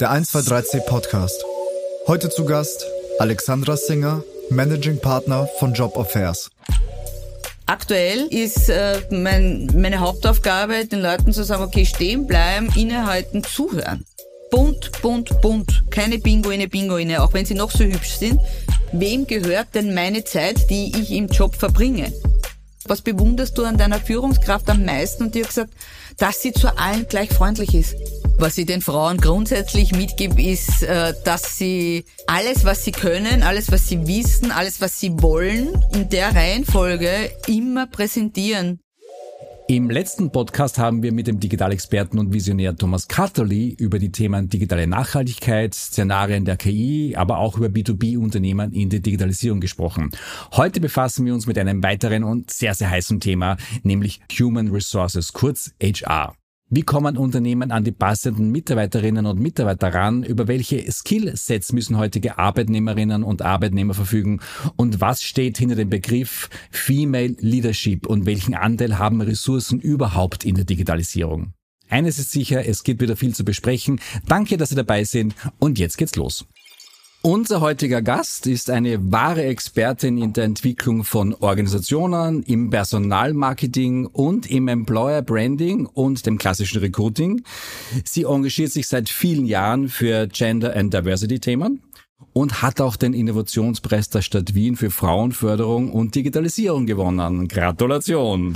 Der 0.00 0.10
123C 0.10 0.80
Podcast. 0.80 1.44
Heute 2.08 2.28
zu 2.28 2.44
Gast 2.44 2.84
Alexandra 3.20 3.76
Singer, 3.76 4.24
Managing 4.50 5.00
Partner 5.00 5.48
von 5.60 5.72
Job 5.72 5.96
Affairs. 5.96 6.50
Aktuell 7.66 8.26
ist 8.26 8.68
äh, 8.70 9.02
mein, 9.10 9.70
meine 9.72 10.00
Hauptaufgabe, 10.00 10.84
den 10.86 11.00
Leuten 11.00 11.32
zu 11.32 11.44
sagen, 11.44 11.62
okay, 11.62 11.86
stehen 11.86 12.26
bleiben, 12.26 12.72
innehalten, 12.74 13.44
zuhören. 13.44 14.04
Bunt, 14.50 14.90
bunt, 15.00 15.40
bunt. 15.40 15.84
Keine 15.92 16.18
Pinguine, 16.18 16.66
Pinguine, 16.66 17.22
auch 17.22 17.32
wenn 17.32 17.46
sie 17.46 17.54
noch 17.54 17.70
so 17.70 17.84
hübsch 17.84 18.16
sind. 18.16 18.40
Wem 18.90 19.28
gehört 19.28 19.76
denn 19.76 19.94
meine 19.94 20.24
Zeit, 20.24 20.70
die 20.70 20.92
ich 21.00 21.12
im 21.12 21.28
Job 21.28 21.54
verbringe? 21.54 22.12
Was 22.86 23.00
bewunderst 23.00 23.56
du 23.56 23.64
an 23.64 23.78
deiner 23.78 24.00
Führungskraft 24.00 24.68
am 24.70 24.84
meisten? 24.84 25.22
Und 25.22 25.36
die 25.36 25.42
hat 25.42 25.50
gesagt, 25.50 25.72
dass 26.16 26.42
sie 26.42 26.52
zu 26.52 26.76
allen 26.76 27.06
gleich 27.06 27.30
freundlich 27.30 27.76
ist. 27.76 27.94
Was 28.38 28.58
ich 28.58 28.66
den 28.66 28.80
Frauen 28.80 29.18
grundsätzlich 29.18 29.92
mitgebe, 29.92 30.42
ist, 30.42 30.82
äh, 30.82 31.14
dass 31.24 31.56
sie 31.56 32.04
alles, 32.26 32.64
was 32.64 32.84
sie 32.84 32.92
können, 32.92 33.42
alles, 33.42 33.70
was 33.70 33.88
sie 33.88 34.06
wissen, 34.06 34.50
alles, 34.50 34.80
was 34.80 34.98
sie 34.98 35.12
wollen, 35.22 35.68
in 35.94 36.08
der 36.08 36.34
Reihenfolge 36.34 37.30
immer 37.46 37.86
präsentieren. 37.86 38.80
Im 39.66 39.88
letzten 39.88 40.30
Podcast 40.30 40.78
haben 40.78 41.02
wir 41.02 41.10
mit 41.10 41.26
dem 41.26 41.40
Digitalexperten 41.40 42.18
und 42.18 42.34
Visionär 42.34 42.76
Thomas 42.76 43.08
Cutterly 43.08 43.74
über 43.78 43.98
die 43.98 44.12
Themen 44.12 44.50
digitale 44.50 44.86
Nachhaltigkeit, 44.86 45.72
Szenarien 45.72 46.44
der 46.44 46.58
KI, 46.58 47.14
aber 47.16 47.38
auch 47.38 47.56
über 47.56 47.68
B2B-Unternehmen 47.68 48.72
in 48.72 48.90
der 48.90 49.00
Digitalisierung 49.00 49.60
gesprochen. 49.60 50.10
Heute 50.52 50.80
befassen 50.80 51.24
wir 51.24 51.32
uns 51.32 51.46
mit 51.46 51.56
einem 51.56 51.82
weiteren 51.82 52.24
und 52.24 52.50
sehr, 52.50 52.74
sehr 52.74 52.90
heißen 52.90 53.20
Thema, 53.20 53.56
nämlich 53.84 54.20
Human 54.38 54.70
Resources, 54.70 55.32
kurz 55.32 55.72
HR. 55.82 56.34
Wie 56.76 56.82
kommen 56.82 57.16
Unternehmen 57.16 57.70
an 57.70 57.84
die 57.84 57.92
passenden 57.92 58.50
Mitarbeiterinnen 58.50 59.26
und 59.26 59.38
Mitarbeiter 59.38 59.94
ran? 59.94 60.24
Über 60.24 60.48
welche 60.48 60.90
Skillsets 60.90 61.72
müssen 61.72 61.96
heutige 61.98 62.36
Arbeitnehmerinnen 62.36 63.22
und 63.22 63.42
Arbeitnehmer 63.42 63.94
verfügen? 63.94 64.40
Und 64.74 65.00
was 65.00 65.22
steht 65.22 65.56
hinter 65.56 65.76
dem 65.76 65.88
Begriff 65.88 66.50
Female 66.72 67.36
Leadership 67.38 68.08
und 68.08 68.26
welchen 68.26 68.54
Anteil 68.54 68.98
haben 68.98 69.20
Ressourcen 69.20 69.78
überhaupt 69.78 70.44
in 70.44 70.56
der 70.56 70.64
Digitalisierung? 70.64 71.52
Eines 71.90 72.18
ist 72.18 72.32
sicher, 72.32 72.66
es 72.66 72.82
gibt 72.82 73.00
wieder 73.00 73.14
viel 73.14 73.36
zu 73.36 73.44
besprechen. 73.44 74.00
Danke, 74.26 74.56
dass 74.56 74.70
Sie 74.70 74.74
dabei 74.74 75.04
sind 75.04 75.36
und 75.60 75.78
jetzt 75.78 75.96
geht's 75.96 76.16
los. 76.16 76.44
Unser 77.26 77.62
heutiger 77.62 78.02
Gast 78.02 78.46
ist 78.46 78.68
eine 78.68 79.10
wahre 79.10 79.44
Expertin 79.44 80.18
in 80.18 80.34
der 80.34 80.44
Entwicklung 80.44 81.04
von 81.04 81.32
Organisationen, 81.32 82.42
im 82.42 82.68
Personalmarketing 82.68 84.04
und 84.04 84.50
im 84.50 84.68
Employer 84.68 85.22
Branding 85.22 85.86
und 85.86 86.26
dem 86.26 86.36
klassischen 86.36 86.80
Recruiting. 86.80 87.42
Sie 88.04 88.24
engagiert 88.24 88.72
sich 88.72 88.88
seit 88.88 89.08
vielen 89.08 89.46
Jahren 89.46 89.88
für 89.88 90.26
Gender 90.26 90.76
and 90.76 90.92
Diversity 90.92 91.40
Themen 91.40 91.80
und 92.34 92.60
hat 92.60 92.82
auch 92.82 92.96
den 92.96 93.14
Innovationspreis 93.14 94.10
der 94.10 94.20
Stadt 94.20 94.54
Wien 94.54 94.76
für 94.76 94.90
Frauenförderung 94.90 95.92
und 95.92 96.14
Digitalisierung 96.14 96.84
gewonnen. 96.84 97.48
Gratulation! 97.48 98.54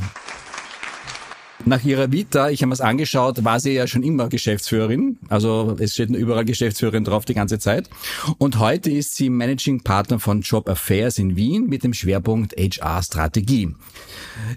Nach 1.68 1.84
ihrer 1.84 2.10
Vita, 2.10 2.48
ich 2.48 2.62
habe 2.62 2.72
es 2.72 2.80
angeschaut, 2.80 3.44
war 3.44 3.60
sie 3.60 3.72
ja 3.72 3.86
schon 3.86 4.02
immer 4.02 4.30
Geschäftsführerin. 4.30 5.18
Also 5.28 5.76
es 5.78 5.92
steht 5.92 6.08
überall 6.08 6.46
Geschäftsführerin 6.46 7.04
drauf 7.04 7.26
die 7.26 7.34
ganze 7.34 7.58
Zeit. 7.58 7.90
Und 8.38 8.58
heute 8.58 8.90
ist 8.90 9.16
sie 9.16 9.28
Managing 9.28 9.82
Partner 9.82 10.18
von 10.18 10.40
Job 10.40 10.66
Affairs 10.66 11.18
in 11.18 11.36
Wien 11.36 11.66
mit 11.66 11.84
dem 11.84 11.92
Schwerpunkt 11.92 12.54
HR-Strategie. 12.56 13.74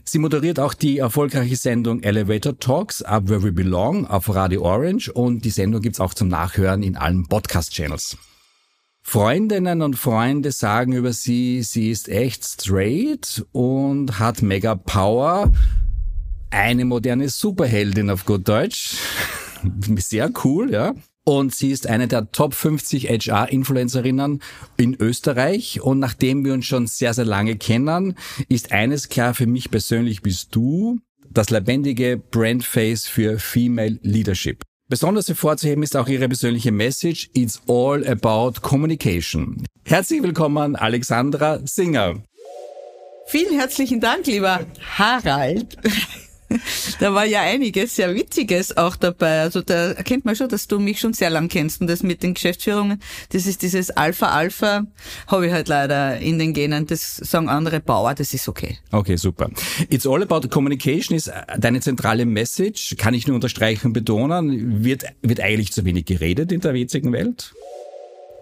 Sie 0.05 0.19
moderiert 0.19 0.57
auch 0.57 0.73
die 0.73 0.99
erfolgreiche 0.99 1.57
Sendung 1.57 2.01
Elevator 2.01 2.57
Talks 2.57 3.01
Up 3.01 3.27
Where 3.27 3.43
We 3.43 3.51
Belong 3.51 4.07
auf 4.07 4.33
Radio 4.33 4.61
Orange 4.61 5.11
und 5.11 5.43
die 5.43 5.49
Sendung 5.49 5.81
gibt's 5.81 5.99
auch 5.99 6.13
zum 6.13 6.29
Nachhören 6.29 6.81
in 6.81 6.95
allen 6.95 7.27
Podcast-Channels. 7.27 8.15
Freundinnen 9.01 9.81
und 9.81 9.97
Freunde 9.97 10.53
sagen 10.53 10.93
über 10.93 11.11
sie, 11.11 11.61
sie 11.61 11.91
ist 11.91 12.07
echt 12.07 12.45
straight 12.45 13.45
und 13.51 14.17
hat 14.17 14.41
mega 14.41 14.75
Power 14.75 15.51
eine 16.51 16.85
moderne 16.85 17.29
Superheldin 17.29 18.09
auf 18.09 18.25
gut 18.25 18.47
Deutsch. 18.47 18.97
Sehr 19.97 20.31
cool, 20.43 20.71
ja. 20.71 20.93
Und 21.23 21.53
sie 21.53 21.71
ist 21.71 21.87
eine 21.87 22.07
der 22.07 22.31
Top 22.31 22.53
50 22.53 23.09
HR-Influencerinnen 23.09 24.41
in 24.77 24.95
Österreich. 24.99 25.81
Und 25.81 25.99
nachdem 25.99 26.43
wir 26.43 26.53
uns 26.53 26.65
schon 26.65 26.87
sehr, 26.87 27.13
sehr 27.13 27.25
lange 27.25 27.57
kennen, 27.57 28.15
ist 28.49 28.71
eines 28.71 29.09
klar 29.09 29.35
für 29.35 29.45
mich 29.45 29.69
persönlich 29.69 30.21
bist 30.21 30.55
du 30.55 30.99
das 31.29 31.49
lebendige 31.51 32.17
Brandface 32.17 33.05
für 33.05 33.37
Female 33.39 33.99
Leadership. 34.01 34.63
Besonders 34.89 35.27
hervorzuheben 35.29 35.83
ist 35.83 35.95
auch 35.95 36.07
ihre 36.09 36.27
persönliche 36.27 36.71
Message, 36.71 37.29
It's 37.33 37.61
all 37.67 38.05
about 38.05 38.59
communication. 38.61 39.63
Herzlich 39.85 40.21
willkommen, 40.21 40.75
Alexandra 40.75 41.61
Singer. 41.63 42.21
Vielen 43.27 43.57
herzlichen 43.57 44.01
Dank, 44.01 44.25
lieber 44.25 44.65
Harald 44.97 45.77
da 46.99 47.13
war 47.13 47.25
ja 47.25 47.41
einiges 47.41 47.95
sehr 47.95 48.13
Witziges 48.15 48.75
auch 48.77 48.95
dabei. 48.95 49.41
Also 49.41 49.61
da 49.61 49.91
erkennt 49.91 50.25
man 50.25 50.35
schon, 50.35 50.49
dass 50.49 50.67
du 50.67 50.79
mich 50.79 50.99
schon 50.99 51.13
sehr 51.13 51.29
lang 51.29 51.47
kennst 51.47 51.81
und 51.81 51.87
das 51.87 52.03
mit 52.03 52.23
den 52.23 52.33
Geschäftsführungen, 52.33 53.01
das 53.29 53.45
ist 53.45 53.61
dieses 53.61 53.91
Alpha-Alpha, 53.91 54.85
habe 55.27 55.47
ich 55.47 55.53
halt 55.53 55.67
leider 55.67 56.17
in 56.19 56.39
den 56.39 56.53
Genen. 56.53 56.87
Das 56.87 57.17
sagen 57.17 57.49
andere 57.49 57.79
Bauer, 57.79 58.13
das 58.13 58.33
ist 58.33 58.47
okay. 58.47 58.77
Okay, 58.91 59.15
super. 59.15 59.49
It's 59.89 60.05
all 60.07 60.21
about 60.21 60.47
communication 60.49 61.15
ist 61.15 61.31
deine 61.57 61.81
zentrale 61.81 62.25
Message, 62.25 62.95
kann 62.97 63.13
ich 63.13 63.27
nur 63.27 63.35
unterstreichen 63.35 63.87
und 63.87 63.93
betonen. 63.93 64.83
Wird, 64.83 65.05
wird 65.21 65.39
eigentlich 65.39 65.71
zu 65.71 65.85
wenig 65.85 66.05
geredet 66.05 66.51
in 66.51 66.61
der 66.61 66.73
witzigen 66.73 67.11
Welt? 67.13 67.53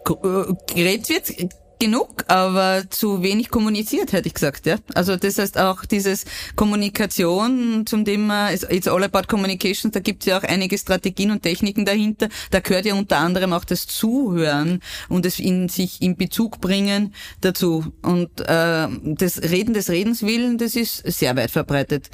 Äh, 0.08 0.54
geredet 0.74 1.10
wird 1.10 1.52
genug, 1.80 2.26
aber 2.28 2.84
zu 2.90 3.24
wenig 3.24 3.50
kommuniziert, 3.50 4.12
hätte 4.12 4.28
ich 4.28 4.34
gesagt, 4.34 4.66
ja. 4.66 4.78
Also 4.94 5.16
das 5.16 5.38
heißt 5.38 5.58
auch 5.58 5.86
dieses 5.86 6.26
Kommunikation 6.56 7.86
zum 7.86 8.04
Thema 8.06 8.52
It's 8.52 8.88
all 8.88 9.04
about 9.04 9.28
communication, 9.28 9.92
da 9.92 10.00
gibt 10.00 10.24
es 10.24 10.28
ja 10.28 10.38
auch 10.38 10.44
einige 10.44 10.78
Strategien 10.78 11.32
und 11.32 11.42
Techniken 11.42 11.86
dahinter. 11.86 12.28
Da 12.52 12.60
gehört 12.60 12.86
ja 12.86 12.96
unter 12.96 13.18
anderem 13.18 13.54
auch 13.54 13.64
das 13.64 13.88
Zuhören 13.88 14.82
und 15.08 15.26
es 15.26 15.40
in 15.40 15.70
sich 15.70 16.02
in 16.02 16.18
Bezug 16.18 16.60
bringen 16.60 17.14
dazu. 17.42 17.86
Und 18.02 18.42
äh, 18.42 18.88
das 19.04 19.42
Reden 19.42 19.74
des 19.74 19.90
Redens 19.90 20.24
willen, 20.24 20.58
das 20.58 20.76
ist 20.76 20.98
sehr 20.98 21.36
weit 21.38 21.52
verbreitet. 21.52 22.10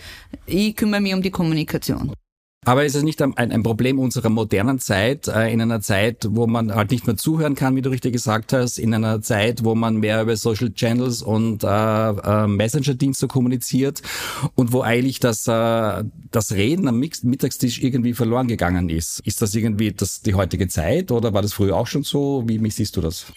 Ich 0.45 0.75
kümmere 0.75 1.01
mich 1.01 1.13
um 1.13 1.21
die 1.21 1.31
Kommunikation. 1.31 2.13
Aber 2.65 2.83
ist 2.83 2.95
es 2.95 3.03
nicht 3.03 3.21
ein, 3.21 3.35
ein 3.35 3.63
Problem 3.63 3.99
unserer 3.99 4.29
modernen 4.29 4.79
Zeit, 4.79 5.27
äh, 5.27 5.51
in 5.53 5.61
einer 5.61 5.81
Zeit, 5.81 6.27
wo 6.31 6.47
man 6.47 6.73
halt 6.73 6.89
nicht 6.89 7.05
mehr 7.05 7.15
zuhören 7.15 7.53
kann, 7.53 7.75
wie 7.75 7.83
du 7.83 7.91
richtig 7.91 8.13
gesagt 8.13 8.53
hast, 8.53 8.79
in 8.79 8.93
einer 8.93 9.21
Zeit, 9.21 9.63
wo 9.63 9.75
man 9.75 9.97
mehr 9.97 10.21
über 10.21 10.35
Social 10.35 10.71
Channels 10.73 11.21
und 11.21 11.63
äh, 11.63 11.67
äh, 11.67 12.47
Messenger-Dienste 12.47 13.27
kommuniziert 13.27 14.01
und 14.55 14.73
wo 14.73 14.81
eigentlich 14.81 15.19
das, 15.19 15.47
äh, 15.47 16.03
das 16.31 16.51
Reden 16.53 16.87
am 16.87 16.99
Mittagstisch 16.99 17.81
irgendwie 17.81 18.13
verloren 18.13 18.47
gegangen 18.47 18.89
ist? 18.89 19.19
Ist 19.19 19.43
das 19.43 19.53
irgendwie 19.53 19.91
das, 19.91 20.21
die 20.21 20.33
heutige 20.33 20.67
Zeit 20.67 21.11
oder 21.11 21.33
war 21.33 21.43
das 21.43 21.53
früher 21.53 21.75
auch 21.75 21.87
schon 21.87 22.03
so? 22.03 22.43
Wie, 22.47 22.61
wie 22.63 22.71
siehst 22.71 22.97
du 22.97 23.01
das? 23.01 23.27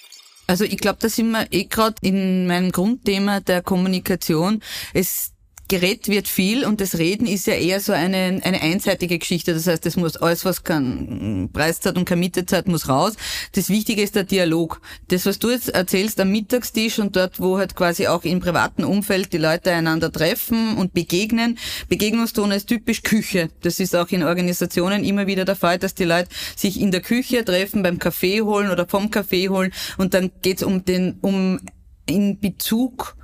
Also 0.46 0.64
ich 0.64 0.78
glaube, 0.78 0.98
da 1.00 1.10
sind 1.10 1.30
wir 1.30 1.46
eh 1.50 1.64
gerade 1.64 1.96
in 2.00 2.46
meinem 2.46 2.72
Grundthema 2.72 3.40
der 3.40 3.62
Kommunikation. 3.62 4.62
Es 4.94 5.32
geredet 5.68 6.08
wird 6.08 6.28
viel 6.28 6.64
und 6.64 6.80
das 6.80 6.98
Reden 6.98 7.26
ist 7.26 7.46
ja 7.46 7.54
eher 7.54 7.80
so 7.80 7.92
eine, 7.92 8.40
eine 8.42 8.60
einseitige 8.60 9.18
Geschichte. 9.18 9.52
Das 9.52 9.66
heißt, 9.66 9.84
es 9.84 9.96
muss 9.96 10.16
alles, 10.16 10.44
was 10.44 10.64
kein 10.64 11.50
Preiszeit 11.52 11.96
und 11.96 12.06
keine 12.06 12.20
Mietezeit 12.20 12.68
muss 12.68 12.88
raus. 12.88 13.14
Das 13.52 13.68
Wichtige 13.68 14.02
ist 14.02 14.14
der 14.14 14.24
Dialog. 14.24 14.80
Das, 15.08 15.26
was 15.26 15.38
du 15.38 15.50
jetzt 15.50 15.68
erzählst 15.68 16.20
am 16.20 16.30
Mittagstisch 16.30 16.98
und 16.98 17.16
dort, 17.16 17.38
wo 17.38 17.58
halt 17.58 17.76
quasi 17.76 18.06
auch 18.06 18.24
im 18.24 18.40
privaten 18.40 18.82
Umfeld 18.82 19.32
die 19.32 19.38
Leute 19.38 19.70
einander 19.72 20.10
treffen 20.10 20.76
und 20.78 20.94
begegnen. 20.94 21.58
Begegnungstone 21.88 22.56
ist 22.56 22.66
typisch 22.66 23.02
Küche. 23.02 23.50
Das 23.60 23.78
ist 23.78 23.94
auch 23.94 24.08
in 24.08 24.22
Organisationen 24.22 25.04
immer 25.04 25.26
wieder 25.26 25.44
der 25.44 25.56
Fall, 25.56 25.78
dass 25.78 25.94
die 25.94 26.04
Leute 26.04 26.30
sich 26.56 26.80
in 26.80 26.90
der 26.90 27.02
Küche 27.02 27.44
treffen, 27.44 27.82
beim 27.82 27.98
Kaffee 27.98 28.40
holen 28.40 28.70
oder 28.70 28.86
vom 28.86 29.10
Kaffee 29.10 29.50
holen 29.50 29.72
und 29.98 30.14
dann 30.14 30.30
geht's 30.40 30.62
um 30.62 30.84
den, 30.84 31.18
um 31.20 31.60
in 32.06 32.40
Bezug 32.40 33.17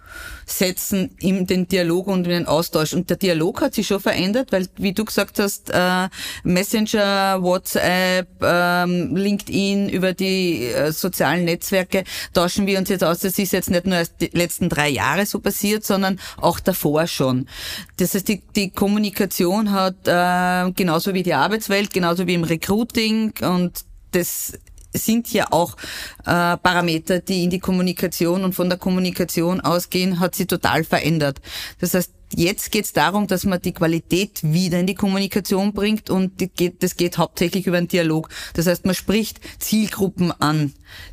setzen 0.47 1.17
in 1.19 1.47
den 1.47 1.69
Dialog 1.69 2.07
und 2.07 2.25
in 2.25 2.31
den 2.31 2.47
Austausch. 2.47 2.93
Und 2.93 3.11
der 3.11 3.17
Dialog 3.17 3.63
hat 3.63 3.75
sich 3.75 3.87
schon 3.87 4.01
verändert, 4.01 4.53
weil, 4.53 4.69
wie 4.77 4.93
du 4.93 5.05
gesagt 5.05 5.39
hast, 5.39 5.71
äh, 5.71 6.09
Messenger, 6.43 7.43
WhatsApp, 7.43 8.29
ähm, 8.43 9.17
LinkedIn, 9.17 9.89
über 9.89 10.13
die 10.13 10.67
äh, 10.67 10.93
sozialen 10.93 11.45
Netzwerke 11.45 12.05
tauschen 12.33 12.67
wir 12.67 12.79
uns 12.79 12.89
jetzt 12.89 13.05
aus. 13.05 13.21
Das 13.21 13.39
ist 13.39 13.53
jetzt 13.53 13.71
nicht 13.71 13.87
nur 13.87 13.97
erst 13.97 14.21
die 14.21 14.31
letzten 14.33 14.69
drei 14.69 14.89
Jahre 14.89 15.27
so 15.27 15.41
passiert, 15.41 15.85
sondern 15.85 16.21
auch 16.37 16.61
davor 16.61 17.07
schon. 17.07 17.49
Das 17.97 18.15
heißt, 18.15 18.29
die, 18.29 18.43
die 18.55 18.71
Kommunikation 18.71 19.73
hat 19.73 20.07
äh, 20.07 20.73
genauso 20.73 21.15
wie 21.15 21.23
die 21.23 21.35
Arbeitswelt, 21.35 21.93
genauso 21.93 22.27
wie 22.27 22.35
im 22.35 22.45
Recruiting 22.45 23.33
und 23.41 23.85
das 24.13 24.53
sind 24.95 25.33
ja 25.33 25.49
auch 25.51 25.77
äh, 26.21 26.57
Parameter, 26.57 27.21
die 27.21 27.45
in 27.45 27.51
die 27.51 27.59
Kommunikation 27.59 28.45
und 28.45 28.55
von 28.55 28.69
der 28.69 28.79
Kommunikation 28.79 29.61
ausgehen, 29.61 30.21
hat 30.21 30.35
sie 30.35 30.47
total 30.47 30.85
verändert. 30.85 31.41
Das 31.81 31.95
heißt, 31.95 32.13
jetzt 32.37 32.71
geht 32.71 32.85
es 32.85 32.93
darum, 32.93 33.27
dass 33.27 33.45
man 33.45 33.61
die 33.61 33.73
Qualität 33.73 34.41
wieder 34.43 34.79
in 34.79 34.87
die 34.87 34.95
Kommunikation 34.95 35.73
bringt 35.73 36.11
und 36.11 36.33
geht, 36.57 36.83
das 36.83 36.97
geht 36.97 37.19
hauptsächlich 37.19 37.67
über 37.67 37.77
einen 37.77 37.89
Dialog. 37.89 38.29
Das 38.55 38.67
heißt, 38.67 38.87
man 38.87 38.95
spricht 38.95 39.41
Zielgruppen 39.59 40.33
an. 40.33 40.73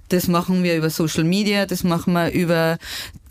Das 0.09 0.27
machen 0.27 0.63
wir 0.63 0.75
über 0.75 0.89
Social 0.89 1.23
Media, 1.23 1.65
das 1.65 1.83
machen 1.83 2.13
wir 2.13 2.31
über 2.31 2.77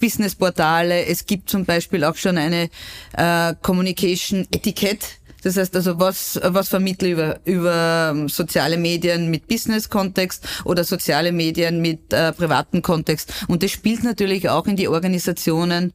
Businessportale. 0.01 1.05
Es 1.07 1.27
gibt 1.27 1.51
zum 1.51 1.65
Beispiel 1.65 2.05
auch 2.05 2.17
schon 2.17 2.39
eine 2.39 2.71
äh, 3.17 3.55
Communication 3.63 4.47
Etikett 4.51 5.20
das 5.43 5.57
heißt 5.57 5.75
also, 5.77 5.99
was, 5.99 6.41
was 6.43 6.69
vermittle 6.69 7.11
über, 7.11 7.41
über 7.45 8.11
ähm, 8.13 8.29
soziale 8.29 8.77
Medien 8.77 9.31
mit 9.31 9.49
Business-Kontext 9.49 10.47
oder 10.65 10.85
soziale 10.85 11.33
Medien 11.33 11.81
mit 11.81 12.13
äh, 12.13 12.33
privaten 12.33 12.83
Kontext. 12.83 13.33
Und 13.49 13.63
das 13.63 13.71
spielt 13.71 14.05
natürlich 14.05 14.49
auch 14.49 14.67
in 14.67 14.77
die 14.77 14.89
Organisationen 14.89 15.93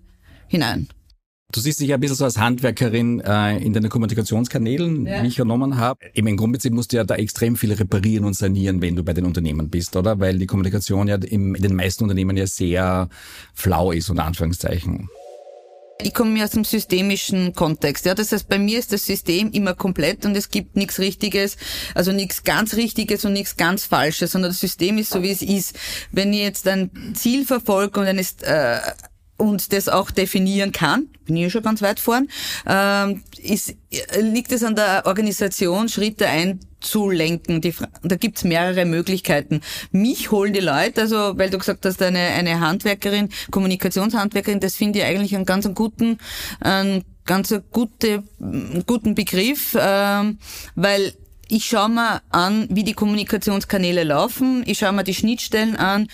hinein. 0.47 0.87
Du 1.51 1.61
siehst 1.61 1.79
dich 1.79 1.89
ja 1.89 1.95
ein 1.95 2.01
bisschen 2.01 2.17
so 2.17 2.25
als 2.25 2.37
Handwerkerin 2.37 3.21
äh, 3.21 3.57
in 3.59 3.71
deinen 3.71 3.89
Kommunikationskanälen, 3.89 5.05
ja. 5.05 5.23
wie 5.23 5.27
ich 5.27 5.35
genommen 5.35 5.77
habe. 5.77 5.99
Im 6.13 6.25
Grundprinzip 6.35 6.73
musst 6.73 6.91
du 6.91 6.97
ja 6.97 7.03
da 7.03 7.15
extrem 7.15 7.55
viel 7.55 7.71
reparieren 7.71 8.25
und 8.25 8.35
sanieren, 8.35 8.81
wenn 8.81 8.95
du 8.95 9.03
bei 9.03 9.13
den 9.13 9.25
Unternehmen 9.25 9.69
bist, 9.69 9.95
oder? 9.95 10.19
Weil 10.19 10.39
die 10.39 10.47
Kommunikation 10.47 11.07
ja 11.07 11.15
im, 11.15 11.55
in 11.55 11.61
den 11.61 11.75
meisten 11.75 12.03
Unternehmen 12.03 12.35
ja 12.35 12.47
sehr 12.47 13.09
flau 13.53 13.91
ist, 13.91 14.09
unter 14.09 14.25
Anführungszeichen. 14.25 15.07
Ich 16.01 16.13
komme 16.13 16.43
aus 16.43 16.51
dem 16.51 16.65
systemischen 16.65 17.53
Kontext. 17.53 18.05
Ja, 18.05 18.15
das 18.15 18.31
heißt, 18.31 18.49
bei 18.49 18.59
mir 18.59 18.79
ist 18.79 18.91
das 18.91 19.05
System 19.05 19.51
immer 19.51 19.73
komplett 19.73 20.25
und 20.25 20.35
es 20.35 20.49
gibt 20.49 20.75
nichts 20.75 20.99
Richtiges, 20.99 21.55
also 21.93 22.11
nichts 22.11 22.43
ganz 22.43 22.75
Richtiges 22.75 23.23
und 23.23 23.33
nichts 23.33 23.55
ganz 23.55 23.85
Falsches, 23.85 24.33
sondern 24.33 24.51
das 24.51 24.59
System 24.59 24.97
ist 24.97 25.11
so, 25.11 25.23
wie 25.23 25.31
es 25.31 25.41
ist. 25.41 25.77
Wenn 26.11 26.33
ich 26.33 26.41
jetzt 26.41 26.67
ein 26.67 27.13
Ziel 27.15 27.45
verfolge 27.45 28.01
und 28.01 28.07
eines 28.07 28.35
äh, 28.41 28.79
und 29.37 29.73
das 29.73 29.89
auch 29.89 30.11
definieren 30.11 30.71
kann, 30.71 31.07
bin 31.25 31.37
ich 31.37 31.51
schon 31.51 31.63
ganz 31.63 31.81
weit 31.81 31.99
vorn, 31.99 32.29
ähm, 32.67 33.23
ist, 33.41 33.75
liegt 34.19 34.51
es 34.51 34.63
an 34.63 34.75
der 34.75 35.03
Organisation, 35.05 35.89
Schritte 35.89 36.27
einzulenken. 36.27 37.61
Die, 37.61 37.73
da 38.03 38.15
gibt's 38.15 38.43
mehrere 38.43 38.85
Möglichkeiten. 38.85 39.61
Mich 39.91 40.31
holen 40.31 40.53
die 40.53 40.61
Leute, 40.61 41.01
also 41.01 41.37
weil 41.37 41.49
du 41.49 41.57
gesagt 41.57 41.85
hast, 41.85 42.01
eine, 42.01 42.19
eine 42.19 42.59
Handwerkerin, 42.59 43.29
Kommunikationshandwerkerin, 43.51 44.59
das 44.59 44.75
finde 44.75 44.99
ich 44.99 45.05
eigentlich 45.05 45.35
einen 45.35 45.45
ganz 45.45 45.69
guten, 45.73 46.19
einen 46.61 47.03
ganz 47.25 47.53
gute, 47.71 48.23
guten 48.85 49.15
Begriff, 49.15 49.75
ähm, 49.79 50.37
weil 50.75 51.13
ich 51.47 51.65
schaue 51.65 51.89
mir 51.89 52.21
an, 52.29 52.67
wie 52.71 52.83
die 52.83 52.93
Kommunikationskanäle 52.93 54.03
laufen, 54.03 54.63
ich 54.65 54.79
schaue 54.79 54.93
mir 54.93 55.03
die 55.03 55.13
Schnittstellen 55.13 55.75
an, 55.75 56.07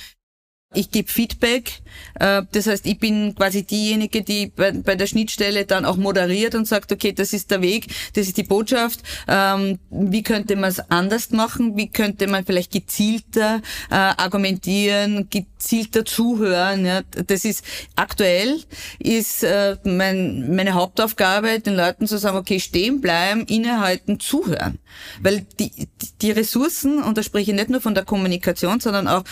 ich 0.74 0.90
gebe 0.90 1.12
Feedback, 1.12 1.82
äh, 2.20 2.44
das 2.52 2.68
heißt, 2.68 2.86
ich 2.86 2.98
bin 2.98 3.36
quasi 3.36 3.64
diejenige, 3.64 4.22
die 4.22 4.48
bei, 4.48 4.72
der 4.72 5.08
Schnittstelle 5.08 5.66
dann 5.66 5.84
auch 5.84 5.98
moderiert 5.98 6.56
und 6.56 6.66
sagt, 6.66 6.92
okay, 6.92 7.12
das 7.12 7.34
ist 7.34 7.52
der 7.52 7.62
Weg, 7.62 7.88
das 8.14 8.28
ist 8.28 8.38
die 8.38 8.44
Botschaft, 8.44 9.02
ähm, 9.28 9.80
wie 9.90 10.24
könnte 10.24 10.56
man 10.56 10.70
es 10.70 10.80
anders 10.92 11.32
machen, 11.32 11.76
wie 11.76 11.90
könnte 11.90 12.28
man 12.28 12.46
vielleicht 12.46 12.72
gezielter 12.72 13.62
äh, 13.90 13.96
argumentieren, 13.96 15.28
gezielter 15.30 16.06
zuhören. 16.06 17.04
Das 17.28 17.44
ist 17.44 17.66
aktuell, 17.96 18.62
ist 19.00 19.44
äh, 19.44 19.76
meine 19.84 20.74
Hauptaufgabe, 20.74 21.60
den 21.60 21.76
Leuten 21.76 22.08
zu 22.08 22.18
sagen, 22.18 22.38
okay, 22.38 22.62
stehen 22.62 23.02
bleiben, 23.02 23.46
innehalten, 23.46 24.22
zuhören. 24.22 24.80
Weil 25.22 25.46
die, 25.60 25.90
die 26.22 26.32
Ressourcen, 26.32 27.04
und 27.04 27.18
da 27.18 27.24
spreche 27.24 27.52
ich 27.52 27.58
nicht 27.58 27.70
nur 27.70 27.82
von 27.82 27.94
der 27.94 28.06
Kommunikation, 28.06 28.80
sondern 28.80 29.08
auch 29.08 29.24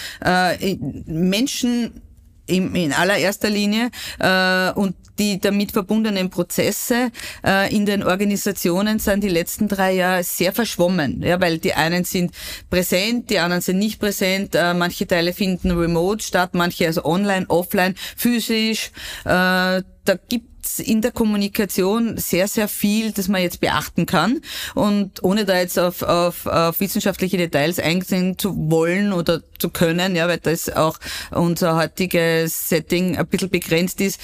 Menschen 1.29 2.01
in, 2.49 2.93
allererster 2.93 3.49
Linie 3.49 3.91
äh, 4.19 4.71
und 4.71 4.95
die 5.19 5.39
damit 5.39 5.71
verbundenen 5.73 6.29
Prozesse 6.29 7.11
äh, 7.45 7.73
in 7.75 7.85
den 7.85 8.03
Organisationen 8.03 8.99
sind 8.99 9.23
die 9.23 9.29
letzten 9.29 9.67
drei 9.67 9.93
Jahre 9.93 10.23
sehr 10.23 10.53
verschwommen, 10.53 11.21
ja, 11.21 11.39
weil 11.41 11.59
die 11.59 11.73
einen 11.73 12.05
sind 12.05 12.31
präsent, 12.69 13.29
die 13.29 13.39
anderen 13.39 13.61
sind 13.61 13.79
nicht 13.79 13.99
präsent, 13.99 14.55
äh, 14.55 14.73
manche 14.73 15.05
Teile 15.05 15.33
finden 15.33 15.71
remote 15.71 16.23
statt, 16.23 16.51
manche 16.53 16.87
also 16.87 17.03
online, 17.03 17.45
offline, 17.49 17.95
physisch. 18.15 18.91
Äh, 19.25 19.83
da 20.09 20.15
gibt's 20.15 20.79
in 20.79 21.01
der 21.01 21.11
Kommunikation 21.11 22.17
sehr, 22.17 22.47
sehr 22.47 22.67
viel, 22.67 23.11
das 23.11 23.27
man 23.27 23.43
jetzt 23.43 23.61
beachten 23.61 24.07
kann. 24.07 24.41
Und 24.73 25.23
ohne 25.23 25.45
da 25.45 25.59
jetzt 25.59 25.77
auf, 25.77 26.01
auf, 26.01 26.47
auf 26.47 26.79
wissenschaftliche 26.79 27.37
Details 27.37 27.77
eingehen 27.77 28.39
zu 28.39 28.71
wollen 28.71 29.13
oder 29.13 29.41
zu 29.59 29.69
können, 29.69 30.15
ja, 30.15 30.27
weil 30.27 30.39
das 30.39 30.67
auch 30.69 30.97
unser 31.29 31.75
heutiges 31.75 32.69
Setting 32.69 33.17
ein 33.17 33.27
bisschen 33.27 33.51
begrenzt 33.51 34.01
ist, 34.01 34.19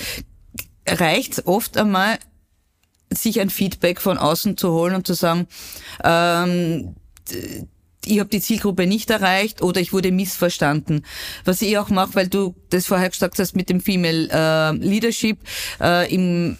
reicht's 0.87 1.45
oft 1.45 1.77
einmal, 1.77 2.17
sich 3.11 3.39
ein 3.39 3.51
Feedback 3.51 4.01
von 4.01 4.17
außen 4.17 4.57
zu 4.57 4.71
holen 4.71 4.95
und 4.95 5.05
zu 5.05 5.13
sagen, 5.13 5.47
ähm, 6.03 6.95
ich 8.07 8.19
habe 8.19 8.29
die 8.29 8.41
Zielgruppe 8.41 8.87
nicht 8.87 9.09
erreicht 9.09 9.61
oder 9.61 9.81
ich 9.81 9.93
wurde 9.93 10.11
missverstanden. 10.11 11.05
Was 11.43 11.61
ich 11.61 11.77
auch 11.77 11.89
mache, 11.89 12.15
weil 12.15 12.27
du 12.27 12.55
das 12.69 12.85
vorher 12.85 13.09
gesagt 13.09 13.39
hast 13.39 13.55
mit 13.55 13.69
dem 13.69 13.81
Female 13.81 14.29
äh, 14.31 14.71
Leadership 14.77 15.39
äh, 15.81 16.13
im 16.13 16.57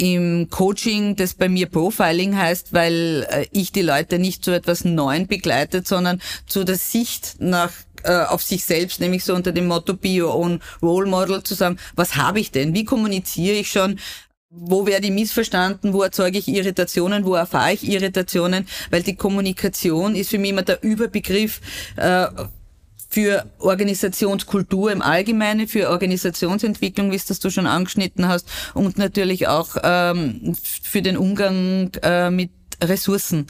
im 0.00 0.48
Coaching, 0.48 1.14
das 1.14 1.34
bei 1.34 1.50
mir 1.50 1.66
Profiling 1.66 2.34
heißt, 2.34 2.72
weil 2.72 3.26
äh, 3.28 3.46
ich 3.52 3.70
die 3.70 3.82
Leute 3.82 4.18
nicht 4.18 4.42
zu 4.42 4.50
etwas 4.50 4.86
Neuen 4.86 5.26
begleitet, 5.26 5.86
sondern 5.86 6.22
zu 6.46 6.64
der 6.64 6.76
Sicht 6.76 7.36
nach 7.38 7.70
äh, 8.04 8.24
auf 8.24 8.42
sich 8.42 8.64
selbst, 8.64 9.00
nämlich 9.00 9.24
so 9.24 9.34
unter 9.34 9.52
dem 9.52 9.66
Motto 9.66 9.92
Be 9.92 10.22
Your 10.22 10.34
Own 10.34 10.60
Role 10.80 11.06
Model 11.06 11.42
zu 11.42 11.54
sagen, 11.54 11.76
was 11.96 12.16
habe 12.16 12.40
ich 12.40 12.50
denn? 12.50 12.74
Wie 12.74 12.86
kommuniziere 12.86 13.56
ich 13.56 13.70
schon? 13.70 14.00
Wo 14.50 14.86
werde 14.86 15.06
ich 15.06 15.12
missverstanden, 15.12 15.92
wo 15.92 16.02
erzeuge 16.02 16.38
ich 16.38 16.48
Irritationen, 16.48 17.24
wo 17.24 17.34
erfahre 17.34 17.72
ich 17.72 17.88
Irritationen, 17.88 18.66
weil 18.90 19.02
die 19.02 19.14
Kommunikation 19.14 20.16
ist 20.16 20.30
für 20.30 20.38
mich 20.38 20.50
immer 20.50 20.62
der 20.62 20.82
Überbegriff 20.82 21.60
äh, 21.96 22.26
für 23.08 23.46
Organisationskultur 23.58 24.92
im 24.92 25.02
Allgemeinen, 25.02 25.66
für 25.66 25.88
Organisationsentwicklung, 25.90 27.10
wie 27.10 27.16
es 27.16 27.26
das 27.26 27.40
du 27.40 27.50
schon 27.50 27.66
angeschnitten 27.66 28.28
hast, 28.28 28.48
und 28.74 28.98
natürlich 28.98 29.48
auch 29.48 29.76
ähm, 29.82 30.54
für 30.62 31.02
den 31.02 31.16
Umgang 31.16 31.90
äh, 32.02 32.30
mit 32.30 32.50
Ressourcen. 32.82 33.46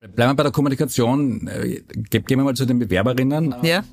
Bleiben 0.00 0.32
wir 0.32 0.34
bei 0.34 0.42
der 0.42 0.52
Kommunikation. 0.52 1.46
Äh, 1.46 1.82
gehen 2.10 2.24
wir 2.26 2.36
mal 2.38 2.54
zu 2.54 2.66
den 2.66 2.78
Bewerberinnen. 2.78 3.54
Ja. 3.62 3.84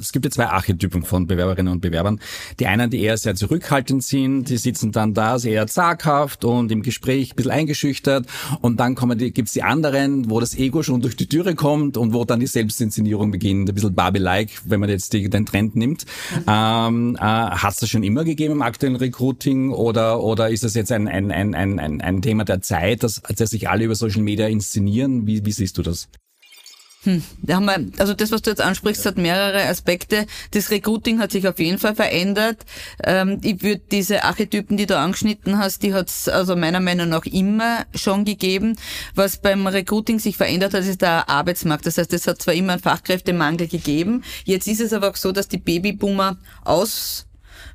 Es 0.00 0.12
gibt 0.12 0.24
ja 0.24 0.30
zwei 0.30 0.46
Archetypen 0.46 1.02
von 1.02 1.26
Bewerberinnen 1.26 1.72
und 1.72 1.80
Bewerbern. 1.80 2.20
Die 2.58 2.66
einen, 2.66 2.90
die 2.90 3.00
eher 3.00 3.16
sehr 3.16 3.36
zurückhaltend 3.36 4.02
sind, 4.02 4.48
die 4.48 4.56
sitzen 4.56 4.90
dann 4.90 5.14
da 5.14 5.38
sehr 5.38 5.66
zaghaft 5.68 6.44
und 6.44 6.72
im 6.72 6.82
Gespräch 6.82 7.32
ein 7.32 7.36
bisschen 7.36 7.52
eingeschüchtert. 7.52 8.26
Und 8.62 8.80
dann 8.80 8.94
kommen 8.96 9.16
die, 9.16 9.32
gibt's 9.32 9.52
die 9.52 9.62
anderen, 9.62 10.28
wo 10.28 10.40
das 10.40 10.56
Ego 10.56 10.82
schon 10.82 11.02
durch 11.02 11.16
die 11.16 11.28
Türe 11.28 11.54
kommt 11.54 11.96
und 11.96 12.12
wo 12.12 12.24
dann 12.24 12.40
die 12.40 12.46
Selbstinszenierung 12.46 13.30
beginnt. 13.30 13.68
Ein 13.68 13.74
bisschen 13.74 13.94
Barbie-like, 13.94 14.50
wenn 14.64 14.80
man 14.80 14.88
jetzt 14.88 15.12
die, 15.12 15.30
den 15.30 15.46
Trend 15.46 15.76
nimmt. 15.76 16.04
Ähm, 16.48 17.16
äh, 17.16 17.20
Hat 17.20 17.80
das 17.80 17.88
schon 17.88 18.02
immer 18.02 18.24
gegeben 18.24 18.54
im 18.54 18.62
aktuellen 18.62 18.96
Recruiting 18.96 19.70
oder, 19.70 20.20
oder 20.22 20.50
ist 20.50 20.64
das 20.64 20.74
jetzt 20.74 20.90
ein, 20.90 21.06
ein, 21.06 21.30
ein, 21.30 21.54
ein, 21.54 22.00
ein 22.00 22.22
Thema 22.22 22.44
der 22.44 22.60
Zeit, 22.60 23.04
dass, 23.04 23.22
dass 23.22 23.50
sich 23.50 23.68
alle 23.68 23.84
über 23.84 23.94
Social 23.94 24.22
Media 24.22 24.48
inszenieren? 24.48 25.26
Wie, 25.26 25.44
wie 25.44 25.52
siehst 25.52 25.78
du 25.78 25.82
das? 25.82 26.08
Hm, 27.06 27.22
da 27.40 27.54
haben 27.54 27.66
wir, 27.66 27.86
also 27.98 28.14
das, 28.14 28.32
was 28.32 28.42
du 28.42 28.50
jetzt 28.50 28.60
ansprichst, 28.60 29.06
hat 29.06 29.16
mehrere 29.16 29.62
Aspekte. 29.62 30.26
Das 30.50 30.72
Recruiting 30.72 31.20
hat 31.20 31.30
sich 31.30 31.46
auf 31.46 31.60
jeden 31.60 31.78
Fall 31.78 31.94
verändert. 31.94 32.64
Ähm, 33.04 33.38
ich 33.44 33.62
würde 33.62 33.80
diese 33.92 34.24
Archetypen, 34.24 34.76
die 34.76 34.86
du 34.86 34.98
angeschnitten 34.98 35.56
hast, 35.56 35.84
die 35.84 35.94
hat 35.94 36.08
es 36.08 36.28
also 36.28 36.56
meiner 36.56 36.80
Meinung 36.80 37.08
nach 37.10 37.24
immer 37.24 37.86
schon 37.94 38.24
gegeben. 38.24 38.76
Was 39.14 39.36
beim 39.36 39.68
Recruiting 39.68 40.18
sich 40.18 40.36
verändert 40.36 40.74
hat, 40.74 40.82
ist 40.82 41.00
der 41.00 41.28
Arbeitsmarkt. 41.28 41.86
Das 41.86 41.96
heißt, 41.96 42.12
es 42.12 42.26
hat 42.26 42.42
zwar 42.42 42.54
immer 42.54 42.72
einen 42.72 42.82
Fachkräftemangel 42.82 43.68
gegeben. 43.68 44.24
Jetzt 44.44 44.66
ist 44.66 44.80
es 44.80 44.92
aber 44.92 45.10
auch 45.10 45.16
so, 45.16 45.30
dass 45.30 45.46
die 45.46 45.58
Babyboomer 45.58 46.38
aus 46.64 47.26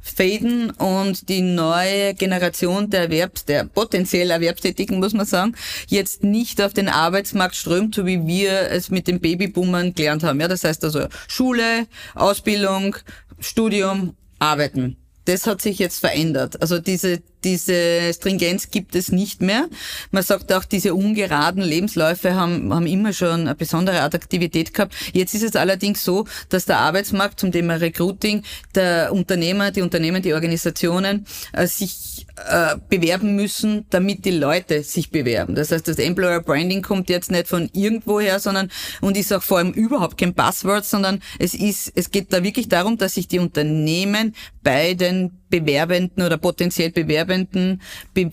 faden 0.02 0.72
und 0.72 1.30
die 1.30 1.42
neue 1.42 2.14
Generation 2.16 2.90
der 2.90 3.04
Erwerbs, 3.04 3.46
der 3.46 3.66
potenziell 3.66 4.32
Erwerbstätigen, 4.32 5.00
muss 5.00 5.14
man 5.14 5.26
sagen, 5.26 5.56
jetzt 5.88 6.24
nicht 6.24 6.62
auf 6.62 6.74
den 6.74 6.90
Arbeitsmarkt 6.90 7.56
strömt, 7.56 7.96
so 7.96 8.06
wie 8.06 8.26
wir 8.26 8.72
es 8.72 8.90
mit 8.90 9.08
den 9.08 9.20
Babyboomern 9.20 9.94
gelernt 9.94 10.24
haben. 10.24 10.40
Ja, 10.40 10.48
das 10.48 10.64
heißt 10.64 10.84
also 10.84 11.08
Schule, 11.28 11.88
Ausbildung, 12.16 12.96
Studium, 13.40 14.16
Arbeiten 14.40 14.98
das 15.26 15.48
hat 15.48 15.62
sich 15.62 15.80
jetzt 15.80 16.00
verändert. 16.00 16.62
Also 16.62 16.80
diese, 16.80 17.22
diese 17.44 18.14
Stringenz 18.14 18.70
gibt 18.70 18.96
es 18.96 19.12
nicht 19.12 19.42
mehr. 19.42 19.68
Man 20.12 20.24
sagt 20.24 20.54
auch, 20.54 20.64
diese 20.64 20.94
ungeraden 20.94 21.64
Lebensläufe 21.64 22.36
haben, 22.36 22.74
haben 22.74 22.88
immer 22.88 23.14
schon 23.14 23.42
eine 23.42 23.56
besondere 23.56 24.02
Attraktivität 24.02 24.74
gehabt. 24.74 24.96
Jetzt 25.14 25.34
ist 25.34 25.44
es 25.44 25.56
allerdings 25.56 26.04
so, 26.04 26.26
dass 26.50 26.66
der 26.66 26.80
Arbeitsmarkt 26.80 27.40
zum 27.40 27.52
Thema 27.52 27.76
Recruiting, 27.76 28.44
der 28.76 29.12
Unternehmer, 29.12 29.72
die 29.72 29.82
Unternehmen, 29.82 30.22
die 30.22 30.34
Organisationen 30.34 31.26
äh, 31.54 31.68
sich 31.68 32.28
äh, 32.48 32.76
bewerben 32.90 33.36
müssen, 33.36 33.86
damit 33.90 34.26
die 34.26 34.32
Leute 34.32 34.84
sich 34.84 35.12
bewerben. 35.12 35.56
Das 35.56 35.72
heißt, 35.72 35.88
das 35.88 35.98
Employer 35.98 36.42
Branding 36.42 36.82
kommt 36.82 37.10
jetzt 37.10 37.32
nicht 37.32 37.48
von 37.48 37.70
irgendwoher, 37.74 38.40
sondern 38.40 38.70
und 39.02 39.18
ist 39.18 39.34
auch 39.34 39.44
vor 39.44 39.58
allem 39.58 39.72
überhaupt 39.72 40.18
kein 40.18 40.34
Buzzword, 40.34 40.86
sondern 40.86 41.22
es 41.40 41.54
ist, 41.54 41.92
es 41.96 42.12
geht 42.12 42.32
da 42.34 42.44
wirklich 42.44 42.70
darum, 42.70 42.98
dass 42.98 43.16
sich 43.16 43.28
die 43.28 43.40
Unternehmen 43.40 44.36
bei 44.64 44.94
den 44.94 45.32
Bewerbenden 45.50 46.24
oder 46.24 46.38
potenziell 46.38 46.92
Bewerbenden 46.92 47.31
Bewerbenden 47.32 47.82
be 48.14 48.30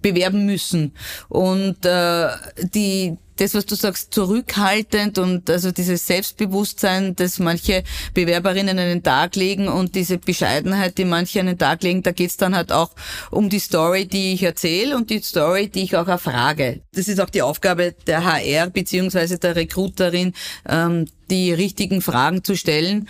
bewerben 0.00 0.46
müssen. 0.46 0.92
Und 1.28 1.84
äh, 1.84 2.28
die 2.74 3.16
das, 3.36 3.52
was 3.54 3.66
du 3.66 3.74
sagst, 3.74 4.14
zurückhaltend 4.14 5.18
und 5.18 5.50
also 5.50 5.72
dieses 5.72 6.06
Selbstbewusstsein, 6.06 7.16
das 7.16 7.40
manche 7.40 7.82
Bewerberinnen 8.14 8.78
an 8.78 8.86
den 8.86 9.02
Tag 9.02 9.34
legen 9.34 9.66
und 9.66 9.96
diese 9.96 10.18
Bescheidenheit, 10.18 10.98
die 10.98 11.04
manche 11.04 11.40
an 11.40 11.46
den 11.46 11.58
Tag 11.58 11.82
legen, 11.82 12.04
da 12.04 12.12
geht's 12.12 12.36
dann 12.36 12.54
halt 12.54 12.70
auch 12.70 12.90
um 13.32 13.48
die 13.48 13.58
Story, 13.58 14.06
die 14.06 14.34
ich 14.34 14.44
erzähle 14.44 14.96
und 14.96 15.10
die 15.10 15.20
Story, 15.20 15.68
die 15.68 15.82
ich 15.82 15.96
auch 15.96 16.06
erfrage. 16.06 16.82
Das 16.92 17.08
ist 17.08 17.20
auch 17.20 17.28
die 17.28 17.42
Aufgabe 17.42 17.96
der 18.06 18.24
HR 18.24 18.70
beziehungsweise 18.70 19.40
der 19.40 19.56
Recruiterin, 19.56 20.32
ähm, 20.68 21.06
die 21.28 21.52
richtigen 21.52 22.02
Fragen 22.02 22.44
zu 22.44 22.56
stellen. 22.56 23.08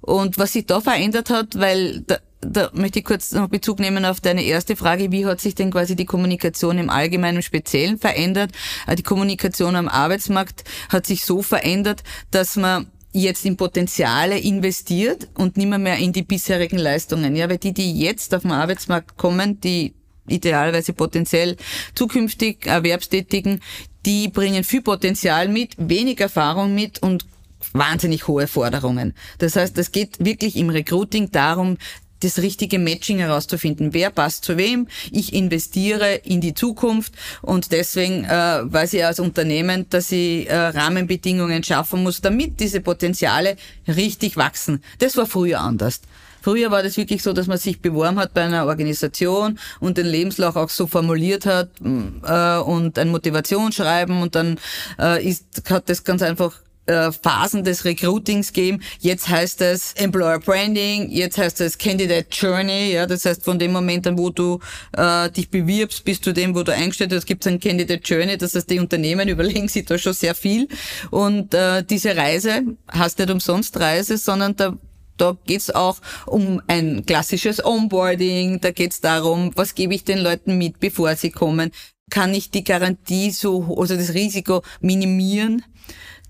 Und 0.00 0.38
was 0.38 0.52
sich 0.52 0.66
da 0.66 0.80
verändert 0.80 1.30
hat, 1.30 1.58
weil 1.58 2.02
da, 2.06 2.18
da 2.44 2.70
möchte 2.72 2.98
ich 3.00 3.04
kurz 3.04 3.32
noch 3.32 3.48
Bezug 3.48 3.78
nehmen 3.78 4.04
auf 4.04 4.20
deine 4.20 4.42
erste 4.42 4.76
Frage. 4.76 5.10
Wie 5.12 5.26
hat 5.26 5.40
sich 5.40 5.54
denn 5.54 5.70
quasi 5.70 5.96
die 5.96 6.04
Kommunikation 6.04 6.78
im 6.78 6.90
Allgemeinen, 6.90 7.36
im 7.36 7.42
Speziellen 7.42 7.98
verändert? 7.98 8.50
Äh, 8.86 8.96
die 8.96 9.02
Kommunikation 9.02 9.76
am 9.76 9.88
Arbeitsmarkt 9.88 10.64
hat 10.88 11.06
sich 11.06 11.24
so 11.24 11.42
verändert, 11.42 12.02
dass 12.30 12.56
man 12.56 12.86
jetzt 13.12 13.44
in 13.44 13.56
Potenziale 13.56 14.38
investiert 14.38 15.28
und 15.34 15.56
nicht 15.56 15.68
mehr, 15.68 15.78
mehr 15.78 15.98
in 15.98 16.12
die 16.12 16.22
bisherigen 16.22 16.78
Leistungen. 16.78 17.36
Ja, 17.36 17.48
weil 17.48 17.58
die, 17.58 17.72
die 17.72 17.98
jetzt 17.98 18.34
auf 18.34 18.42
den 18.42 18.50
Arbeitsmarkt 18.50 19.16
kommen, 19.16 19.60
die 19.60 19.94
idealerweise 20.26 20.92
potenziell 20.92 21.56
zukünftig 21.94 22.66
Erwerbstätigen, 22.66 23.60
die 24.04 24.28
bringen 24.28 24.64
viel 24.64 24.82
Potenzial 24.82 25.48
mit, 25.48 25.74
wenig 25.78 26.20
Erfahrung 26.20 26.74
mit 26.74 27.02
und 27.02 27.24
wahnsinnig 27.72 28.28
hohe 28.28 28.46
Forderungen. 28.46 29.14
Das 29.38 29.56
heißt, 29.56 29.78
es 29.78 29.92
geht 29.92 30.24
wirklich 30.24 30.56
im 30.56 30.70
Recruiting 30.70 31.30
darum, 31.30 31.78
das 32.20 32.38
richtige 32.38 32.78
Matching 32.78 33.18
herauszufinden. 33.18 33.92
Wer 33.92 34.10
passt 34.10 34.44
zu 34.44 34.56
wem? 34.56 34.88
Ich 35.10 35.32
investiere 35.32 36.14
in 36.14 36.40
die 36.40 36.54
Zukunft 36.54 37.14
und 37.42 37.72
deswegen 37.72 38.24
äh, 38.24 38.60
weiß 38.64 38.94
ich 38.94 39.04
als 39.04 39.20
Unternehmen, 39.20 39.86
dass 39.90 40.10
ich 40.12 40.48
äh, 40.48 40.56
Rahmenbedingungen 40.56 41.62
schaffen 41.62 42.02
muss, 42.02 42.20
damit 42.20 42.60
diese 42.60 42.80
Potenziale 42.80 43.56
richtig 43.86 44.36
wachsen. 44.36 44.82
Das 44.98 45.16
war 45.16 45.26
früher 45.26 45.60
anders. 45.60 46.00
Früher 46.44 46.70
war 46.70 46.82
das 46.82 46.98
wirklich 46.98 47.22
so, 47.22 47.32
dass 47.32 47.46
man 47.46 47.56
sich 47.56 47.80
beworben 47.80 48.18
hat 48.18 48.34
bei 48.34 48.42
einer 48.42 48.66
Organisation 48.66 49.58
und 49.80 49.96
den 49.96 50.04
Lebenslauf 50.04 50.56
auch 50.56 50.68
so 50.68 50.86
formuliert 50.86 51.46
hat 51.46 51.70
äh, 51.80 52.58
und 52.58 52.98
ein 52.98 53.08
Motivationsschreiben 53.08 54.20
und 54.20 54.34
dann 54.34 54.58
äh, 54.98 55.26
ist, 55.26 55.46
hat 55.70 55.88
das 55.88 56.04
ganz 56.04 56.20
einfach 56.20 56.60
äh, 56.86 57.10
Phasen 57.12 57.64
des 57.64 57.84
Recruitings 57.84 58.52
geben. 58.52 58.82
Jetzt 59.00 59.28
heißt 59.28 59.60
es 59.62 59.92
Employer 59.94 60.38
Branding, 60.38 61.10
jetzt 61.10 61.38
heißt 61.38 61.60
es 61.60 61.78
Candidate 61.78 62.26
Journey, 62.30 62.92
ja, 62.92 63.06
das 63.06 63.24
heißt 63.24 63.44
von 63.44 63.58
dem 63.58 63.72
Moment 63.72 64.06
an, 64.06 64.18
wo 64.18 64.30
du 64.30 64.60
äh, 64.96 65.30
dich 65.30 65.50
bewirbst, 65.50 66.04
bis 66.04 66.20
zu 66.20 66.32
dem, 66.32 66.54
wo 66.54 66.62
du 66.62 66.72
eingestellt 66.72 67.12
hast, 67.12 67.26
gibt 67.26 67.46
es 67.46 67.52
ein 67.52 67.60
Candidate 67.60 68.02
Journey, 68.04 68.36
das 68.36 68.54
heißt, 68.54 68.70
die 68.70 68.80
Unternehmen 68.80 69.28
überlegen 69.34 69.68
sich 69.68 69.84
da 69.84 69.98
schon 69.98 70.12
sehr 70.12 70.34
viel 70.34 70.68
und 71.10 71.54
äh, 71.54 71.82
diese 71.82 72.16
Reise 72.16 72.62
heißt 72.92 73.18
nicht 73.18 73.30
umsonst 73.30 73.78
Reise, 73.78 74.18
sondern 74.18 74.56
da 74.56 74.76
da 75.16 75.36
geht's 75.46 75.70
auch 75.70 75.98
um 76.26 76.60
ein 76.66 77.06
klassisches 77.06 77.64
Onboarding, 77.64 78.60
da 78.60 78.72
geht's 78.72 79.00
darum, 79.00 79.52
was 79.54 79.74
gebe 79.74 79.94
ich 79.94 80.02
den 80.04 80.18
Leuten 80.18 80.58
mit, 80.58 80.80
bevor 80.80 81.14
sie 81.14 81.30
kommen. 81.30 81.70
Kann 82.10 82.34
ich 82.34 82.50
die 82.50 82.64
Garantie 82.64 83.30
so, 83.30 83.76
also 83.78 83.96
das 83.96 84.12
Risiko 84.14 84.62
minimieren? 84.80 85.62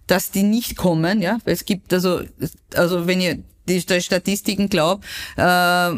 Dass 0.06 0.30
die 0.30 0.42
nicht 0.42 0.76
kommen, 0.76 1.22
ja. 1.22 1.38
Es 1.44 1.64
gibt 1.64 1.92
also, 1.92 2.22
also 2.74 3.06
wenn 3.06 3.20
ihr 3.20 3.42
die 3.66 3.80
Statistiken 3.80 4.68
glaubt, 4.68 5.04
äh, 5.36 5.90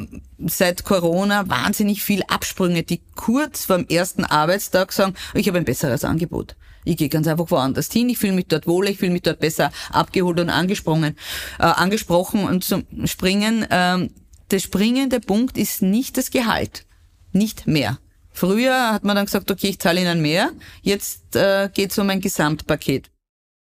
seit 0.47 0.85
Corona 0.85 1.49
wahnsinnig 1.49 2.03
viel 2.03 2.23
Absprünge, 2.29 2.83
die 2.83 3.01
kurz 3.15 3.65
vorm 3.65 3.87
ersten 3.89 4.25
Arbeitstag 4.25 4.93
sagen, 4.93 5.15
ich 5.35 5.49
habe 5.49 5.59
ein 5.59 5.65
besseres 5.65 6.05
Angebot. 6.05 6.57
Ich 6.85 6.97
gehe 6.97 7.09
ganz 7.09 7.27
einfach 7.27 7.51
woanders 7.51 7.91
hin, 7.91 8.09
ich 8.09 8.19
fühle 8.19 8.35
mich 8.35 8.47
dort 8.47 8.69
wohler, 8.69 8.91
ich 8.91 8.99
fühle 8.99 9.11
mich 9.11 9.23
dort 9.23 9.41
besser 9.41 9.73
abgeholt 9.91 10.39
und 10.39 10.51
angesprochen. 10.51 11.17
Äh, 11.59 11.65
angesprochen 11.65 12.45
und 12.45 12.63
zum 12.63 12.85
Springen. 13.05 13.65
Äh, 13.65 14.09
der 14.53 14.59
springende 14.61 15.19
Punkt 15.19 15.59
ist 15.59 15.83
nicht 15.83 16.17
das 16.17 16.31
Gehalt, 16.31 16.87
nicht 17.33 17.67
mehr. 17.67 17.99
Früher 18.31 18.93
hat 18.93 19.03
man 19.03 19.17
dann 19.17 19.25
gesagt, 19.25 19.51
okay, 19.51 19.71
ich 19.71 19.81
zahle 19.81 20.01
Ihnen 20.01 20.23
mehr, 20.23 20.53
jetzt 20.83 21.35
äh, 21.35 21.69
geht 21.73 21.91
es 21.91 21.99
um 21.99 22.09
ein 22.11 22.21
Gesamtpaket 22.21 23.11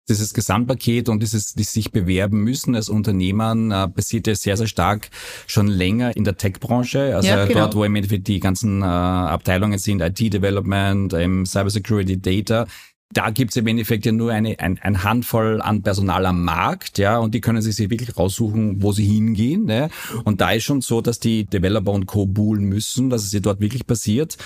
dieses 0.10 0.34
Gesamtpaket 0.34 1.10
und 1.10 1.22
dieses 1.22 1.54
die 1.54 1.64
sich 1.64 1.92
bewerben 1.92 2.44
müssen 2.44 2.76
als 2.76 2.90
Unternehmern 2.90 3.72
äh, 3.72 3.88
passiert 3.88 4.28
ja 4.28 4.36
sehr, 4.36 4.58
sehr 4.58 4.68
stark 4.68 5.10
schon 5.48 5.68
länger 5.68 6.16
in 6.16 6.24
der 6.24 6.38
Tech-Branche. 6.38 7.16
Also 7.16 7.30
ja, 7.30 7.46
genau. 7.46 7.62
dort, 7.62 7.76
wo 7.76 7.84
im 7.84 7.96
Endeffekt 7.96 8.28
die 8.28 8.40
ganzen 8.40 8.82
äh, 8.82 8.86
Abteilungen 8.86 9.80
sind, 9.80 10.02
IT-Development, 10.02 11.14
ähm, 11.14 11.46
Cybersecurity, 11.46 12.22
Data, 12.22 12.66
da 13.14 13.30
gibt's 13.30 13.56
im 13.56 13.68
Endeffekt 13.68 14.06
ja 14.06 14.12
nur 14.12 14.32
eine 14.32 14.60
ein, 14.60 14.80
ein 14.82 15.04
Handvoll 15.04 15.62
an 15.62 15.82
Personal 15.82 16.26
am 16.26 16.44
Markt, 16.44 16.98
ja, 16.98 17.18
und 17.18 17.34
die 17.34 17.42
können 17.42 17.62
sich 17.62 17.78
wirklich 17.90 18.18
raussuchen, 18.18 18.82
wo 18.82 18.92
sie 18.92 19.06
hingehen. 19.06 19.66
Ne? 19.66 19.90
Und 20.24 20.42
da 20.42 20.52
ist 20.52 20.64
schon 20.64 20.82
so, 20.82 21.02
dass 21.02 21.20
die 21.20 21.46
Developer 21.46 21.92
und 21.92 22.06
Co. 22.06 22.26
buhlen 22.26 22.66
müssen, 22.66 23.10
dass 23.10 23.24
es 23.24 23.32
hier 23.32 23.42
dort 23.42 23.60
wirklich 23.60 23.88
passiert. 23.88 24.38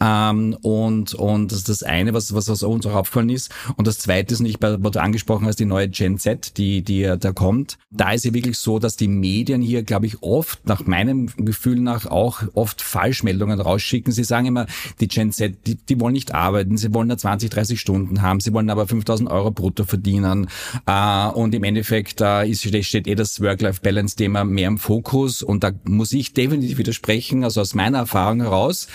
Ähm, 0.00 0.56
und 0.62 1.14
und 1.14 1.52
das 1.52 1.58
ist 1.58 1.68
das 1.68 1.82
eine, 1.82 2.14
was, 2.14 2.34
was, 2.34 2.48
was 2.48 2.62
uns 2.62 2.86
auch 2.86 2.94
aufgefallen 2.94 3.30
ist. 3.30 3.52
Und 3.76 3.86
das 3.86 3.98
zweite 3.98 4.34
ist 4.34 4.40
nicht, 4.40 4.58
was 4.60 4.78
du 4.78 5.00
angesprochen 5.00 5.46
hast, 5.46 5.60
die 5.60 5.64
neue 5.64 5.88
Gen 5.88 6.18
Z, 6.18 6.56
die, 6.56 6.82
die 6.82 7.02
da 7.18 7.32
kommt. 7.32 7.78
Da 7.90 8.12
ist 8.12 8.24
ja 8.24 8.34
wirklich 8.34 8.58
so, 8.58 8.78
dass 8.78 8.96
die 8.96 9.08
Medien 9.08 9.62
hier, 9.62 9.82
glaube 9.82 10.06
ich, 10.06 10.22
oft, 10.22 10.66
nach 10.66 10.86
meinem 10.86 11.28
Gefühl 11.36 11.80
nach, 11.80 12.06
auch 12.06 12.42
oft 12.54 12.82
Falschmeldungen 12.82 13.60
rausschicken. 13.60 14.12
Sie 14.12 14.24
sagen 14.24 14.46
immer, 14.46 14.66
die 15.00 15.08
Gen 15.08 15.32
Z, 15.32 15.66
die, 15.66 15.76
die 15.76 16.00
wollen 16.00 16.12
nicht 16.12 16.34
arbeiten, 16.34 16.76
sie 16.76 16.92
wollen 16.94 17.08
nur 17.08 17.18
20, 17.18 17.50
30 17.50 17.80
Stunden 17.80 18.09
Stunden 18.10 18.22
haben. 18.22 18.40
Sie 18.40 18.52
wollen 18.52 18.70
aber 18.70 18.86
5000 18.86 19.30
Euro 19.30 19.50
brutto 19.50 19.84
verdienen. 19.84 20.48
Äh, 20.86 21.28
und 21.28 21.54
im 21.54 21.64
Endeffekt 21.64 22.20
äh, 22.20 22.52
steht 22.54 23.06
eh 23.06 23.14
das 23.14 23.40
Work-Life-Balance-Thema 23.40 24.44
mehr 24.44 24.68
im 24.68 24.78
Fokus. 24.78 25.42
Und 25.42 25.62
da 25.64 25.70
muss 25.84 26.12
ich 26.12 26.34
definitiv 26.34 26.78
widersprechen, 26.78 27.44
also 27.44 27.60
aus 27.60 27.74
meiner 27.74 27.98
Erfahrung 27.98 28.40
heraus. 28.40 28.88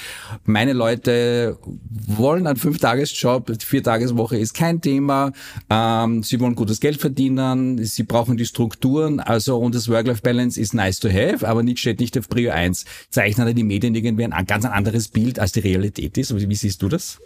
Meine 0.44 0.74
Leute 0.74 1.58
wollen 1.90 2.48
einen 2.48 2.58
Fünf-Tages-Job, 2.58 3.52
Vier-Tages-Woche 3.60 4.38
ist 4.38 4.54
kein 4.54 4.82
Thema. 4.82 5.32
Ähm, 5.70 6.24
sie 6.24 6.40
wollen 6.40 6.56
gutes 6.56 6.80
Geld 6.80 7.00
verdienen. 7.00 7.84
Sie 7.84 8.04
brauchen 8.04 8.38
die 8.38 8.46
Strukturen. 8.46 9.20
Also, 9.20 9.58
und 9.58 9.76
das 9.76 9.88
Work-Life-Balance 9.90 10.60
ist 10.60 10.74
nice 10.74 11.00
to 11.00 11.10
have, 11.10 11.48
aber 11.48 11.64
nicht 11.64 11.80
steht 11.80 12.00
nicht 12.00 12.18
auf 12.18 12.28
Prio 12.28 12.52
1. 12.52 12.86
Zeichnen 13.10 13.56
die 13.56 13.64
Medien 13.64 13.96
irgendwie 13.96 14.26
ein 14.26 14.46
ganz 14.46 14.66
anderes 14.66 15.08
Bild, 15.08 15.40
als 15.40 15.54
die 15.54 15.62
Realität 15.62 16.18
ist. 16.18 16.36
Wie 16.36 16.56
siehst 16.56 16.82
du 16.82 16.90
das? 16.90 17.20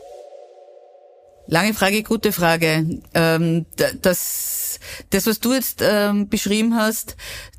Lange 1.52 1.74
Frage, 1.74 2.04
gute 2.04 2.32
Frage. 2.32 3.02
Ähm, 3.16 3.66
das, 4.04 4.80
das, 5.10 5.26
was 5.26 5.40
du 5.40 5.54
jetzt 5.54 5.82
ähm, 5.84 6.30
beschrieben 6.30 6.76
hast, 6.76 7.16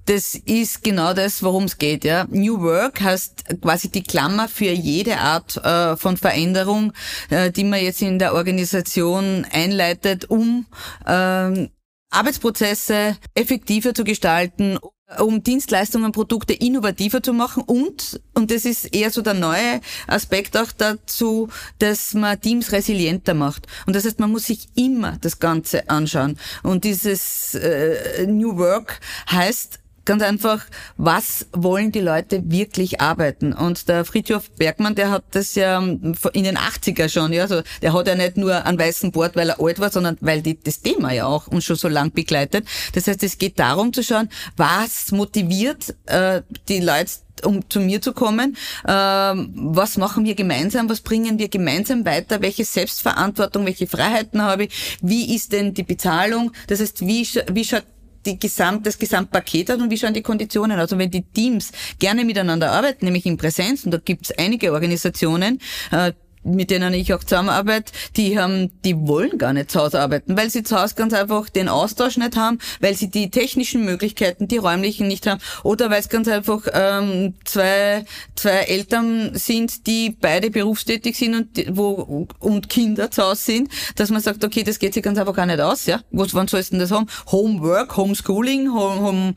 das 0.06 0.36
ist 0.36 0.84
genau 0.84 1.12
das, 1.12 1.42
worum 1.42 1.64
es 1.64 1.76
geht. 1.76 2.04
Ja, 2.04 2.24
New 2.30 2.60
Work 2.60 3.00
heißt 3.00 3.60
quasi 3.60 3.90
die 3.90 4.04
Klammer 4.04 4.48
für 4.48 4.70
jede 4.70 5.18
Art 5.18 5.56
äh, 5.56 5.96
von 5.96 6.16
Veränderung, 6.16 6.92
äh, 7.30 7.50
die 7.50 7.64
man 7.64 7.82
jetzt 7.82 8.00
in 8.00 8.20
der 8.20 8.34
Organisation 8.34 9.44
einleitet, 9.50 10.30
um 10.30 10.66
äh, 11.04 11.68
Arbeitsprozesse 12.10 13.16
effektiver 13.34 13.92
zu 13.92 14.04
gestalten, 14.04 14.78
um 15.18 15.42
Dienstleistungen, 15.42 16.12
Produkte 16.12 16.52
innovativer 16.52 17.22
zu 17.22 17.32
machen 17.32 17.62
und, 17.64 18.20
und 18.34 18.50
das 18.50 18.64
ist 18.64 18.94
eher 18.94 19.10
so 19.10 19.22
der 19.22 19.34
neue 19.34 19.80
Aspekt 20.06 20.56
auch 20.56 20.72
dazu, 20.76 21.48
dass 21.78 22.14
man 22.14 22.40
Teams 22.40 22.72
resilienter 22.72 23.34
macht. 23.34 23.66
Und 23.86 23.96
das 23.96 24.04
heißt, 24.04 24.20
man 24.20 24.30
muss 24.30 24.46
sich 24.46 24.68
immer 24.76 25.18
das 25.20 25.38
Ganze 25.38 25.88
anschauen. 25.88 26.38
Und 26.62 26.84
dieses 26.84 27.54
äh, 27.54 28.26
New 28.26 28.56
Work 28.56 29.00
heißt, 29.30 29.80
ganz 30.10 30.24
einfach, 30.24 30.66
was 30.96 31.46
wollen 31.52 31.92
die 31.92 32.00
Leute 32.00 32.42
wirklich 32.50 33.00
arbeiten? 33.00 33.52
Und 33.52 33.88
der 33.88 34.04
Friedhof 34.04 34.50
Bergmann, 34.56 34.96
der 34.96 35.12
hat 35.12 35.22
das 35.30 35.54
ja 35.54 35.78
in 35.78 36.16
den 36.44 36.58
80er 36.58 37.08
schon, 37.08 37.32
ja, 37.32 37.42
also 37.42 37.62
der 37.80 37.92
hat 37.92 38.08
ja 38.08 38.16
nicht 38.16 38.36
nur 38.36 38.66
einen 38.66 38.76
weißen 38.76 39.12
Bord, 39.12 39.36
weil 39.36 39.50
er 39.50 39.60
alt 39.60 39.78
war, 39.78 39.90
sondern 39.92 40.18
weil 40.20 40.42
die, 40.42 40.58
das 40.60 40.80
Thema 40.80 41.12
ja 41.12 41.26
auch 41.26 41.46
uns 41.46 41.64
schon 41.64 41.76
so 41.76 41.86
lang 41.86 42.10
begleitet. 42.10 42.66
Das 42.92 43.06
heißt, 43.06 43.22
es 43.22 43.38
geht 43.38 43.60
darum 43.60 43.92
zu 43.92 44.02
schauen, 44.02 44.28
was 44.56 45.12
motiviert 45.12 45.94
äh, 46.06 46.42
die 46.68 46.80
Leute 46.80 47.12
um 47.44 47.70
zu 47.70 47.80
mir 47.80 48.02
zu 48.02 48.12
kommen. 48.12 48.56
Ähm, 48.86 49.52
was 49.54 49.96
machen 49.96 50.26
wir 50.26 50.34
gemeinsam? 50.34 50.90
Was 50.90 51.00
bringen 51.00 51.38
wir 51.38 51.48
gemeinsam 51.48 52.04
weiter? 52.04 52.42
Welche 52.42 52.66
Selbstverantwortung, 52.66 53.64
welche 53.64 53.86
Freiheiten 53.86 54.42
habe 54.42 54.64
ich? 54.64 54.98
Wie 55.00 55.34
ist 55.34 55.52
denn 55.52 55.72
die 55.72 55.84
Bezahlung? 55.84 56.52
Das 56.66 56.80
heißt, 56.80 57.00
wie, 57.06 57.26
wie 57.50 57.64
schaut 57.64 57.84
die 58.26 58.38
Gesamt, 58.38 58.86
das 58.86 58.98
Gesamtpaket 58.98 59.70
hat 59.70 59.80
und 59.80 59.90
wie 59.90 59.98
schauen 59.98 60.14
die 60.14 60.22
Konditionen 60.22 60.72
aus. 60.78 60.90
Also 60.90 60.98
wenn 60.98 61.10
die 61.10 61.22
Teams 61.22 61.72
gerne 61.98 62.24
miteinander 62.24 62.72
arbeiten, 62.72 63.04
nämlich 63.04 63.26
in 63.26 63.36
Präsenz, 63.36 63.84
und 63.84 63.92
da 63.92 63.98
gibt 63.98 64.26
es 64.26 64.38
einige 64.38 64.72
Organisationen, 64.72 65.60
äh, 65.90 66.12
mit 66.42 66.70
denen 66.70 66.94
ich 66.94 67.12
auch 67.12 67.22
zusammenarbeite, 67.22 67.92
die 68.16 68.38
haben, 68.38 68.70
die 68.84 68.96
wollen 68.96 69.38
gar 69.38 69.52
nicht 69.52 69.70
zu 69.70 69.80
Hause 69.80 70.00
arbeiten, 70.00 70.36
weil 70.36 70.50
sie 70.50 70.62
zu 70.62 70.80
Hause 70.80 70.94
ganz 70.94 71.12
einfach 71.12 71.48
den 71.48 71.68
Austausch 71.68 72.16
nicht 72.16 72.36
haben, 72.36 72.58
weil 72.80 72.94
sie 72.94 73.10
die 73.10 73.30
technischen 73.30 73.84
Möglichkeiten, 73.84 74.48
die 74.48 74.56
räumlichen 74.56 75.06
nicht 75.08 75.26
haben, 75.26 75.40
oder 75.62 75.90
weil 75.90 76.00
es 76.00 76.08
ganz 76.08 76.28
einfach 76.28 76.66
ähm, 76.72 77.34
zwei, 77.44 78.04
zwei 78.34 78.50
Eltern 78.50 79.32
sind, 79.34 79.86
die 79.86 80.16
beide 80.18 80.50
berufstätig 80.50 81.16
sind 81.16 81.34
und 81.34 81.76
wo 81.76 82.26
und 82.38 82.68
Kinder 82.68 83.10
zu 83.10 83.22
Hause 83.22 83.42
sind, 83.42 83.70
dass 83.96 84.10
man 84.10 84.20
sagt, 84.20 84.44
okay, 84.44 84.62
das 84.62 84.78
geht 84.78 84.94
sich 84.94 85.02
ganz 85.02 85.18
einfach 85.18 85.34
gar 85.34 85.46
nicht 85.46 85.60
aus, 85.60 85.86
ja. 85.86 86.00
Was, 86.10 86.34
wann 86.34 86.48
sollst 86.48 86.70
du 86.70 86.76
denn 86.76 86.80
das 86.80 86.90
haben? 86.90 87.06
Homework, 87.30 87.96
Homeschooling, 87.96 88.72
Home, 88.72 89.00
Home, 89.00 89.34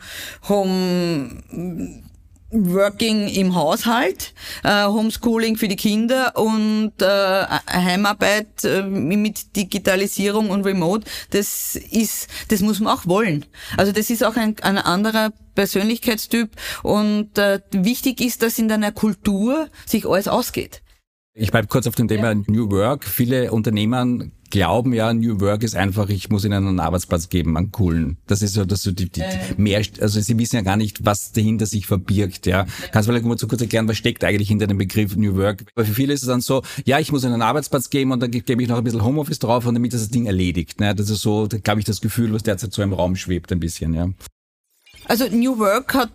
Home 0.48 2.04
Working 2.54 3.28
im 3.28 3.56
Haushalt, 3.56 4.34
äh, 4.64 4.86
Homeschooling 4.86 5.58
für 5.58 5.68
die 5.68 5.76
Kinder 5.76 6.34
und 6.36 6.94
äh, 7.02 7.06
Heimarbeit 7.06 8.64
äh, 8.64 8.84
mit 8.84 9.56
Digitalisierung 9.56 10.50
und 10.52 10.64
Remote, 10.64 11.06
das 11.32 11.76
ist, 11.76 12.28
das 12.50 12.62
muss 12.62 12.80
man 12.80 12.94
auch 12.94 13.08
wollen. 13.08 13.46
Also 13.76 13.92
das 13.92 14.10
ist 14.10 14.24
auch 14.24 14.36
ein, 14.36 14.56
ein 14.62 14.78
anderer 14.78 15.32
Persönlichkeitstyp 15.56 16.52
und 16.84 17.38
äh, 17.38 17.60
wichtig 17.72 18.22
ist, 18.22 18.44
dass 18.44 18.60
in 18.60 18.68
deiner 18.68 18.92
Kultur 18.92 19.70
sich 19.86 20.06
alles 20.06 20.28
ausgeht. 20.28 20.82
Ich 21.36 21.50
bleibe 21.50 21.68
kurz 21.68 21.88
auf 21.88 21.96
dem 21.96 22.08
Thema 22.08 22.34
ja. 22.34 22.42
New 22.48 22.70
Work. 22.70 23.06
Viele 23.06 23.52
Unternehmen 23.52 24.34
glauben 24.54 24.94
ja, 24.94 25.12
New 25.12 25.42
Work 25.42 25.64
ist 25.64 25.76
einfach, 25.76 26.10
ich 26.10 26.30
muss 26.30 26.46
ihnen 26.46 26.68
einen 26.68 26.80
Arbeitsplatz 26.80 27.28
geben, 27.30 27.58
einen 27.58 27.72
coolen. 27.72 28.18
Das 28.28 28.44
ist 28.44 28.54
so, 28.54 28.66
dass 28.66 28.84
so 28.84 28.92
die, 28.92 29.10
die, 29.10 29.22
die 29.22 29.60
mehr, 29.60 29.82
also 30.00 30.22
sie 30.22 30.38
wissen 30.38 30.58
ja 30.58 30.62
gar 30.62 30.78
nicht, 30.78 31.04
was 31.04 31.32
dahinter 31.32 31.66
sich 31.66 31.88
verbirgt, 31.88 32.46
ja. 32.46 32.68
Kannst 32.92 33.10
du 33.10 33.12
vielleicht 33.12 33.26
mal 33.26 33.36
zu 33.36 33.48
kurz 33.48 33.62
erklären, 33.62 33.88
was 33.88 33.98
steckt 33.98 34.24
eigentlich 34.24 34.50
hinter 34.50 34.68
dem 34.68 34.78
Begriff 34.78 35.16
New 35.16 35.36
Work? 35.38 35.66
Weil 35.74 35.86
für 35.86 35.96
viele 35.96 36.14
ist 36.14 36.22
es 36.22 36.28
dann 36.28 36.42
so, 36.42 36.62
ja, 36.86 37.00
ich 37.00 37.12
muss 37.12 37.24
ihnen 37.24 37.34
einen 37.34 37.42
Arbeitsplatz 37.42 37.90
geben 37.90 38.12
und 38.12 38.20
dann 38.20 38.30
gebe 38.30 38.62
ich 38.62 38.70
noch 38.70 38.78
ein 38.78 38.84
bisschen 38.84 39.04
Homeoffice 39.04 39.40
drauf 39.40 39.66
und 39.66 39.74
damit 39.74 39.92
ist 39.96 40.04
das 40.04 40.12
Ding 40.12 40.28
erledigt, 40.28 40.80
ne. 40.80 40.94
Das 40.94 41.10
ist 41.10 41.22
so, 41.22 41.50
glaube 41.64 41.80
ich, 41.80 41.86
das 41.86 42.00
Gefühl, 42.00 42.32
was 42.32 42.44
derzeit 42.44 42.74
so 42.74 42.84
im 42.84 42.94
Raum 42.94 43.16
schwebt 43.16 43.52
ein 43.52 43.60
bisschen, 43.60 43.96
ja. 43.96 44.10
Also 45.08 45.28
New 45.28 45.60
Work 45.60 45.94
hat, 45.94 46.12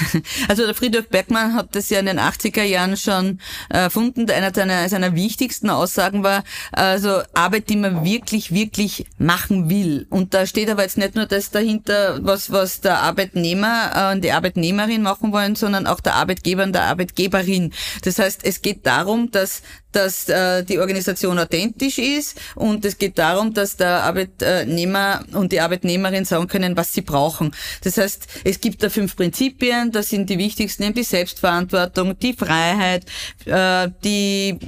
also 0.48 0.64
der 0.64 0.74
Friedrich 0.74 1.08
Bergmann 1.08 1.54
hat 1.54 1.74
das 1.74 1.90
ja 1.90 2.00
in 2.00 2.06
den 2.06 2.18
80er 2.18 2.62
Jahren 2.62 2.96
schon 2.96 3.40
erfunden. 3.68 4.30
Einer 4.30 4.52
seiner, 4.54 4.88
seiner 4.88 5.14
wichtigsten 5.14 5.70
Aussagen 5.70 6.22
war, 6.22 6.44
also 6.72 7.22
Arbeit, 7.34 7.68
die 7.68 7.76
man 7.76 8.04
wirklich, 8.04 8.52
wirklich 8.52 9.06
machen 9.18 9.70
will. 9.70 10.06
Und 10.10 10.34
da 10.34 10.46
steht 10.46 10.70
aber 10.70 10.82
jetzt 10.82 10.98
nicht 10.98 11.14
nur 11.14 11.26
das 11.26 11.50
dahinter, 11.50 12.18
was, 12.22 12.50
was 12.50 12.80
der 12.80 12.98
Arbeitnehmer 12.98 14.12
und 14.12 14.24
die 14.24 14.32
Arbeitnehmerin 14.32 15.02
machen 15.02 15.32
wollen, 15.32 15.54
sondern 15.54 15.86
auch 15.86 16.00
der 16.00 16.14
Arbeitgeber 16.14 16.64
und 16.64 16.72
der 16.72 16.84
Arbeitgeberin. 16.84 17.72
Das 18.02 18.18
heißt, 18.18 18.44
es 18.44 18.62
geht 18.62 18.86
darum, 18.86 19.30
dass 19.30 19.62
dass 19.92 20.28
äh, 20.28 20.62
die 20.64 20.78
Organisation 20.78 21.38
authentisch 21.38 21.98
ist 21.98 22.38
und 22.54 22.84
es 22.84 22.98
geht 22.98 23.18
darum, 23.18 23.54
dass 23.54 23.76
der 23.76 24.02
Arbeitnehmer 24.02 25.24
und 25.32 25.52
die 25.52 25.60
Arbeitnehmerin 25.60 26.24
sagen 26.24 26.46
können, 26.46 26.76
was 26.76 26.92
sie 26.92 27.02
brauchen. 27.02 27.52
Das 27.82 27.96
heißt, 27.96 28.26
es 28.44 28.60
gibt 28.60 28.82
da 28.82 28.90
fünf 28.90 29.16
Prinzipien, 29.16 29.90
das 29.90 30.10
sind 30.10 30.28
die 30.30 30.38
wichtigsten, 30.38 30.84
eben 30.84 30.94
die 30.94 31.04
Selbstverantwortung, 31.04 32.18
die 32.18 32.34
Freiheit, 32.34 33.06
äh, 33.46 33.88
die 34.04 34.58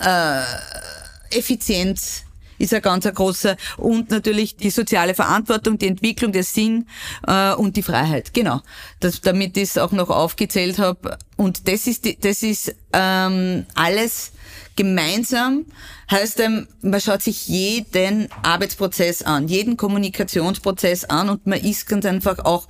äh, 0.00 1.36
Effizienz, 1.36 2.24
ist 2.60 2.74
ein 2.74 2.82
ganz 2.82 3.06
großer 3.06 3.56
und 3.78 4.10
natürlich 4.10 4.56
die 4.56 4.70
soziale 4.70 5.14
Verantwortung, 5.14 5.78
die 5.78 5.86
Entwicklung, 5.88 6.30
der 6.30 6.44
Sinn 6.44 6.86
äh, 7.26 7.54
und 7.54 7.76
die 7.76 7.82
Freiheit. 7.82 8.34
Genau, 8.34 8.60
das, 9.00 9.20
damit 9.22 9.56
ich 9.56 9.64
es 9.64 9.78
auch 9.78 9.92
noch 9.92 10.10
aufgezählt 10.10 10.78
habe. 10.78 11.16
Und 11.36 11.66
das 11.66 11.86
ist 11.86 12.04
die, 12.04 12.18
das 12.18 12.42
ist 12.42 12.74
ähm, 12.92 13.64
alles 13.74 14.32
gemeinsam 14.80 15.66
heißt, 16.10 16.40
ähm, 16.40 16.66
man 16.80 17.02
schaut 17.02 17.20
sich 17.20 17.48
jeden 17.48 18.28
Arbeitsprozess 18.42 19.20
an, 19.20 19.46
jeden 19.46 19.76
Kommunikationsprozess 19.76 21.04
an 21.04 21.28
und 21.28 21.46
man 21.46 21.60
ist 21.60 21.86
ganz 21.86 22.06
einfach 22.06 22.38
auch 22.38 22.66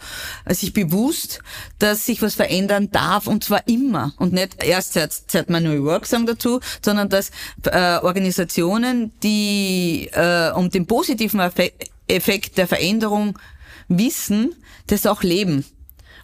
sich 0.49 0.73
bewusst, 0.73 1.39
dass 1.79 2.07
sich 2.07 2.21
was 2.21 2.35
verändern 2.35 2.91
darf 2.91 3.29
und 3.29 3.45
zwar 3.45 3.69
immer 3.69 4.13
und 4.19 4.33
nicht 4.33 4.61
erst 4.61 4.95
seit, 4.95 5.13
seit 5.13 5.51
Manual 5.51 5.85
Work 5.85 6.05
sagen 6.05 6.27
dazu, 6.27 6.59
sondern 6.85 7.09
dass 7.09 7.31
äh, 7.63 7.99
Organisationen, 7.99 9.13
die 9.23 10.11
äh, 10.13 10.51
um 10.51 10.69
den 10.69 10.89
positiven 10.89 11.39
Effekt 12.09 12.59
der 12.59 12.67
Veränderung 12.67 13.39
wissen, 13.87 14.57
das 14.89 15.07
auch 15.07 15.23
leben. 15.23 15.65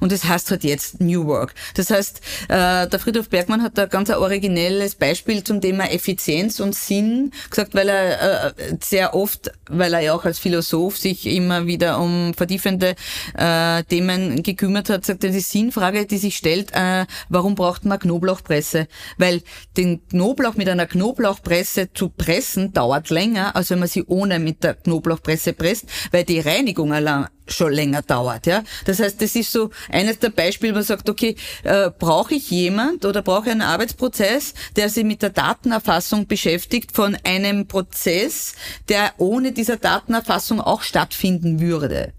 Und 0.00 0.12
das 0.12 0.24
heißt 0.24 0.50
halt 0.50 0.64
jetzt 0.64 1.00
New 1.00 1.26
Work. 1.26 1.54
Das 1.74 1.90
heißt, 1.90 2.20
äh, 2.48 2.88
der 2.88 2.98
Friedhof 2.98 3.28
Bergmann 3.28 3.62
hat 3.62 3.78
da 3.78 3.86
ganz 3.86 4.10
ein 4.10 4.16
originelles 4.16 4.94
Beispiel 4.94 5.42
zum 5.42 5.60
Thema 5.60 5.90
Effizienz 5.90 6.60
und 6.60 6.74
Sinn 6.74 7.32
gesagt, 7.50 7.74
weil 7.74 7.88
er 7.88 8.48
äh, 8.48 8.76
sehr 8.82 9.14
oft, 9.14 9.50
weil 9.68 9.94
er 9.94 10.00
ja 10.00 10.14
auch 10.14 10.24
als 10.24 10.38
Philosoph 10.38 10.98
sich 10.98 11.26
immer 11.26 11.66
wieder 11.66 11.98
um 11.98 12.34
vertiefende 12.34 12.94
äh, 13.36 13.82
Themen 13.84 14.42
gekümmert 14.42 14.90
hat, 14.90 15.04
sagt 15.04 15.24
er, 15.24 15.30
die 15.30 15.40
Sinnfrage, 15.40 16.06
die 16.06 16.18
sich 16.18 16.36
stellt, 16.36 16.72
äh, 16.72 17.06
warum 17.28 17.54
braucht 17.54 17.84
man 17.84 17.98
Knoblauchpresse? 17.98 18.88
Weil 19.18 19.42
den 19.76 20.06
Knoblauch 20.08 20.54
mit 20.54 20.68
einer 20.68 20.86
Knoblauchpresse 20.86 21.92
zu 21.92 22.08
pressen 22.08 22.72
dauert 22.72 23.10
länger, 23.10 23.56
als 23.56 23.70
wenn 23.70 23.78
man 23.78 23.88
sie 23.88 24.04
ohne 24.04 24.38
mit 24.38 24.62
der 24.62 24.74
Knoblauchpresse 24.74 25.52
presst, 25.52 25.86
weil 26.10 26.24
die 26.24 26.40
Reinigung 26.40 26.92
allein 26.92 27.26
schon 27.46 27.72
länger 27.72 28.02
dauert. 28.02 28.46
Ja, 28.46 28.62
das 28.84 29.00
heißt, 29.00 29.20
das 29.20 29.34
ist 29.36 29.52
so 29.52 29.70
eines 29.90 30.18
der 30.18 30.30
Beispiele, 30.30 30.72
wo 30.72 30.76
man 30.76 30.84
sagt, 30.84 31.08
okay, 31.08 31.36
äh, 31.64 31.90
brauche 31.90 32.34
ich 32.34 32.50
jemand 32.50 33.04
oder 33.04 33.22
brauche 33.22 33.50
einen 33.50 33.62
Arbeitsprozess, 33.62 34.54
der 34.76 34.88
sich 34.88 35.04
mit 35.04 35.22
der 35.22 35.30
Datenerfassung 35.30 36.26
beschäftigt 36.26 36.92
von 36.92 37.16
einem 37.24 37.66
Prozess, 37.66 38.54
der 38.88 39.12
ohne 39.18 39.52
dieser 39.52 39.76
Datenerfassung 39.76 40.60
auch 40.60 40.82
stattfinden 40.82 41.60
würde. 41.60 42.12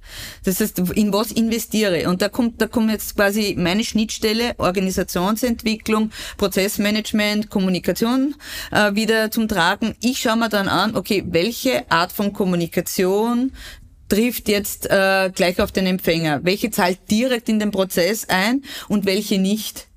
Das 0.44 0.60
heißt, 0.60 0.80
in 0.96 1.14
was 1.14 1.32
investiere? 1.32 2.10
Und 2.10 2.22
da 2.22 2.30
kommt, 2.30 2.62
da 2.62 2.68
kommt 2.68 2.92
jetzt 2.92 3.16
quasi 3.16 3.56
meine 3.58 3.84
Schnittstelle, 3.84 4.56
Organisationsentwicklung, 4.58 6.12
Prozessmanagement, 6.38 7.50
Kommunikation 7.50 8.36
äh, 8.72 8.96
wieder 8.96 9.32
zum 9.32 9.48
Tragen. 9.48 9.96
Ich 10.02 10.20
schaue 10.20 10.38
mir 10.38 10.50
dann 10.50 10.68
an, 10.68 10.96
okay, 10.96 11.24
welche 11.28 11.90
Art 11.92 12.12
von 12.12 12.34
Kommunikation 12.34 13.52
trifft 14.10 14.48
jetzt 14.48 14.90
äh, 14.90 15.32
gleich 15.34 15.60
auf 15.62 15.72
den 15.72 15.86
Empfänger. 15.86 16.42
Welche 16.44 16.72
zahlt 16.72 17.00
direkt 17.10 17.50
in 17.50 17.60
den 17.60 17.72
Prozess 17.72 18.26
ein 18.30 18.64
und 18.88 19.06
welche 19.06 19.40
nicht? 19.40 19.88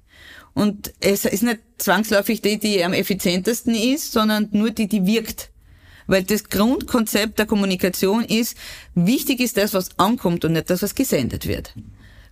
Und 0.53 0.93
es 1.01 1.25
ist 1.25 1.43
nicht 1.43 1.61
zwangsläufig 1.79 2.43
die, 2.43 2.59
die 2.59 2.85
am 2.85 2.93
effizientesten 2.93 3.75
ist, 3.75 4.13
sondern 4.13 4.49
nur 4.53 4.71
die, 4.71 4.89
die 4.89 5.07
wirkt. 5.07 5.51
Weil 6.07 6.25
das 6.25 6.49
Grundkonzept 6.49 7.39
der 7.39 7.47
Kommunikation 7.47 8.25
ist, 8.25 8.57
wichtig 8.95 9.41
ist 9.41 9.57
das, 9.57 9.75
was 9.75 9.99
ankommt 9.99 10.45
und 10.45 10.53
nicht 10.53 10.69
das, 10.69 10.83
was 10.83 10.95
gesendet 10.95 11.47
wird. 11.47 11.73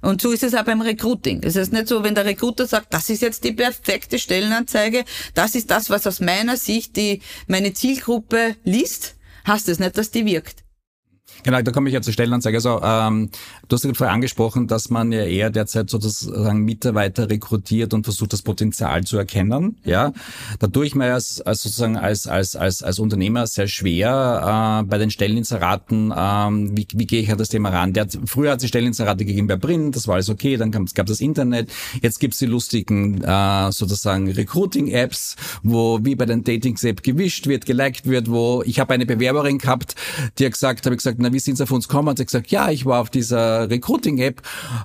Und 0.01 0.21
so 0.21 0.31
ist 0.31 0.43
es 0.43 0.55
auch 0.55 0.65
beim 0.65 0.81
Recruiting. 0.81 1.43
Es 1.43 1.57
ist 1.57 1.73
nicht 1.73 1.89
so, 1.89 2.05
wenn 2.05 2.15
der 2.15 2.25
Recruiter 2.25 2.67
sagt, 2.67 2.93
das 2.93 3.11
ist 3.11 3.23
jetzt 3.23 3.45
die 3.45 3.53
perfekte 3.53 4.19
Stellenanzeige, 4.19 5.05
das 5.35 5.55
ist 5.55 5.71
das, 5.71 5.91
was 5.91 6.07
aus 6.07 6.21
meiner 6.21 6.57
Sicht 6.57 6.97
die, 6.97 7.21
meine 7.47 7.73
Zielgruppe 7.73 8.57
liest, 8.65 9.17
heißt 9.47 9.69
es 9.69 9.79
nicht, 9.79 9.97
dass 9.97 10.11
die 10.11 10.27
wirkt. 10.27 10.65
Genau, 11.43 11.63
da 11.63 11.73
komme 11.73 11.89
ich 11.89 11.95
ja 11.95 12.03
zur 12.03 12.13
Stellenanzeige. 12.13 12.57
Also 12.57 12.81
ähm, 12.83 13.31
du 13.69 13.75
hast 13.75 13.85
ja 13.85 13.95
vorher 13.95 14.15
angesprochen, 14.15 14.67
dass 14.67 14.91
man 14.91 15.13
ja 15.13 15.25
eher 15.25 15.51
derzeit 15.51 15.91
sozusagen 15.91 16.65
Mitarbeiter 16.65 17.31
rekrutiert 17.31 17.95
und 17.95 18.05
versucht, 18.05 18.33
das 18.33 18.43
Potenzial 18.43 19.05
zu 19.05 19.17
erkennen. 19.19 19.77
Ja, 19.85 20.13
da 20.59 20.67
tue 20.67 20.87
ich 20.87 20.95
mir 20.95 21.15
als, 21.15 21.41
als 21.41 21.63
sozusagen 21.63 21.97
als 21.97 22.27
als 22.27 22.57
als 22.57 22.83
als 22.83 22.99
Unternehmer 22.99 23.47
sehr 23.47 23.69
schwer 23.69 24.83
äh, 24.83 24.89
bei 24.89 24.99
den 24.99 25.11
Stelleninseraten. 25.11 26.13
Ähm, 26.17 26.77
wie, 26.77 26.87
wie 26.95 27.07
gehe 27.07 27.23
ich 27.23 27.31
an 27.31 27.39
das 27.39 27.49
Thema 27.49 27.71
ran? 27.71 27.93
Der, 27.93 28.09
früher 28.27 28.53
hat 28.53 28.63
es 28.63 28.69
Stelleninserate 28.69 29.25
gegeben 29.25 29.47
bei 29.47 29.57
Print, 29.57 29.97
das 29.97 30.09
war 30.09 30.15
alles 30.15 30.31
okay. 30.31 30.57
Dann 30.57 30.71
gab 30.71 30.83
es 30.83 30.95
gab 30.95 31.07
das 31.07 31.21
Internet. 31.21 31.71
Jetzt 32.03 32.19
gibt's 32.21 32.39
die 32.39 32.47
lustigen 32.47 33.23
äh, 33.23 33.73
sozusagen 33.73 34.31
Recruiting-Apps, 34.31 35.37
wo 35.63 36.01
wie 36.03 36.15
bei 36.15 36.27
den 36.27 36.45
Datings-App 36.45 37.03
gewischt 37.03 37.47
wird, 37.47 37.67
geliked 37.67 38.07
wird. 38.07 38.31
Wo 38.31 38.63
ich 38.67 38.81
habe 38.81 38.95
eine 38.95 39.07
Bewerberin 39.07 39.59
gehabt, 39.59 39.95
die 40.39 40.47
hat 40.47 40.53
gesagt, 40.53 40.85
habe 40.87 40.95
ich 40.95 40.99
gesagt, 40.99 41.19
na, 41.21 41.28
wie 41.33 41.39
sind 41.39 41.57
Sie 41.57 41.63
auf 41.63 41.71
uns 41.71 41.89
gekommen? 41.89 42.11
Hat 42.11 42.19
sie 42.19 42.25
gesagt, 42.25 42.51
ja, 42.51 42.71
ich 42.71 42.87
war 42.87 43.01
auf 43.01 43.11
dieser 43.11 43.69
Recruiting-App, 43.71 44.43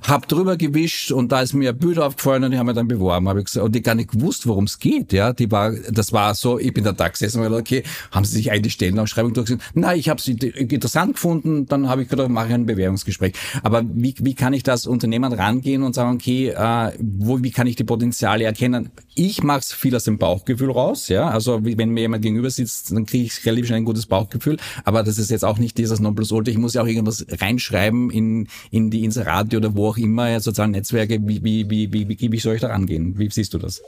hab 0.07 0.27
drüber 0.27 0.57
gewischt 0.57 1.11
und 1.11 1.31
da 1.31 1.41
ist 1.41 1.53
mir 1.53 1.69
ein 1.69 1.77
Bild 1.77 1.99
aufgefallen 1.99 2.43
und 2.43 2.51
ich 2.51 2.57
habe 2.57 2.67
mich 2.67 2.75
dann 2.75 2.87
beworben. 2.87 3.27
Hab 3.29 3.37
ich 3.37 3.45
gesagt, 3.45 3.65
und 3.65 3.75
ich 3.75 3.83
gar 3.83 3.95
nicht 3.95 4.11
gewusst, 4.11 4.47
worum 4.47 4.65
es 4.65 4.79
geht. 4.79 5.13
Ja, 5.13 5.33
die 5.33 5.51
war, 5.51 5.71
das 5.71 6.13
war 6.13 6.35
so, 6.35 6.59
ich 6.59 6.73
bin 6.73 6.83
da 6.83 6.91
da 6.91 7.07
gesessen 7.07 7.43
und 7.43 7.53
okay, 7.53 7.83
haben 8.11 8.25
Sie 8.25 8.35
sich 8.35 8.51
eine 8.51 8.69
Stellenausschreibung 8.69 9.33
durchgesehen? 9.33 9.61
Nein, 9.73 9.99
ich 9.99 10.09
habe 10.09 10.21
sie 10.21 10.33
interessant 10.33 11.13
gefunden, 11.13 11.65
dann 11.65 11.89
habe 11.89 12.03
ich 12.03 12.09
gedacht, 12.09 12.29
mache 12.29 12.47
ich 12.47 12.53
ein 12.53 12.65
Bewerbungsgespräch. 12.65 13.33
Aber 13.61 13.83
wie, 13.93 14.15
wie 14.19 14.33
kann 14.33 14.53
ich 14.53 14.63
das 14.63 14.87
Unternehmen 14.87 15.33
rangehen 15.33 15.83
und 15.83 15.95
sagen, 15.95 16.15
okay, 16.15 16.49
äh, 16.49 16.91
wo, 16.99 17.41
wie 17.43 17.51
kann 17.51 17.67
ich 17.67 17.75
die 17.75 17.83
Potenziale 17.83 18.45
erkennen? 18.45 18.89
Ich 19.15 19.43
mache 19.43 19.59
es 19.59 19.73
viel 19.73 19.95
aus 19.95 20.05
dem 20.05 20.17
Bauchgefühl 20.17 20.71
raus, 20.71 21.07
ja. 21.07 21.27
Also 21.29 21.59
wenn 21.63 21.89
mir 21.89 22.01
jemand 22.01 22.23
gegenüber 22.23 22.49
sitzt, 22.49 22.91
dann 22.91 23.05
kriege 23.05 23.25
ich 23.25 23.45
relativ 23.45 23.67
schnell 23.67 23.77
ein 23.77 23.85
gutes 23.85 24.05
Bauchgefühl. 24.05 24.57
Aber 24.83 25.03
das 25.03 25.17
ist 25.17 25.29
jetzt 25.31 25.45
auch 25.45 25.57
nicht 25.57 25.77
dieses 25.77 25.99
Nonplusultra. 26.33 26.51
Ich 26.51 26.57
muss 26.57 26.73
ja 26.73 26.81
auch 26.81 26.87
irgendwas 26.87 27.25
reinschreiben 27.29 28.09
in, 28.09 28.47
in 28.71 28.89
die 28.89 29.03
Inserate 29.03 29.57
oder 29.57 29.75
wo 29.75 29.89
auch 29.89 29.97
immer, 29.97 30.39
sozialen 30.39 30.71
Netzwerke. 30.71 31.19
Wie, 31.21 31.43
wie, 31.43 31.69
wie, 31.69 31.93
wie, 31.93 32.09
wie, 32.09 32.31
wie 32.31 32.39
soll 32.39 32.55
ich 32.55 32.61
da 32.61 32.67
rangehen? 32.67 33.17
Wie 33.17 33.29
siehst 33.29 33.53
du 33.53 33.57
das? 33.57 33.81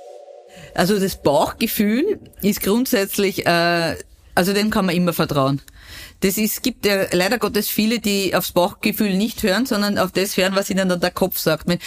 Also 0.74 1.00
das 1.00 1.22
Bauchgefühl 1.22 2.20
ist 2.42 2.62
grundsätzlich, 2.62 3.46
äh, 3.46 3.96
also 4.36 4.54
dem 4.54 4.70
kann 4.70 4.86
man 4.86 4.96
immer 4.96 5.14
vertrauen. 5.14 5.62
Das 6.22 6.38
ist, 6.38 6.64
gibt 6.64 6.86
ja 6.86 7.06
leider 7.12 7.38
Gottes 7.38 7.68
viele, 7.68 8.00
die 8.00 8.36
aufs 8.36 8.52
Bauchgefühl 8.52 9.16
nicht 9.16 9.44
hören, 9.44 9.66
sondern 9.66 9.98
auf 9.98 10.12
das 10.12 10.38
hören, 10.38 10.56
was 10.56 10.70
ihnen 10.70 10.90
dann 10.90 11.00
der 11.00 11.12
Kopf 11.12 11.38
sagt, 11.38 11.68
mit 11.68 11.82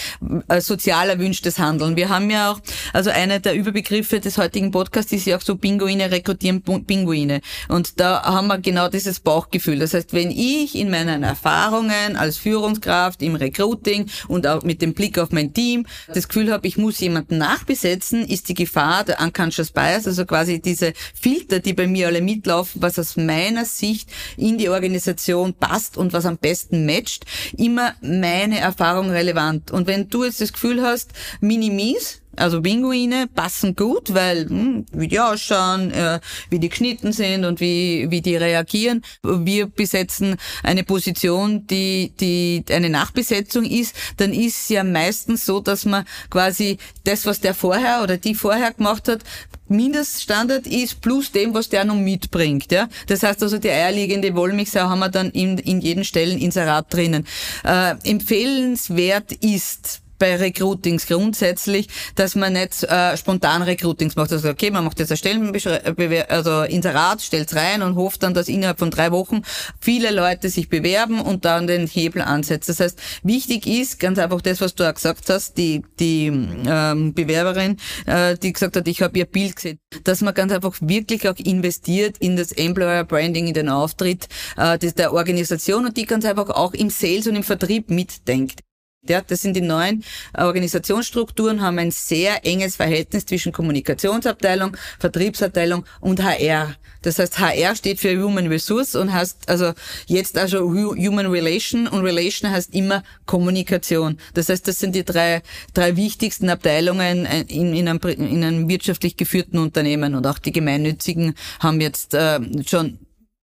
äh, 0.48 0.60
sozial 0.60 1.08
erwünschtes 1.08 1.58
Handeln. 1.58 1.96
Wir 1.96 2.08
haben 2.08 2.30
ja 2.30 2.52
auch, 2.52 2.60
also 2.92 3.10
einer 3.10 3.38
der 3.40 3.54
Überbegriffe 3.54 4.20
des 4.20 4.38
heutigen 4.38 4.70
Podcasts 4.70 5.12
ist 5.12 5.26
ja 5.26 5.36
auch 5.36 5.40
so 5.40 5.56
Pinguine 5.56 6.10
rekrutieren 6.10 6.62
Pinguine. 6.62 7.40
Und 7.68 8.00
da 8.00 8.22
haben 8.22 8.48
wir 8.48 8.58
genau 8.58 8.88
dieses 8.88 9.20
Bauchgefühl. 9.20 9.78
Das 9.78 9.94
heißt, 9.94 10.12
wenn 10.12 10.30
ich 10.30 10.74
in 10.74 10.90
meinen 10.90 11.22
Erfahrungen 11.22 12.16
als 12.16 12.38
Führungskraft 12.38 13.22
im 13.22 13.34
Recruiting 13.34 14.06
und 14.28 14.46
auch 14.46 14.62
mit 14.62 14.82
dem 14.82 14.94
Blick 14.94 15.18
auf 15.18 15.30
mein 15.30 15.52
Team 15.52 15.86
das 16.12 16.28
Gefühl 16.28 16.52
habe, 16.52 16.66
ich 16.66 16.76
muss 16.76 17.00
jemanden 17.00 17.38
nachbesetzen, 17.38 18.26
ist 18.26 18.48
die 18.48 18.54
Gefahr 18.54 19.04
der 19.04 19.20
unconscious 19.20 19.70
bias, 19.70 20.06
also 20.06 20.24
quasi 20.26 20.60
diese 20.60 20.92
Filter, 21.20 21.60
die 21.60 21.72
bei 21.72 21.86
mir 21.86 22.08
alle 22.08 22.20
mitlaufen, 22.20 22.82
was 22.82 22.98
aus 22.98 23.16
meiner 23.16 23.64
Sicht 23.64 24.10
in 24.36 24.58
die 24.58 24.68
Organisation 24.68 25.54
passt 25.54 25.96
und 25.96 26.12
was 26.12 26.26
am 26.26 26.38
besten 26.38 26.86
matcht, 26.86 27.24
immer 27.56 27.94
meine 28.00 28.58
Erfahrung 28.58 29.10
relevant. 29.10 29.70
Und 29.70 29.86
wenn 29.86 30.08
du 30.08 30.24
jetzt 30.24 30.40
das 30.40 30.52
Gefühl 30.52 30.82
hast, 30.82 31.12
Minimis, 31.40 32.20
also 32.38 32.62
Pinguine 32.62 33.26
passen 33.26 33.74
gut, 33.74 34.14
weil 34.14 34.48
hm, 34.48 34.86
wie 34.92 35.08
die 35.08 35.20
ausschauen, 35.20 35.90
äh, 35.90 36.20
wie 36.50 36.58
die 36.58 36.68
geschnitten 36.68 37.12
sind 37.12 37.44
und 37.44 37.60
wie 37.60 38.06
wie 38.10 38.20
die 38.20 38.36
reagieren. 38.36 39.02
Wir 39.22 39.66
besetzen 39.66 40.36
eine 40.62 40.84
Position, 40.84 41.66
die 41.66 42.12
die 42.20 42.64
eine 42.70 42.90
Nachbesetzung 42.90 43.64
ist, 43.64 43.96
dann 44.18 44.32
ist 44.32 44.70
ja 44.70 44.84
meistens 44.84 45.44
so, 45.44 45.60
dass 45.60 45.84
man 45.84 46.04
quasi 46.30 46.78
das, 47.04 47.26
was 47.26 47.40
der 47.40 47.54
vorher 47.54 48.02
oder 48.02 48.16
die 48.16 48.34
vorher 48.34 48.72
gemacht 48.72 49.08
hat, 49.08 49.24
Mindeststandard 49.68 50.66
ist 50.66 51.00
plus 51.00 51.32
dem, 51.32 51.54
was 51.54 51.68
der 51.68 51.84
noch 51.84 51.94
mitbringt. 51.94 52.72
Ja? 52.72 52.88
Das 53.06 53.22
heißt 53.22 53.42
also, 53.42 53.58
die 53.58 53.70
eierliegende 53.70 54.34
Wollmilchsau 54.34 54.80
haben 54.88 55.00
wir 55.00 55.08
dann 55.08 55.30
in, 55.30 55.58
in 55.58 55.80
jeden 55.80 56.04
Stellen 56.04 56.38
Inserat 56.38 56.92
drinnen. 56.92 57.26
Äh, 57.64 57.94
empfehlenswert 58.04 59.32
ist 59.32 60.02
bei 60.18 60.36
Recruitings 60.36 61.06
grundsätzlich, 61.06 61.88
dass 62.14 62.34
man 62.34 62.52
nicht 62.52 62.84
äh, 62.84 63.16
spontan 63.16 63.62
Recruitings 63.62 64.16
macht. 64.16 64.32
Also 64.32 64.48
okay, 64.48 64.70
man 64.70 64.84
macht 64.84 64.98
jetzt 64.98 65.10
eine 65.10 65.16
Stellenbewer 65.16 66.30
also 66.30 66.62
Inserat, 66.62 67.22
stellt's 67.22 67.54
rein 67.54 67.82
und 67.82 67.96
hofft 67.96 68.22
dann, 68.22 68.34
dass 68.34 68.48
innerhalb 68.48 68.78
von 68.78 68.90
drei 68.90 69.10
Wochen 69.12 69.42
viele 69.80 70.10
Leute 70.10 70.48
sich 70.48 70.68
bewerben 70.68 71.20
und 71.20 71.44
dann 71.44 71.66
den 71.66 71.86
Hebel 71.86 72.22
ansetzt. 72.22 72.68
Das 72.68 72.80
heißt, 72.80 72.98
wichtig 73.22 73.66
ist 73.66 74.00
ganz 74.00 74.18
einfach 74.18 74.40
das, 74.40 74.60
was 74.60 74.74
du 74.74 74.88
auch 74.88 74.94
gesagt 74.94 75.28
hast, 75.30 75.56
die 75.56 75.82
die 75.98 76.26
ähm, 76.26 77.14
Bewerberin, 77.14 77.76
äh, 78.06 78.36
die 78.36 78.52
gesagt 78.52 78.76
hat, 78.76 78.88
ich 78.88 79.02
habe 79.02 79.18
ihr 79.18 79.26
Bild 79.26 79.56
gesehen, 79.56 79.78
dass 80.04 80.20
man 80.20 80.34
ganz 80.34 80.52
einfach 80.52 80.76
wirklich 80.80 81.28
auch 81.28 81.36
investiert 81.36 82.16
in 82.18 82.36
das 82.36 82.52
Employer 82.52 83.04
Branding, 83.04 83.46
in 83.46 83.54
den 83.54 83.68
Auftritt 83.68 84.28
äh, 84.56 84.78
der 84.78 85.12
Organisation 85.12 85.86
und 85.86 85.96
die 85.96 86.06
ganz 86.06 86.24
einfach 86.24 86.50
auch 86.50 86.74
im 86.74 86.90
Sales 86.90 87.26
und 87.26 87.36
im 87.36 87.42
Vertrieb 87.42 87.90
mitdenkt. 87.90 88.60
Ja, 89.08 89.22
das 89.22 89.42
sind 89.42 89.54
die 89.54 89.60
neuen 89.60 90.04
Organisationsstrukturen, 90.36 91.62
haben 91.62 91.78
ein 91.78 91.90
sehr 91.90 92.44
enges 92.44 92.76
Verhältnis 92.76 93.26
zwischen 93.26 93.52
Kommunikationsabteilung, 93.52 94.76
Vertriebsabteilung 94.98 95.84
und 96.00 96.22
HR. 96.22 96.74
Das 97.02 97.18
heißt, 97.18 97.38
HR 97.38 97.76
steht 97.76 98.00
für 98.00 98.20
Human 98.20 98.48
Resource 98.48 98.94
und 98.94 99.12
heißt 99.12 99.48
also 99.48 99.72
jetzt 100.06 100.36
also 100.36 100.60
Human 100.70 101.26
Relation 101.26 101.86
und 101.86 102.02
Relation 102.02 102.50
heißt 102.50 102.74
immer 102.74 103.02
Kommunikation. 103.26 104.18
Das 104.34 104.48
heißt, 104.48 104.66
das 104.66 104.78
sind 104.78 104.94
die 104.94 105.04
drei, 105.04 105.42
drei 105.74 105.96
wichtigsten 105.96 106.50
Abteilungen 106.50 107.24
in, 107.26 107.72
in, 107.74 107.88
einem, 107.88 108.00
in 108.00 108.44
einem 108.44 108.68
wirtschaftlich 108.68 109.16
geführten 109.16 109.58
Unternehmen 109.58 110.14
und 110.14 110.26
auch 110.26 110.38
die 110.38 110.52
gemeinnützigen 110.52 111.34
haben 111.60 111.80
jetzt 111.80 112.14
äh, 112.14 112.40
schon 112.66 112.98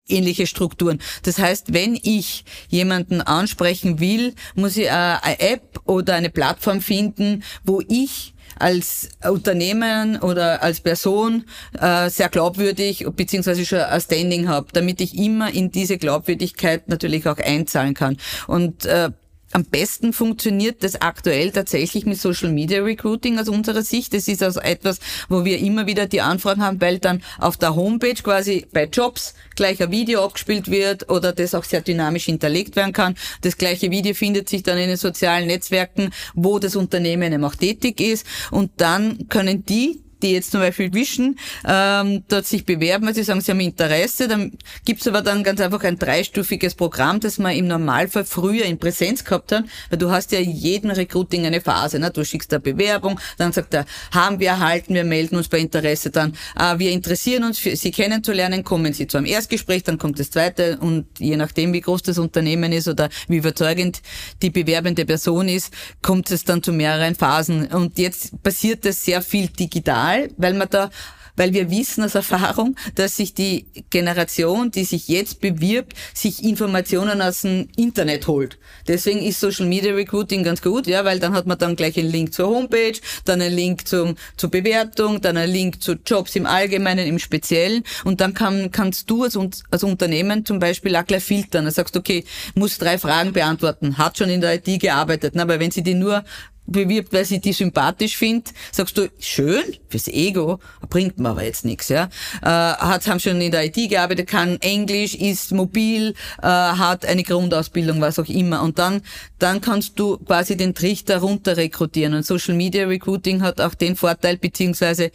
ähnliche 0.09 0.47
Strukturen. 0.47 1.01
Das 1.23 1.39
heißt, 1.39 1.73
wenn 1.73 1.99
ich 2.03 2.45
jemanden 2.69 3.21
ansprechen 3.21 4.01
will, 4.01 4.35
muss 4.55 4.77
ich 4.77 4.91
eine 4.91 5.41
App 5.41 5.81
oder 5.85 6.15
eine 6.15 6.31
Plattform 6.31 6.81
finden, 6.81 7.43
wo 7.65 7.83
ich 7.89 8.35
als 8.59 9.11
Unternehmen 9.25 10.19
oder 10.19 10.63
als 10.63 10.81
Person 10.81 11.45
äh, 11.79 12.11
sehr 12.11 12.29
glaubwürdig 12.29 13.07
beziehungsweise 13.15 13.65
schon 13.65 13.79
ein 13.79 14.01
Standing 14.01 14.49
habe, 14.49 14.69
damit 14.73 15.01
ich 15.01 15.17
immer 15.17 15.53
in 15.53 15.71
diese 15.71 15.99
Glaubwürdigkeit 15.99 16.89
natürlich 16.89 17.27
auch 17.29 17.39
einzahlen 17.39 17.95
kann. 17.95 18.17
Und 18.47 18.85
äh, 18.87 19.11
am 19.53 19.65
besten 19.65 20.13
funktioniert 20.13 20.83
das 20.83 21.01
aktuell 21.01 21.51
tatsächlich 21.51 22.05
mit 22.05 22.21
Social 22.21 22.51
Media 22.51 22.83
Recruiting 22.83 23.39
aus 23.39 23.49
unserer 23.49 23.83
Sicht. 23.83 24.13
Das 24.13 24.29
ist 24.29 24.43
also 24.43 24.61
etwas, 24.61 25.01
wo 25.29 25.45
wir 25.45 25.59
immer 25.59 25.87
wieder 25.87 26.07
die 26.07 26.21
Anfragen 26.21 26.63
haben, 26.63 26.81
weil 26.81 26.99
dann 26.99 27.23
auf 27.39 27.57
der 27.57 27.75
Homepage 27.75 28.15
quasi 28.15 28.67
bei 28.73 28.85
Jobs 28.85 29.35
gleich 29.57 29.83
ein 29.83 29.91
Video 29.91 30.25
abgespielt 30.25 30.71
wird 30.71 31.09
oder 31.09 31.33
das 31.33 31.55
auch 31.55 31.65
sehr 31.65 31.81
dynamisch 31.81 32.27
hinterlegt 32.27 32.77
werden 32.77 32.93
kann. 32.93 33.15
Das 33.41 33.57
gleiche 33.57 33.91
Video 33.91 34.15
findet 34.15 34.49
sich 34.49 34.63
dann 34.63 34.79
in 34.79 34.89
den 34.89 34.97
sozialen 34.97 35.47
Netzwerken, 35.47 36.11
wo 36.35 36.59
das 36.59 36.77
Unternehmen 36.77 37.33
eben 37.33 37.45
auch 37.45 37.55
tätig 37.55 38.01
ist 38.01 38.27
und 38.51 38.71
dann 38.77 39.29
können 39.29 39.65
die 39.65 40.03
die 40.23 40.33
jetzt 40.33 40.51
zum 40.51 40.61
Beispiel 40.61 40.93
wischen, 40.93 41.39
ähm, 41.67 42.25
dort 42.29 42.47
sich 42.47 42.65
bewerben, 42.65 43.07
weil 43.07 43.15
sie 43.15 43.23
sagen, 43.23 43.41
sie 43.41 43.53
haben 43.53 43.61
Interesse. 43.61 44.29
Dann 44.29 44.53
gibt's 44.85 45.07
aber 45.07 45.23
dann 45.23 45.43
ganz 45.43 45.61
einfach 45.61 45.83
ein 45.85 45.99
dreistufiges 45.99 46.75
Programm, 46.75 47.21
das 47.21 47.39
man 47.39 47.55
im 47.55 47.67
Normalfall 47.67 48.25
früher 48.25 48.65
in 48.65 48.79
Präsenz 48.79 49.25
gehabt 49.25 49.53
hat, 49.53 49.65
weil 49.91 49.99
du 49.99 50.11
hast 50.11 50.33
ja 50.33 50.41
jeden 50.41 50.91
Recruiting 50.91 51.47
eine 51.47 51.61
Phase. 51.61 51.99
Ne? 51.99 52.11
Du 52.11 52.25
schickst 52.25 52.53
eine 52.53 52.61
Bewerbung, 52.61 53.21
dann 53.37 53.53
sagt 53.53 53.75
er, 53.75 53.87
haben 54.13 54.41
wir 54.41 54.49
erhalten, 54.49 54.95
wir 54.95 55.05
melden 55.05 55.37
uns 55.37 55.49
bei 55.49 55.59
Interesse 55.59 56.11
dann. 56.11 56.35
Äh, 56.59 56.79
wir 56.79 56.91
interessieren 56.91 57.45
uns, 57.45 57.59
für 57.59 57.77
Sie 57.77 57.91
kennenzulernen, 57.91 58.65
kommen 58.65 58.93
Sie 58.93 59.07
zu 59.07 59.19
einem 59.19 59.27
Erstgespräch, 59.27 59.85
dann 59.85 59.99
kommt 59.99 60.19
das 60.19 60.31
zweite 60.31 60.79
und 60.79 61.07
je 61.19 61.37
nachdem, 61.37 61.73
wie 61.73 61.81
groß 61.81 62.03
das 62.03 62.19
Unternehmen 62.19 62.73
ist 62.73 62.89
oder 62.89 63.09
wie 63.29 63.37
überzeugend 63.37 64.03
die 64.43 64.51
bewerbende 64.51 65.05
Person 65.05 65.49
ist, 65.49 65.73
kommt 66.03 66.31
es 66.31 66.45
dann 66.45 66.63
zu 66.63 66.73
mehreren 66.73 67.15
Phasen. 67.15 67.67
Und 67.67 67.99
jetzt 67.99 68.43
passiert 68.43 68.85
das 68.85 69.05
sehr 69.05 69.23
viel 69.23 69.49
digital 69.49 70.08
normal, 70.09 70.31
weil 70.37 70.55
man 70.55 70.69
da 70.71 70.91
weil 71.37 71.55
wir 71.55 71.71
wissen 71.71 72.03
aus 72.03 72.17
Erfahrung, 72.17 72.75
dass 72.97 73.17
sich 73.17 73.33
die 73.33 73.67
Generation, 73.91 74.73
die 74.73 74.83
sich 74.83 75.07
jetzt 75.07 75.41
bewirbt, 75.41 75.93
sich 76.13 76.43
Informationen 76.43 77.23
aus 77.23 77.43
dem 77.43 77.69
Internet 77.77 78.27
holt. 78.27 78.59
Deswegen 78.89 79.23
ist 79.23 79.39
Social 79.39 79.67
Media 79.67 79.95
Recruiting 79.95 80.43
ganz 80.43 80.61
gut, 80.61 80.89
ja, 80.89 81.05
weil 81.05 81.21
dann 81.21 81.35
hat 81.35 81.47
man 81.47 81.57
dann 81.57 81.77
gleich 81.77 81.97
einen 81.97 82.11
Link 82.11 82.35
zur 82.35 82.49
Homepage, 82.49 82.99
dann 83.25 83.41
einen 83.41 83.55
Link 83.55 83.87
zum, 83.87 84.17
zur 84.37 84.51
Bewertung, 84.51 85.21
dann 85.21 85.37
einen 85.37 85.53
Link 85.53 85.81
zu 85.81 85.93
Jobs 86.05 86.35
im 86.35 86.45
Allgemeinen, 86.45 87.07
im 87.07 87.21
Speziellen 87.21 87.85
und 88.03 88.21
dann 88.21 88.35
kann, 88.35 88.73
kannst 88.73 89.09
du 89.09 89.23
als, 89.23 89.39
als 89.71 89.85
Unternehmen 89.85 90.45
zum 90.45 90.59
Beispiel 90.59 90.97
auch 90.97 91.07
gleich 91.07 91.23
filtern. 91.23 91.67
Du 91.67 91.71
sagst, 91.71 91.97
okay, 91.97 92.25
muss 92.57 92.79
drei 92.79 92.99
Fragen 92.99 93.33
beantworten, 93.33 93.97
hat 93.97 94.19
schon 94.19 94.29
in 94.29 94.41
der 94.41 94.57
IT 94.57 94.81
gearbeitet, 94.81 95.35
na, 95.37 95.43
aber 95.43 95.61
wenn 95.61 95.71
sie 95.71 95.85
die 95.85 95.95
nur 95.95 96.25
bewirbt, 96.69 97.13
weil 97.13 97.25
sie 97.25 97.41
die 97.41 97.53
sympathisch 97.53 98.17
findet, 98.17 98.53
sagst 98.73 98.97
du, 98.97 99.09
schön, 99.19 99.65
fürs 99.89 100.09
Ego, 100.09 100.61
bringt 100.89 101.19
mir 101.19 101.31
aber 101.31 101.45
jetzt 101.45 101.65
nichts, 101.65 101.89
ja. 101.89 102.09
Äh, 102.43 102.47
hat, 102.47 103.07
haben 103.07 103.21
schon 103.21 103.41
in 103.41 103.51
der 103.51 103.65
IT 103.65 103.91
gearbeitet, 103.91 104.29
kann 104.29 104.59
Englisch, 104.61 105.15
ist 105.15 105.53
mobil, 105.53 106.15
äh, 106.43 106.47
hat 106.47 107.07
eine 107.07 107.23
Grundausbildung, 107.23 108.01
was 108.01 108.19
auch 108.19 108.29
immer. 108.29 108.63
Und 108.63 108.79
dann, 108.79 109.03
dann 109.39 109.61
kannst 109.61 109.99
du 109.99 110.19
quasi 110.19 110.57
den 110.57 110.75
Trichter 110.75 111.19
runter 111.19 111.57
rekrutieren. 111.57 112.15
Und 112.15 112.27
Social 112.27 112.55
Media 112.55 112.87
Recruiting 112.87 113.43
hat 113.43 113.61
auch 113.61 113.75
den 113.75 113.97
Vorteil, 113.97 114.37
beziehungsweise 114.37 115.11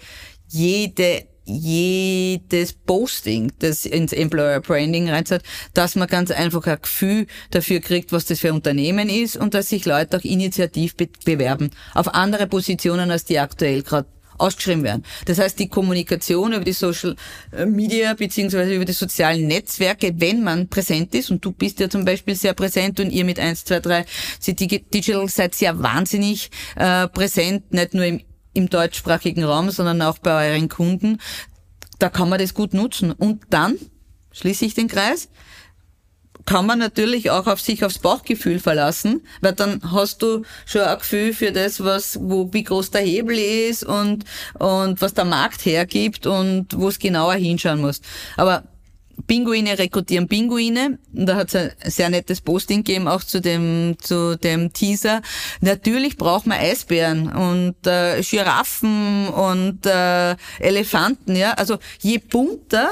jede 0.49 1.25
jedes 1.45 2.73
Posting, 2.73 3.51
das 3.59 3.85
ins 3.85 4.13
Employer 4.13 4.61
Branding 4.61 5.09
reinzahlt, 5.09 5.43
dass 5.73 5.95
man 5.95 6.07
ganz 6.07 6.31
einfach 6.31 6.65
ein 6.65 6.77
Gefühl 6.81 7.27
dafür 7.51 7.79
kriegt, 7.79 8.11
was 8.11 8.25
das 8.25 8.39
für 8.39 8.49
ein 8.49 8.55
Unternehmen 8.55 9.09
ist 9.09 9.37
und 9.37 9.53
dass 9.53 9.69
sich 9.69 9.85
Leute 9.85 10.17
auch 10.17 10.23
initiativ 10.23 10.95
be 10.95 11.09
bewerben 11.25 11.71
auf 11.93 12.13
andere 12.13 12.47
Positionen, 12.47 13.11
als 13.11 13.25
die 13.25 13.39
aktuell 13.39 13.81
gerade 13.83 14.07
ausgeschrieben 14.37 14.83
werden. 14.83 15.03
Das 15.25 15.39
heißt, 15.39 15.59
die 15.59 15.69
Kommunikation 15.69 16.53
über 16.53 16.63
die 16.63 16.73
Social 16.73 17.15
Media 17.65 18.13
beziehungsweise 18.13 18.75
über 18.75 18.85
die 18.85 18.93
sozialen 18.93 19.47
Netzwerke, 19.47 20.13
wenn 20.17 20.43
man 20.43 20.67
präsent 20.67 21.13
ist, 21.15 21.31
und 21.31 21.43
du 21.43 21.51
bist 21.51 21.79
ja 21.79 21.89
zum 21.89 22.05
Beispiel 22.05 22.35
sehr 22.35 22.53
präsent 22.53 22.99
und 22.99 23.11
ihr 23.11 23.25
mit 23.25 23.39
1, 23.39 23.65
2, 23.65 23.79
3 23.79 24.05
Digital 24.93 25.27
seid 25.29 25.55
sehr 25.55 25.81
wahnsinnig 25.81 26.49
äh, 26.75 27.07
präsent, 27.07 27.73
nicht 27.73 27.93
nur 27.93 28.05
im 28.05 28.21
im 28.53 28.69
deutschsprachigen 28.69 29.43
Raum, 29.43 29.69
sondern 29.69 30.01
auch 30.01 30.17
bei 30.19 30.51
euren 30.51 30.69
Kunden. 30.69 31.19
Da 31.99 32.09
kann 32.09 32.29
man 32.29 32.39
das 32.39 32.53
gut 32.53 32.73
nutzen. 32.73 33.11
Und 33.11 33.43
dann, 33.49 33.75
schließe 34.31 34.65
ich 34.65 34.73
den 34.73 34.87
Kreis, 34.87 35.29
kann 36.45 36.65
man 36.65 36.79
natürlich 36.79 37.31
auch 37.31 37.47
auf 37.47 37.61
sich 37.61 37.85
aufs 37.85 37.99
Bauchgefühl 37.99 38.59
verlassen, 38.59 39.21
weil 39.41 39.53
dann 39.53 39.79
hast 39.91 40.21
du 40.21 40.43
schon 40.65 40.81
ein 40.81 40.97
Gefühl 40.97 41.33
für 41.33 41.51
das, 41.51 41.83
was, 41.83 42.19
wo, 42.21 42.51
wie 42.51 42.63
groß 42.63 42.91
der 42.91 43.01
Hebel 43.01 43.37
ist 43.37 43.83
und, 43.83 44.25
und 44.59 45.01
was 45.01 45.13
der 45.13 45.25
Markt 45.25 45.65
hergibt 45.65 46.27
und 46.27 46.67
wo 46.75 46.89
es 46.89 46.99
genauer 46.99 47.35
hinschauen 47.35 47.81
muss. 47.81 48.01
Aber 48.35 48.63
Pinguine 49.27 49.77
rekrutieren 49.77 50.27
Pinguine. 50.27 50.99
Und 51.13 51.25
da 51.25 51.35
hat 51.35 51.53
es 51.53 51.55
ein 51.55 51.71
sehr 51.85 52.09
nettes 52.09 52.41
Posting 52.41 52.83
gegeben, 52.83 53.07
auch 53.07 53.23
zu 53.23 53.41
dem, 53.41 53.95
zu 54.01 54.37
dem 54.37 54.73
Teaser. 54.73 55.21
Natürlich 55.61 56.17
braucht 56.17 56.47
man 56.47 56.59
Eisbären 56.59 57.31
und 57.31 57.87
äh, 57.87 58.21
Giraffen 58.21 59.27
und 59.27 59.85
äh, 59.85 60.35
Elefanten, 60.59 61.35
ja. 61.35 61.53
Also 61.53 61.77
je 62.01 62.17
bunter 62.17 62.89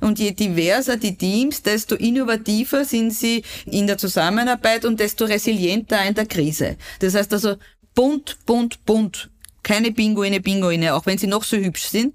und 0.00 0.18
je 0.18 0.32
diverser 0.32 0.96
die 0.96 1.16
Teams, 1.16 1.62
desto 1.62 1.94
innovativer 1.94 2.84
sind 2.84 3.12
sie 3.12 3.42
in 3.64 3.86
der 3.86 3.98
Zusammenarbeit 3.98 4.84
und 4.84 5.00
desto 5.00 5.24
resilienter 5.24 6.04
in 6.04 6.14
der 6.14 6.26
Krise. 6.26 6.76
Das 7.00 7.14
heißt 7.14 7.32
also 7.32 7.56
bunt, 7.94 8.38
bunt, 8.46 8.84
bunt. 8.84 9.30
Keine 9.62 9.92
Pinguine, 9.92 10.40
Pinguine, 10.40 10.94
auch 10.94 11.06
wenn 11.06 11.16
sie 11.16 11.26
noch 11.26 11.42
so 11.42 11.56
hübsch 11.56 11.84
sind, 11.84 12.14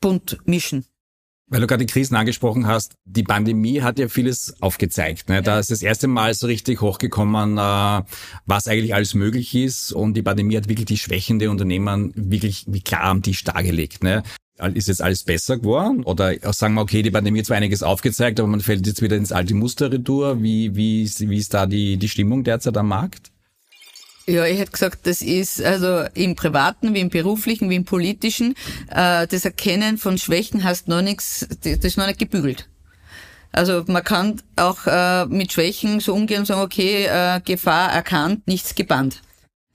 bunt 0.00 0.38
mischen. 0.44 0.84
Weil 1.50 1.60
du 1.60 1.66
gerade 1.66 1.84
die 1.84 1.92
Krisen 1.92 2.14
angesprochen 2.14 2.68
hast, 2.68 2.94
die 3.04 3.24
Pandemie 3.24 3.82
hat 3.82 3.98
ja 3.98 4.06
vieles 4.06 4.54
aufgezeigt. 4.60 5.28
Ne? 5.28 5.42
Da 5.42 5.58
ist 5.58 5.72
das 5.72 5.82
erste 5.82 6.06
Mal 6.06 6.32
so 6.32 6.46
richtig 6.46 6.80
hochgekommen, 6.80 7.58
äh, 7.58 8.02
was 8.46 8.68
eigentlich 8.68 8.94
alles 8.94 9.14
möglich 9.14 9.52
ist. 9.56 9.92
Und 9.92 10.14
die 10.14 10.22
Pandemie 10.22 10.56
hat 10.56 10.68
wirklich 10.68 10.86
die 10.86 10.96
Schwächen 10.96 11.40
der 11.40 11.50
Unternehmen 11.50 12.12
wirklich 12.14 12.66
wie 12.68 12.80
klar 12.80 13.02
am 13.02 13.22
Tisch 13.22 13.42
dargelegt. 13.42 14.04
Ne? 14.04 14.22
Ist 14.74 14.86
jetzt 14.86 15.02
alles 15.02 15.24
besser 15.24 15.58
geworden? 15.58 16.04
Oder 16.04 16.36
sagen 16.52 16.74
wir, 16.74 16.82
okay, 16.82 17.02
die 17.02 17.10
Pandemie 17.10 17.40
hat 17.40 17.46
zwar 17.46 17.56
einiges 17.56 17.82
aufgezeigt, 17.82 18.38
aber 18.38 18.48
man 18.48 18.60
fällt 18.60 18.86
jetzt 18.86 19.02
wieder 19.02 19.16
ins 19.16 19.32
alte 19.32 19.54
Muster 19.54 19.90
retour. 19.90 20.40
Wie, 20.42 20.76
wie, 20.76 21.10
wie 21.18 21.38
ist 21.38 21.52
da 21.52 21.66
die, 21.66 21.96
die 21.96 22.08
Stimmung 22.08 22.44
derzeit 22.44 22.76
am 22.76 22.88
Markt? 22.88 23.32
Ja, 24.26 24.44
ich 24.44 24.58
hätte 24.58 24.72
gesagt, 24.72 25.06
das 25.06 25.22
ist 25.22 25.62
also 25.62 26.04
im 26.14 26.36
privaten, 26.36 26.94
wie 26.94 27.00
im 27.00 27.08
beruflichen, 27.08 27.68
wie 27.70 27.76
im 27.76 27.84
politischen, 27.84 28.54
äh, 28.88 29.26
das 29.26 29.44
Erkennen 29.44 29.98
von 29.98 30.18
Schwächen 30.18 30.62
heißt 30.62 30.88
noch 30.88 31.02
nichts, 31.02 31.46
das 31.62 31.78
ist 31.78 31.96
noch 31.96 32.06
nicht 32.06 32.18
gebügelt. 32.18 32.68
Also 33.52 33.82
man 33.88 34.04
kann 34.04 34.40
auch 34.56 34.86
äh, 34.86 35.26
mit 35.26 35.52
Schwächen 35.52 36.00
so 36.00 36.14
umgehen 36.14 36.40
und 36.40 36.46
sagen, 36.46 36.60
okay, 36.60 37.06
äh, 37.06 37.40
Gefahr 37.40 37.92
erkannt, 37.92 38.46
nichts 38.46 38.74
gebannt. 38.74 39.22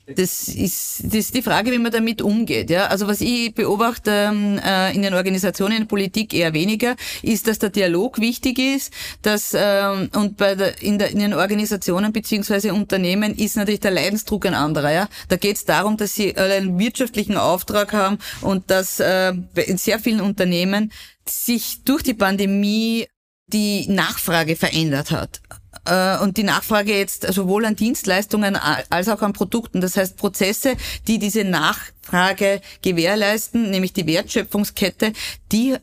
Das 0.08 0.48
ist, 0.50 1.04
das 1.04 1.16
ist 1.16 1.36
die 1.36 1.42
Frage, 1.42 1.72
wie 1.72 1.80
man 1.80 1.92
damit 1.92 2.22
umgeht. 2.22 2.70
Ja? 2.70 2.88
Also 2.88 3.08
was 3.08 3.22
ich 3.22 3.56
beobachte 3.56 4.12
ähm, 4.12 4.60
äh, 4.64 4.94
in 4.94 5.02
den 5.02 5.16
Organisationen, 5.16 5.74
in 5.74 5.82
der 5.82 5.88
Politik 5.88 6.32
eher 6.32 6.54
weniger, 6.54 6.96
ist, 7.24 7.48
dass 7.48 7.58
der 7.58 7.72
Dialog 7.72 8.20
wichtig 8.20 8.60
ist, 8.60 8.94
dass 9.24 9.56
ähm, 9.58 10.10
und 10.14 10.38
bei 10.38 10.54
der, 10.54 10.80
in, 10.84 11.00
der, 11.00 11.10
in 11.10 11.20
den 11.20 11.34
Organisationen 11.34 12.14
beziehungsweise 12.14 12.72
Unternehmen 12.72 13.34
ist 13.34 13.58
natürlich 13.58 13.80
der 13.80 13.92
Leidensdruck 13.92 14.46
ein 14.46 14.54
anderer. 14.54 14.92
Ja? 14.92 15.10
Da 15.30 15.38
geht 15.38 15.56
es 15.56 15.66
darum, 15.66 15.98
dass 15.98 16.14
sie 16.14 16.38
einen 16.38 16.78
wirtschaftlichen 16.78 17.38
Auftrag 17.38 17.92
haben 17.92 18.20
und 18.42 18.70
dass 18.70 19.00
äh, 19.00 19.34
in 19.56 19.78
sehr 19.78 19.98
vielen 19.98 20.22
Unternehmen 20.22 20.92
sich 21.28 21.84
durch 21.84 22.04
die 22.04 22.14
Pandemie 22.14 23.08
die 23.48 23.88
Nachfrage 23.88 24.56
verändert 24.56 25.10
hat. 25.10 25.42
Äh, 25.86 26.18
und 26.20 26.38
die 26.38 26.44
Nachfrage 26.44 26.98
jetzt 26.98 27.32
sowohl 27.34 27.66
an 27.66 27.76
Dienstleistungen 27.76 28.56
als 28.56 29.08
auch 29.08 29.22
an 29.22 29.34
Produkten. 29.34 29.82
Das 29.82 29.98
heißt 29.98 30.18
Prozesse, 30.18 30.76
die 31.08 31.20
diese 31.20 31.44
Nachfrage 31.44 32.62
gewährleisten, 32.82 33.70
nämlich 33.70 33.94
die 33.94 34.08
Wertschöpfungskette, 34.08 35.14
die 35.52 35.76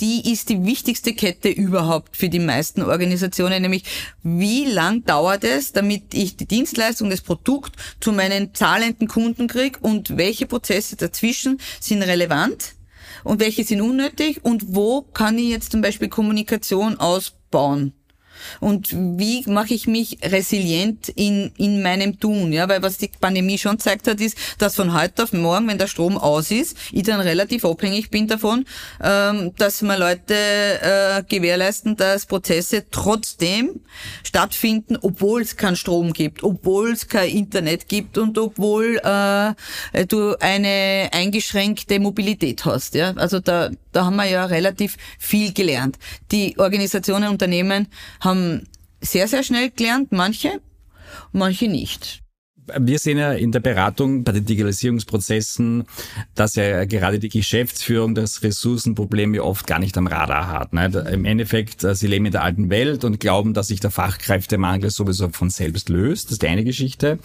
die 0.00 0.32
ist 0.32 0.48
die 0.48 0.64
wichtigste 0.64 1.14
Kette 1.14 1.48
überhaupt 1.48 2.16
für 2.16 2.28
die 2.28 2.38
meisten 2.38 2.82
Organisationen, 2.82 3.62
nämlich 3.62 3.84
wie 4.22 4.64
lang 4.64 5.04
dauert 5.04 5.44
es, 5.44 5.72
damit 5.72 6.14
ich 6.14 6.36
die 6.36 6.46
Dienstleistung, 6.46 7.10
das 7.10 7.20
Produkt 7.20 7.76
zu 8.00 8.12
meinen 8.12 8.54
zahlenden 8.54 9.08
Kunden 9.08 9.48
kriege 9.48 9.78
und 9.80 10.16
welche 10.16 10.46
Prozesse 10.46 10.96
dazwischen 10.96 11.58
sind 11.80 12.02
relevant 12.02 12.74
und 13.24 13.40
welche 13.40 13.64
sind 13.64 13.80
unnötig 13.80 14.44
und 14.44 14.74
wo 14.74 15.02
kann 15.02 15.38
ich 15.38 15.48
jetzt 15.48 15.72
zum 15.72 15.80
Beispiel 15.80 16.08
Kommunikation 16.08 16.98
ausbauen. 16.98 17.92
Und 18.60 18.90
wie 18.92 19.44
mache 19.48 19.74
ich 19.74 19.86
mich 19.86 20.18
resilient 20.22 21.08
in, 21.08 21.52
in 21.56 21.82
meinem 21.82 22.18
Tun? 22.20 22.52
Ja, 22.52 22.68
weil 22.68 22.82
was 22.82 22.98
die 22.98 23.10
Pandemie 23.20 23.58
schon 23.58 23.78
zeigt 23.78 24.06
hat, 24.06 24.20
ist, 24.20 24.36
dass 24.58 24.76
von 24.76 24.94
heute 24.94 25.24
auf 25.24 25.32
morgen, 25.32 25.68
wenn 25.68 25.78
der 25.78 25.86
Strom 25.86 26.16
aus 26.18 26.50
ist, 26.50 26.76
ich 26.92 27.02
dann 27.02 27.20
relativ 27.20 27.64
abhängig 27.64 28.10
bin 28.10 28.26
davon, 28.26 28.64
ähm, 29.02 29.52
dass 29.56 29.82
wir 29.82 29.98
Leute 29.98 30.34
äh, 30.34 31.22
gewährleisten, 31.28 31.96
dass 31.96 32.26
Prozesse 32.26 32.84
trotzdem 32.90 33.80
stattfinden, 34.22 34.96
obwohl 35.00 35.42
es 35.42 35.56
keinen 35.56 35.76
Strom 35.76 36.12
gibt, 36.12 36.42
obwohl 36.42 36.92
es 36.92 37.08
kein 37.08 37.30
Internet 37.30 37.88
gibt 37.88 38.18
und 38.18 38.38
obwohl 38.38 39.00
äh, 39.02 40.06
du 40.06 40.36
eine 40.40 41.08
eingeschränkte 41.12 41.98
Mobilität 42.00 42.64
hast. 42.64 42.94
Ja, 42.94 43.12
also 43.16 43.40
da, 43.40 43.70
da 43.92 44.04
haben 44.04 44.16
wir 44.16 44.26
ja 44.26 44.44
relativ 44.44 44.96
viel 45.18 45.52
gelernt. 45.52 45.98
Die 46.30 46.58
Organisationen, 46.58 47.28
Unternehmen 47.30 47.88
haben 48.20 48.29
haben 48.30 48.66
sehr, 49.00 49.28
sehr 49.28 49.42
schnell 49.42 49.70
gelernt, 49.70 50.12
manche, 50.12 50.60
manche 51.32 51.68
nicht. 51.68 52.22
Wir 52.78 53.00
sehen 53.00 53.18
ja 53.18 53.32
in 53.32 53.50
der 53.50 53.58
Beratung 53.58 54.22
bei 54.22 54.30
den 54.30 54.44
Digitalisierungsprozessen, 54.44 55.84
dass 56.36 56.54
ja 56.54 56.84
gerade 56.84 57.18
die 57.18 57.28
Geschäftsführung 57.28 58.14
das 58.14 58.44
Ressourcenproblem 58.44 59.34
ja 59.34 59.42
oft 59.42 59.66
gar 59.66 59.80
nicht 59.80 59.98
am 59.98 60.06
Radar 60.06 60.46
hat. 60.46 60.72
Ne? 60.72 60.86
Im 61.10 61.24
Endeffekt, 61.24 61.82
äh, 61.82 61.96
sie 61.96 62.06
leben 62.06 62.26
in 62.26 62.32
der 62.32 62.44
alten 62.44 62.70
Welt 62.70 63.02
und 63.02 63.18
glauben, 63.18 63.54
dass 63.54 63.68
sich 63.68 63.80
der 63.80 63.90
Fachkräftemangel 63.90 64.90
sowieso 64.90 65.30
von 65.30 65.50
selbst 65.50 65.88
löst. 65.88 66.26
Das 66.26 66.32
ist 66.32 66.42
die 66.42 66.48
eine 66.48 66.62
Geschichte. 66.62 67.18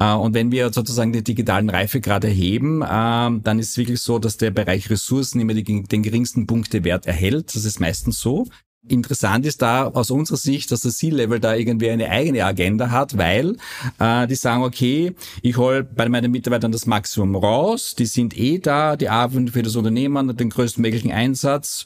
Äh, 0.00 0.14
und 0.14 0.34
wenn 0.34 0.50
wir 0.50 0.72
sozusagen 0.72 1.12
die 1.12 1.22
digitalen 1.22 1.70
Reife 1.70 2.00
gerade 2.00 2.26
erheben, 2.26 2.82
äh, 2.82 2.86
dann 2.86 3.60
ist 3.60 3.70
es 3.70 3.76
wirklich 3.76 4.00
so, 4.00 4.18
dass 4.18 4.36
der 4.36 4.50
Bereich 4.50 4.90
Ressourcen 4.90 5.38
immer 5.38 5.54
den 5.54 6.02
geringsten 6.02 6.48
Punktewert 6.48 7.06
erhält. 7.06 7.54
Das 7.54 7.64
ist 7.64 7.78
meistens 7.78 8.18
so. 8.18 8.48
Interessant 8.88 9.46
ist 9.46 9.62
da 9.62 9.86
aus 9.86 10.10
unserer 10.10 10.36
Sicht, 10.36 10.72
dass 10.72 10.80
das 10.80 10.96
C-Level 10.96 11.38
da 11.38 11.54
irgendwie 11.54 11.88
eine 11.90 12.10
eigene 12.10 12.44
Agenda 12.44 12.90
hat, 12.90 13.16
weil 13.16 13.56
äh, 14.00 14.26
die 14.26 14.34
sagen, 14.34 14.64
okay, 14.64 15.14
ich 15.40 15.56
hol 15.56 15.84
bei 15.84 16.08
meinen 16.08 16.32
Mitarbeitern 16.32 16.72
das 16.72 16.84
Maximum 16.86 17.36
raus, 17.36 17.94
die 17.96 18.06
sind 18.06 18.36
eh 18.36 18.58
da, 18.58 18.96
die 18.96 19.08
arbeiten 19.08 19.46
für 19.46 19.62
das 19.62 19.76
Unternehmen, 19.76 20.36
den 20.36 20.50
größten 20.50 20.82
möglichen 20.82 21.12
Einsatz, 21.12 21.84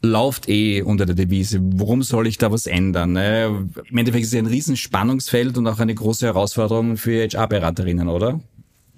läuft 0.00 0.48
eh 0.48 0.80
unter 0.80 1.04
der 1.04 1.16
Devise. 1.16 1.60
Warum 1.60 2.02
soll 2.02 2.26
ich 2.26 2.38
da 2.38 2.50
was 2.50 2.66
ändern? 2.66 3.12
Ne? 3.12 3.68
Im 3.90 3.98
Endeffekt 3.98 4.24
ist 4.24 4.32
es 4.32 4.38
ein 4.38 4.46
Riesenspannungsfeld 4.46 5.58
und 5.58 5.66
auch 5.66 5.80
eine 5.80 5.94
große 5.94 6.24
Herausforderung 6.24 6.96
für 6.96 7.28
HR-Beraterinnen, 7.28 8.08
oder? 8.08 8.40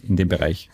In 0.07 0.15
dem 0.15 0.29
Bereich. 0.29 0.71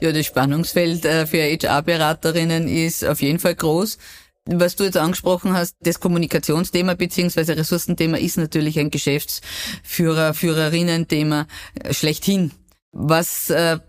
Ja, 0.00 0.12
das 0.12 0.26
Spannungsfeld 0.26 1.06
äh, 1.06 1.26
für 1.26 1.38
HR-Beraterinnen 1.38 2.68
ist 2.68 3.06
auf 3.06 3.22
jeden 3.22 3.38
Fall 3.38 3.54
groß. 3.54 3.96
Was 4.46 4.76
du 4.76 4.84
jetzt 4.84 4.98
angesprochen 4.98 5.54
hast, 5.54 5.74
das 5.80 6.00
Kommunikationsthema 6.00 6.92
beziehungsweise 6.94 7.56
Ressourcenthema 7.56 8.18
ist 8.18 8.36
natürlich 8.36 8.78
ein 8.78 8.90
Geschäftsführer, 8.90 10.34
Führerinnen-Thema 10.34 11.46
schlechthin. 11.90 12.50
Was 12.92 13.48
äh, 13.48 13.80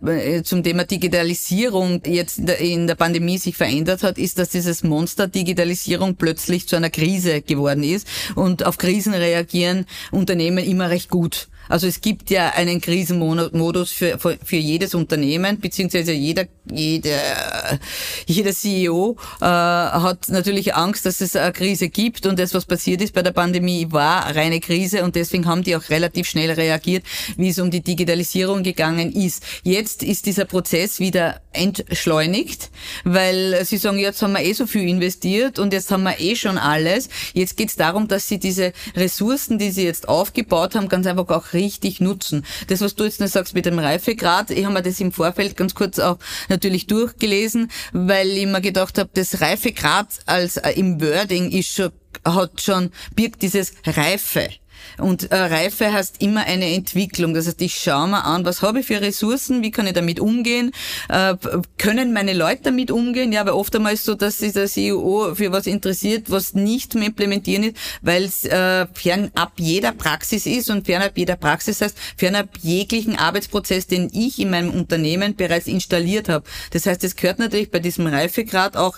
zum 0.43 0.63
Thema 0.63 0.85
Digitalisierung 0.85 2.01
jetzt 2.07 2.39
in 2.39 2.87
der 2.87 2.95
Pandemie 2.95 3.37
sich 3.37 3.57
verändert 3.57 4.01
hat, 4.01 4.17
ist, 4.17 4.39
dass 4.39 4.49
dieses 4.49 4.81
Monster 4.81 5.27
Digitalisierung 5.27 6.15
plötzlich 6.15 6.69
zu 6.69 6.77
einer 6.77 6.89
Krise 6.89 7.41
geworden 7.41 7.83
ist. 7.83 8.07
Und 8.35 8.65
auf 8.65 8.77
Krisen 8.77 9.13
reagieren 9.13 9.85
Unternehmen 10.11 10.63
immer 10.65 10.89
recht 10.89 11.09
gut. 11.09 11.49
Also 11.67 11.87
es 11.87 12.01
gibt 12.01 12.29
ja 12.29 12.49
einen 12.49 12.81
Krisenmodus 12.81 13.91
für, 13.91 14.17
für, 14.19 14.55
jedes 14.55 14.95
Unternehmen, 14.95 15.59
beziehungsweise 15.59 16.11
jeder, 16.13 16.45
jeder, 16.71 17.79
jeder 18.25 18.51
CEO 18.51 19.17
äh, 19.41 19.45
hat 19.45 20.29
natürlich 20.29 20.75
Angst, 20.75 21.05
dass 21.05 21.21
es 21.21 21.35
eine 21.35 21.51
Krise 21.51 21.89
gibt 21.89 22.25
und 22.25 22.39
das, 22.39 22.53
was 22.53 22.65
passiert 22.65 23.01
ist 23.01 23.13
bei 23.13 23.21
der 23.21 23.31
Pandemie, 23.31 23.87
war 23.91 24.25
eine 24.25 24.35
reine 24.35 24.59
Krise 24.59 25.03
und 25.03 25.15
deswegen 25.15 25.45
haben 25.45 25.63
die 25.63 25.75
auch 25.75 25.89
relativ 25.89 26.27
schnell 26.27 26.51
reagiert, 26.51 27.03
wie 27.37 27.49
es 27.49 27.59
um 27.59 27.71
die 27.71 27.81
Digitalisierung 27.81 28.63
gegangen 28.63 29.11
ist. 29.11 29.43
Jetzt 29.63 30.03
ist 30.03 30.25
dieser 30.25 30.45
Prozess 30.45 30.99
wieder 30.99 31.41
entschleunigt, 31.51 32.69
weil 33.03 33.63
sie 33.65 33.77
sagen, 33.77 33.97
jetzt 33.97 34.21
haben 34.21 34.33
wir 34.33 34.43
eh 34.43 34.53
so 34.53 34.67
viel 34.67 34.87
investiert 34.87 35.59
und 35.59 35.73
jetzt 35.73 35.91
haben 35.91 36.03
wir 36.03 36.19
eh 36.19 36.35
schon 36.35 36.57
alles. 36.57 37.09
Jetzt 37.33 37.57
geht 37.57 37.69
es 37.69 37.75
darum, 37.75 38.07
dass 38.07 38.27
sie 38.27 38.39
diese 38.39 38.73
Ressourcen, 38.95 39.57
die 39.57 39.71
sie 39.71 39.83
jetzt 39.83 40.07
aufgebaut 40.07 40.75
haben, 40.75 40.89
ganz 40.89 41.07
einfach 41.07 41.29
auch 41.29 41.53
richtig 41.55 41.99
nutzen. 41.99 42.45
Das, 42.67 42.81
was 42.81 42.95
du 42.95 43.03
jetzt 43.03 43.19
noch 43.19 43.27
sagst 43.27 43.55
mit 43.55 43.65
dem 43.65 43.79
Reifegrad, 43.79 44.51
ich 44.51 44.65
habe 44.65 44.73
mir 44.75 44.83
das 44.83 44.99
im 44.99 45.11
Vorfeld 45.11 45.57
ganz 45.57 45.73
kurz 45.73 45.99
auch 45.99 46.17
natürlich 46.49 46.87
durchgelesen, 46.87 47.71
weil 47.93 48.29
ich 48.29 48.45
mir 48.45 48.61
gedacht 48.61 48.97
habe, 48.97 49.09
das 49.13 49.41
Reifegrad 49.41 50.07
als 50.25 50.57
äh, 50.57 50.71
im 50.71 51.01
Wording 51.01 51.51
ist 51.51 51.73
schon 51.73 51.91
hat 52.23 52.61
schon 52.61 52.91
birgt 53.15 53.41
dieses 53.41 53.73
Reife. 53.85 54.49
Und 54.97 55.31
äh, 55.31 55.35
Reife 55.35 55.91
heißt 55.91 56.21
immer 56.21 56.45
eine 56.45 56.73
Entwicklung. 56.73 57.33
Das 57.33 57.47
heißt, 57.47 57.61
ich 57.61 57.75
schaue 57.75 58.07
mir 58.07 58.23
an, 58.23 58.45
was 58.45 58.61
habe 58.61 58.81
ich 58.81 58.85
für 58.85 59.01
Ressourcen, 59.01 59.63
wie 59.63 59.71
kann 59.71 59.87
ich 59.87 59.93
damit 59.93 60.19
umgehen, 60.19 60.71
äh, 61.09 61.35
können 61.77 62.13
meine 62.13 62.33
Leute 62.33 62.63
damit 62.63 62.91
umgehen? 62.91 63.31
Ja, 63.31 63.41
aber 63.41 63.55
oft 63.55 63.75
einmal 63.75 63.93
ist 63.93 64.05
so, 64.05 64.15
dass 64.15 64.39
sich 64.39 64.53
der 64.53 64.67
CEO 64.67 65.35
für 65.35 65.51
was 65.51 65.67
interessiert, 65.67 66.29
was 66.29 66.53
nicht 66.53 66.93
zum 66.93 67.01
Implementieren 67.01 67.63
ist, 67.63 67.77
weil 68.01 68.23
es 68.23 68.45
äh, 68.45 68.85
fernab 68.93 69.53
jeder 69.57 69.91
Praxis 69.91 70.45
ist 70.45 70.69
und 70.69 70.85
fernab 70.85 71.17
jeder 71.17 71.35
Praxis 71.35 71.81
heißt 71.81 71.97
fernab 72.17 72.49
jeglichen 72.61 73.17
Arbeitsprozess, 73.17 73.87
den 73.87 74.09
ich 74.13 74.39
in 74.39 74.49
meinem 74.49 74.71
Unternehmen 74.71 75.35
bereits 75.35 75.67
installiert 75.67 76.29
habe. 76.29 76.45
Das 76.71 76.85
heißt, 76.85 77.03
es 77.03 77.15
gehört 77.15 77.39
natürlich 77.39 77.71
bei 77.71 77.79
diesem 77.79 78.07
Reifegrad 78.07 78.77
auch 78.77 78.97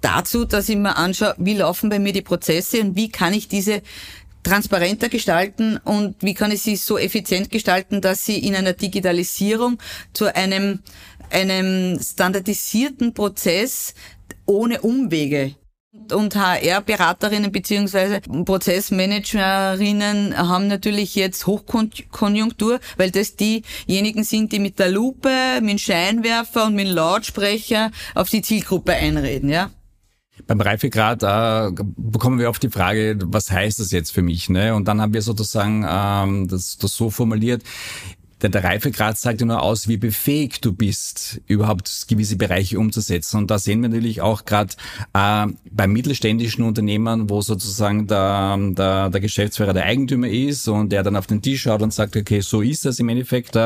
dazu, 0.00 0.44
dass 0.44 0.68
ich 0.68 0.76
mir 0.76 0.96
anschaue, 0.96 1.34
wie 1.38 1.54
laufen 1.54 1.90
bei 1.90 1.98
mir 1.98 2.12
die 2.12 2.22
Prozesse 2.22 2.80
und 2.80 2.96
wie 2.96 3.10
kann 3.10 3.34
ich 3.34 3.48
diese 3.48 3.82
transparenter 4.42 5.08
gestalten 5.08 5.78
und 5.84 6.16
wie 6.20 6.34
kann 6.34 6.50
ich 6.50 6.62
sie 6.62 6.76
so 6.76 6.98
effizient 6.98 7.50
gestalten, 7.50 8.00
dass 8.00 8.24
sie 8.24 8.38
in 8.38 8.54
einer 8.54 8.72
Digitalisierung 8.72 9.78
zu 10.12 10.34
einem, 10.34 10.80
einem 11.30 12.00
standardisierten 12.00 13.14
Prozess 13.14 13.94
ohne 14.46 14.80
Umwege 14.80 15.54
und 16.12 16.36
HR-Beraterinnen 16.36 17.50
beziehungsweise 17.50 18.20
Prozessmanagerinnen 18.20 20.36
haben 20.36 20.68
natürlich 20.68 21.16
jetzt 21.16 21.46
Hochkonjunktur, 21.46 22.80
weil 22.96 23.10
das 23.10 23.36
diejenigen 23.36 24.24
sind, 24.24 24.52
die 24.52 24.60
mit 24.60 24.78
der 24.78 24.90
Lupe, 24.90 25.58
mit 25.60 25.70
dem 25.70 25.78
Scheinwerfer 25.78 26.66
und 26.66 26.74
mit 26.74 26.86
dem 26.86 26.94
Lautsprecher 26.94 27.90
auf 28.14 28.28
die 28.30 28.42
Zielgruppe 28.42 28.92
einreden, 28.92 29.48
ja. 29.48 29.70
Beim 30.46 30.60
Reifegrad 30.60 31.22
äh, 31.22 31.82
bekommen 31.96 32.38
wir 32.38 32.48
oft 32.48 32.62
die 32.62 32.70
Frage, 32.70 33.18
was 33.26 33.50
heißt 33.50 33.80
das 33.80 33.90
jetzt 33.90 34.10
für 34.10 34.22
mich? 34.22 34.48
Ne? 34.48 34.74
Und 34.74 34.88
dann 34.88 35.00
haben 35.00 35.12
wir 35.12 35.22
sozusagen 35.22 35.84
ähm, 35.88 36.48
das, 36.48 36.78
das 36.78 36.94
so 36.94 37.10
formuliert, 37.10 37.62
denn 38.42 38.52
der 38.52 38.64
Reifegrad 38.64 39.18
sagt 39.18 39.40
ja 39.40 39.46
nur 39.46 39.62
aus, 39.62 39.88
wie 39.88 39.96
befähigt 39.96 40.64
du 40.64 40.72
bist, 40.72 41.40
überhaupt 41.46 42.06
gewisse 42.08 42.36
Bereiche 42.36 42.78
umzusetzen. 42.78 43.38
Und 43.38 43.50
da 43.50 43.58
sehen 43.58 43.82
wir 43.82 43.88
natürlich 43.88 44.20
auch 44.20 44.44
gerade 44.44 44.74
äh, 45.12 45.46
bei 45.70 45.86
mittelständischen 45.86 46.64
Unternehmern, 46.64 47.28
wo 47.28 47.40
sozusagen 47.40 48.06
der, 48.06 48.58
der, 48.72 49.10
der 49.10 49.20
Geschäftsführer 49.20 49.72
der 49.72 49.84
Eigentümer 49.84 50.28
ist 50.28 50.68
und 50.68 50.90
der 50.90 51.02
dann 51.02 51.16
auf 51.16 51.26
den 51.26 51.42
Tisch 51.42 51.62
schaut 51.62 51.82
und 51.82 51.92
sagt, 51.92 52.16
okay, 52.16 52.40
so 52.40 52.62
ist 52.62 52.84
das 52.84 52.98
im 52.98 53.08
Endeffekt 53.08 53.56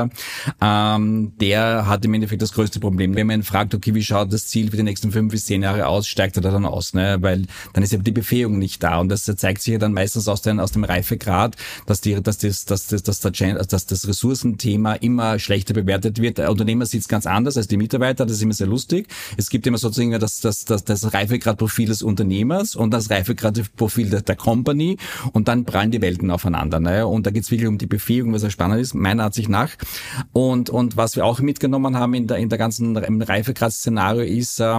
ähm, 0.60 1.32
der 1.40 1.86
hat 1.86 2.04
im 2.04 2.14
Endeffekt 2.14 2.42
das 2.42 2.52
größte 2.52 2.80
Problem. 2.80 3.14
Wenn 3.14 3.26
man 3.26 3.40
ihn 3.40 3.42
fragt, 3.42 3.74
okay, 3.74 3.94
wie 3.94 4.02
schaut 4.02 4.32
das 4.32 4.46
Ziel 4.46 4.70
für 4.70 4.76
die 4.76 4.82
nächsten 4.82 5.12
fünf 5.12 5.32
bis 5.32 5.46
zehn 5.46 5.62
Jahre 5.62 5.86
aus, 5.86 6.06
steigt 6.06 6.36
er 6.36 6.42
da 6.42 6.50
dann 6.50 6.66
aus, 6.66 6.94
ne? 6.94 7.18
weil 7.20 7.46
dann 7.72 7.82
ist 7.82 7.92
eben 7.92 8.04
die 8.04 8.12
Befähigung 8.12 8.58
nicht 8.58 8.82
da. 8.82 8.98
Und 8.98 9.08
das 9.08 9.24
zeigt 9.24 9.62
sich 9.62 9.72
ja 9.72 9.78
dann 9.78 9.92
meistens 9.92 10.28
aus, 10.28 10.42
den, 10.42 10.60
aus 10.60 10.72
dem 10.72 10.84
Reifegrad, 10.84 11.56
dass, 11.86 12.00
die, 12.00 12.20
dass, 12.22 12.38
das, 12.38 12.64
dass, 12.64 12.86
das, 12.86 13.02
dass, 13.02 13.20
der, 13.20 13.64
dass 13.64 13.86
das 13.86 14.08
Ressourcen 14.08 14.58
Thema 14.64 14.94
immer 14.94 15.38
schlechter 15.38 15.74
bewertet 15.74 16.22
wird. 16.22 16.38
Der 16.38 16.50
Unternehmer 16.50 16.86
sieht 16.86 17.02
es 17.02 17.08
ganz 17.08 17.26
anders 17.26 17.58
als 17.58 17.68
die 17.68 17.76
Mitarbeiter, 17.76 18.24
das 18.24 18.36
ist 18.36 18.42
immer 18.42 18.54
sehr 18.54 18.66
lustig. 18.66 19.08
Es 19.36 19.50
gibt 19.50 19.66
immer 19.66 19.76
sozusagen 19.76 20.18
das, 20.18 20.40
das, 20.40 20.64
das, 20.64 20.84
das 20.84 21.12
Reifegradprofil 21.12 21.88
des 21.88 22.02
Unternehmers 22.02 22.74
und 22.74 22.90
das 22.90 23.10
Reifegradprofil 23.10 24.08
der, 24.08 24.22
der 24.22 24.36
Company 24.36 24.96
und 25.34 25.48
dann 25.48 25.66
prallen 25.66 25.90
die 25.90 26.00
Welten 26.00 26.30
aufeinander. 26.30 26.80
Ne? 26.80 27.06
Und 27.06 27.26
da 27.26 27.30
geht 27.30 27.42
es 27.42 27.50
wirklich 27.50 27.68
um 27.68 27.76
die 27.76 27.86
Befähigung, 27.86 28.32
was 28.32 28.40
sehr 28.40 28.50
spannend 28.50 28.80
ist, 28.80 28.94
meiner 28.94 29.24
Ansicht 29.24 29.50
nach. 29.50 29.68
Und, 30.32 30.70
und 30.70 30.96
was 30.96 31.14
wir 31.14 31.26
auch 31.26 31.40
mitgenommen 31.40 31.98
haben 31.98 32.14
in 32.14 32.26
der, 32.26 32.38
in 32.38 32.48
der 32.48 32.56
ganzen 32.56 32.96
Reifegrad-Szenario 32.96 34.22
ist, 34.22 34.60
äh, 34.60 34.78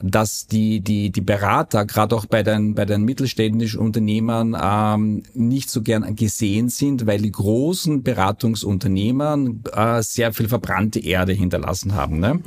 dass 0.00 0.46
die, 0.46 0.80
die, 0.80 1.10
die 1.10 1.20
Berater, 1.22 1.86
gerade 1.86 2.14
auch 2.14 2.26
bei 2.26 2.44
den, 2.44 2.76
bei 2.76 2.84
den 2.84 3.02
mittelständischen 3.02 3.80
Unternehmern, 3.80 4.56
ähm, 4.62 5.24
nicht 5.34 5.70
so 5.70 5.82
gern 5.82 6.14
gesehen 6.14 6.68
sind, 6.68 7.08
weil 7.08 7.20
die 7.20 7.32
großen 7.32 8.04
Beratungsunternehmen 8.04 9.23
äh, 9.72 10.02
sehr 10.02 10.32
viel 10.32 10.48
verbrannte 10.48 11.00
Erde 11.00 11.32
hinterlassen 11.32 11.94
haben. 11.94 12.20
Ne? 12.20 12.40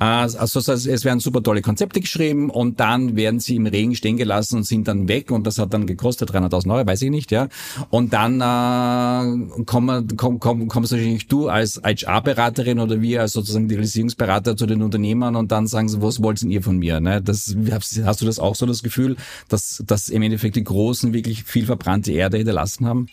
Äh, 0.00 0.04
also 0.04 0.58
es 0.58 1.04
werden 1.04 1.20
super 1.20 1.42
tolle 1.42 1.62
Konzepte 1.62 2.00
geschrieben 2.00 2.50
und 2.50 2.80
dann 2.80 3.16
werden 3.16 3.40
sie 3.40 3.56
im 3.56 3.66
Regen 3.66 3.94
stehen 3.94 4.16
gelassen 4.16 4.56
und 4.56 4.64
sind 4.64 4.88
dann 4.88 5.08
weg 5.08 5.30
und 5.30 5.46
das 5.46 5.58
hat 5.58 5.74
dann 5.74 5.86
gekostet 5.86 6.30
300.000 6.30 6.74
Euro, 6.74 6.86
weiß 6.86 7.02
ich 7.02 7.10
nicht, 7.10 7.30
ja. 7.30 7.48
Und 7.90 8.12
dann 8.12 8.40
äh, 8.40 9.62
kommen, 9.64 10.16
komm, 10.16 10.40
komm, 10.40 10.68
kommst 10.68 10.92
wahrscheinlich 10.92 11.28
du 11.28 11.48
als 11.48 11.80
HR-Beraterin 11.82 12.78
oder 12.78 13.00
wir 13.00 13.20
als 13.20 13.32
sozusagen 13.32 13.68
Digitalisierungsberater 13.68 14.56
zu 14.56 14.66
den 14.66 14.82
Unternehmern 14.82 15.36
und 15.36 15.52
dann 15.52 15.66
sagen 15.66 15.88
sie, 15.88 16.00
was 16.02 16.22
wollten 16.22 16.50
ihr 16.50 16.62
von 16.62 16.78
mir? 16.78 17.00
Ne? 17.00 17.20
Das, 17.22 17.54
hast 18.04 18.22
du 18.22 18.26
das 18.26 18.38
auch 18.38 18.54
so 18.54 18.66
das 18.66 18.82
Gefühl, 18.82 19.16
dass, 19.48 19.82
dass 19.86 20.08
im 20.08 20.22
Endeffekt 20.22 20.56
die 20.56 20.64
Großen 20.64 21.12
wirklich 21.12 21.44
viel 21.44 21.66
verbrannte 21.66 22.12
Erde 22.12 22.38
hinterlassen 22.38 22.86
haben? 22.86 23.06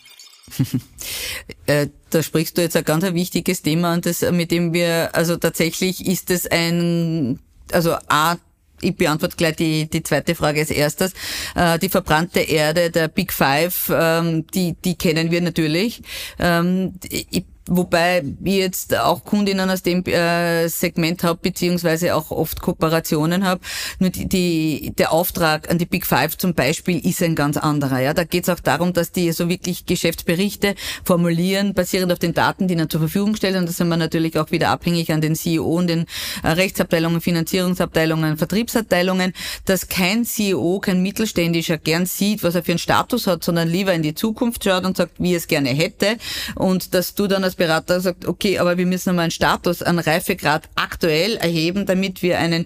Äh, 1.66 1.88
da 2.10 2.22
sprichst 2.22 2.58
du 2.58 2.62
jetzt 2.62 2.76
ein 2.76 2.84
ganz 2.84 3.04
wichtiges 3.04 3.62
Thema 3.62 3.94
und 3.94 4.04
das, 4.04 4.22
mit 4.32 4.50
dem 4.50 4.72
wir, 4.72 5.14
also 5.14 5.36
tatsächlich 5.36 6.04
ist 6.04 6.30
es 6.30 6.46
ein, 6.46 7.38
also 7.72 7.94
A, 8.08 8.36
ich 8.80 8.96
beantworte 8.96 9.36
gleich 9.36 9.56
die, 9.56 9.88
die 9.88 10.02
zweite 10.02 10.34
Frage 10.34 10.60
als 10.60 10.70
erstes. 10.70 11.12
Äh, 11.54 11.78
die 11.78 11.88
verbrannte 11.88 12.40
Erde 12.40 12.90
der 12.90 13.08
Big 13.08 13.32
Five, 13.32 13.90
ähm, 13.94 14.46
die, 14.48 14.74
die 14.84 14.96
kennen 14.96 15.30
wir 15.30 15.40
natürlich. 15.40 16.02
Ähm, 16.38 16.94
ich 17.08 17.44
Wobei 17.72 18.24
ich 18.42 18.54
jetzt 18.56 18.98
auch 18.98 19.24
Kundinnen 19.24 19.70
aus 19.70 19.82
dem 19.82 20.04
äh, 20.06 20.66
Segment 20.66 21.22
habe, 21.22 21.38
beziehungsweise 21.40 22.16
auch 22.16 22.32
oft 22.32 22.60
Kooperationen 22.60 23.44
habe. 23.44 23.60
Nur 24.00 24.10
die, 24.10 24.28
die, 24.28 24.92
der 24.98 25.12
Auftrag 25.12 25.70
an 25.70 25.78
die 25.78 25.86
Big 25.86 26.04
Five 26.04 26.36
zum 26.36 26.54
Beispiel 26.54 26.98
ist 26.98 27.22
ein 27.22 27.36
ganz 27.36 27.56
anderer. 27.56 28.00
Ja, 28.00 28.12
Da 28.12 28.24
geht 28.24 28.42
es 28.42 28.48
auch 28.48 28.58
darum, 28.58 28.92
dass 28.92 29.12
die 29.12 29.30
so 29.30 29.48
wirklich 29.48 29.86
Geschäftsberichte 29.86 30.74
formulieren, 31.04 31.72
basierend 31.72 32.12
auf 32.12 32.18
den 32.18 32.34
Daten, 32.34 32.66
die 32.66 32.74
ihnen 32.74 32.90
zur 32.90 33.02
Verfügung 33.02 33.36
stellen. 33.36 33.58
Und 33.58 33.68
da 33.68 33.72
sind 33.72 33.86
wir 33.86 33.96
natürlich 33.96 34.36
auch 34.36 34.50
wieder 34.50 34.70
abhängig 34.70 35.12
an 35.12 35.20
den 35.20 35.36
CEO 35.36 35.62
und 35.62 35.86
den 35.86 36.06
äh, 36.42 36.48
Rechtsabteilungen, 36.48 37.20
Finanzierungsabteilungen, 37.20 38.36
Vertriebsabteilungen, 38.36 39.32
dass 39.66 39.86
kein 39.86 40.24
CEO, 40.24 40.80
kein 40.80 41.02
Mittelständischer 41.02 41.78
gern 41.78 42.04
sieht, 42.04 42.42
was 42.42 42.56
er 42.56 42.64
für 42.64 42.72
einen 42.72 42.80
Status 42.80 43.28
hat, 43.28 43.44
sondern 43.44 43.68
lieber 43.68 43.94
in 43.94 44.02
die 44.02 44.14
Zukunft 44.14 44.64
schaut 44.64 44.84
und 44.84 44.96
sagt, 44.96 45.12
wie 45.20 45.34
er 45.34 45.36
es 45.36 45.46
gerne 45.46 45.68
hätte. 45.68 46.16
Und 46.56 46.94
dass 46.94 47.14
du 47.14 47.28
dann 47.28 47.44
als 47.44 47.59
Berater 47.60 48.00
sagt, 48.00 48.26
okay, 48.26 48.58
aber 48.58 48.78
wir 48.78 48.86
müssen 48.86 49.10
einmal 49.10 49.24
einen 49.24 49.30
Status, 49.30 49.82
einen 49.82 49.98
Reifegrad 49.98 50.70
aktuell 50.76 51.36
erheben, 51.36 51.84
damit 51.84 52.22
wir 52.22 52.38
einen 52.38 52.64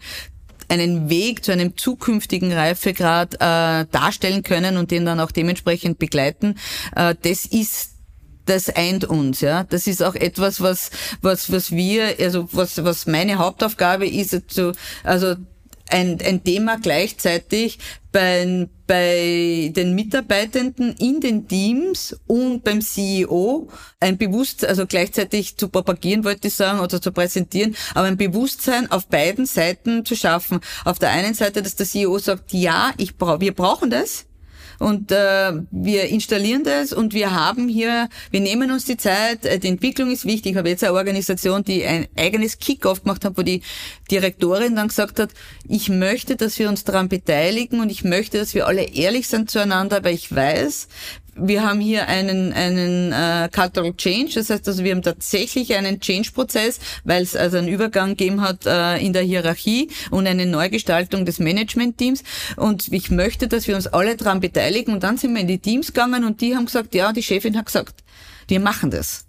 einen 0.70 1.10
Weg 1.10 1.44
zu 1.44 1.52
einem 1.52 1.76
zukünftigen 1.76 2.50
Reifegrad 2.50 3.34
äh, 3.34 3.86
darstellen 3.90 4.42
können 4.42 4.78
und 4.78 4.90
den 4.90 5.04
dann 5.04 5.20
auch 5.20 5.30
dementsprechend 5.30 5.98
begleiten. 5.98 6.54
Äh, 6.96 7.14
das 7.20 7.44
ist 7.44 7.90
das 8.46 8.68
eint 8.70 9.04
uns, 9.04 9.40
ja. 9.40 9.64
Das 9.64 9.86
ist 9.86 10.02
auch 10.02 10.14
etwas, 10.14 10.60
was, 10.60 10.90
was, 11.22 11.50
was 11.50 11.70
wir, 11.70 12.14
also 12.18 12.48
was, 12.52 12.82
was 12.84 13.06
meine 13.06 13.38
Hauptaufgabe 13.38 14.06
ist, 14.06 14.34
also, 14.34 14.72
also 15.02 15.34
ein, 15.90 16.18
ein 16.24 16.42
Thema 16.42 16.78
gleichzeitig 16.78 17.78
bei, 18.12 18.68
bei 18.86 19.72
den 19.74 19.94
Mitarbeitenden 19.94 20.94
in 20.98 21.20
den 21.20 21.48
Teams 21.48 22.16
und 22.26 22.62
beim 22.62 22.80
CEO 22.80 23.68
ein 24.00 24.18
Bewusstsein, 24.18 24.70
also 24.70 24.86
gleichzeitig 24.86 25.56
zu 25.56 25.68
propagieren, 25.68 26.24
wollte 26.24 26.48
ich 26.48 26.54
sagen, 26.54 26.80
oder 26.80 27.02
zu 27.02 27.12
präsentieren, 27.12 27.74
aber 27.94 28.06
ein 28.06 28.16
Bewusstsein 28.16 28.90
auf 28.90 29.08
beiden 29.08 29.46
Seiten 29.46 30.04
zu 30.04 30.14
schaffen. 30.14 30.60
Auf 30.84 30.98
der 30.98 31.10
einen 31.10 31.34
Seite, 31.34 31.62
dass 31.62 31.76
der 31.76 31.86
CEO 31.86 32.18
sagt, 32.18 32.52
ja, 32.52 32.92
ich 32.98 33.16
brauch, 33.16 33.40
wir 33.40 33.54
brauchen 33.54 33.90
das, 33.90 34.26
und 34.78 35.12
äh, 35.12 35.52
wir 35.70 36.04
installieren 36.08 36.64
das 36.64 36.92
und 36.92 37.14
wir 37.14 37.32
haben 37.32 37.68
hier, 37.68 38.08
wir 38.30 38.40
nehmen 38.40 38.70
uns 38.70 38.84
die 38.84 38.96
Zeit, 38.96 39.44
äh, 39.44 39.58
die 39.58 39.68
Entwicklung 39.68 40.10
ist 40.10 40.24
wichtig. 40.24 40.52
Ich 40.52 40.58
habe 40.58 40.68
jetzt 40.68 40.84
eine 40.84 40.92
Organisation, 40.94 41.64
die 41.64 41.84
ein 41.84 42.06
eigenes 42.16 42.58
Kick-off 42.58 43.02
gemacht 43.02 43.24
hat, 43.24 43.36
wo 43.36 43.42
die 43.42 43.62
Direktorin 44.10 44.76
dann 44.76 44.88
gesagt 44.88 45.18
hat, 45.18 45.30
ich 45.68 45.88
möchte, 45.88 46.36
dass 46.36 46.58
wir 46.58 46.68
uns 46.68 46.84
daran 46.84 47.08
beteiligen 47.08 47.80
und 47.80 47.90
ich 47.90 48.04
möchte, 48.04 48.38
dass 48.38 48.54
wir 48.54 48.66
alle 48.66 48.82
ehrlich 48.82 49.28
sind 49.28 49.50
zueinander, 49.50 50.04
weil 50.04 50.14
ich 50.14 50.34
weiß, 50.34 50.88
wir 51.36 51.66
haben 51.66 51.80
hier 51.80 52.08
einen, 52.08 52.52
einen 52.52 53.12
äh, 53.12 53.48
Cultural 53.52 53.94
Change, 53.94 54.34
das 54.34 54.50
heißt 54.50 54.68
also, 54.68 54.84
wir 54.84 54.92
haben 54.92 55.02
tatsächlich 55.02 55.74
einen 55.74 56.00
Change-Prozess, 56.00 56.78
weil 57.04 57.22
es 57.22 57.36
also 57.36 57.58
einen 57.58 57.68
Übergang 57.68 58.10
gegeben 58.10 58.40
hat 58.40 58.66
äh, 58.66 58.98
in 58.98 59.12
der 59.12 59.22
Hierarchie 59.22 59.88
und 60.10 60.26
eine 60.26 60.46
Neugestaltung 60.46 61.24
des 61.24 61.38
Management-Teams. 61.38 62.22
Und 62.56 62.92
ich 62.92 63.10
möchte, 63.10 63.48
dass 63.48 63.66
wir 63.66 63.76
uns 63.76 63.86
alle 63.86 64.16
daran 64.16 64.40
beteiligen. 64.40 64.94
Und 64.94 65.02
dann 65.02 65.16
sind 65.16 65.34
wir 65.34 65.40
in 65.40 65.48
die 65.48 65.58
Teams 65.58 65.88
gegangen 65.88 66.24
und 66.24 66.40
die 66.40 66.54
haben 66.54 66.66
gesagt, 66.66 66.94
ja, 66.94 67.12
die 67.12 67.22
Chefin 67.22 67.56
hat 67.56 67.66
gesagt, 67.66 68.02
wir 68.48 68.60
machen 68.60 68.90
das. 68.90 69.26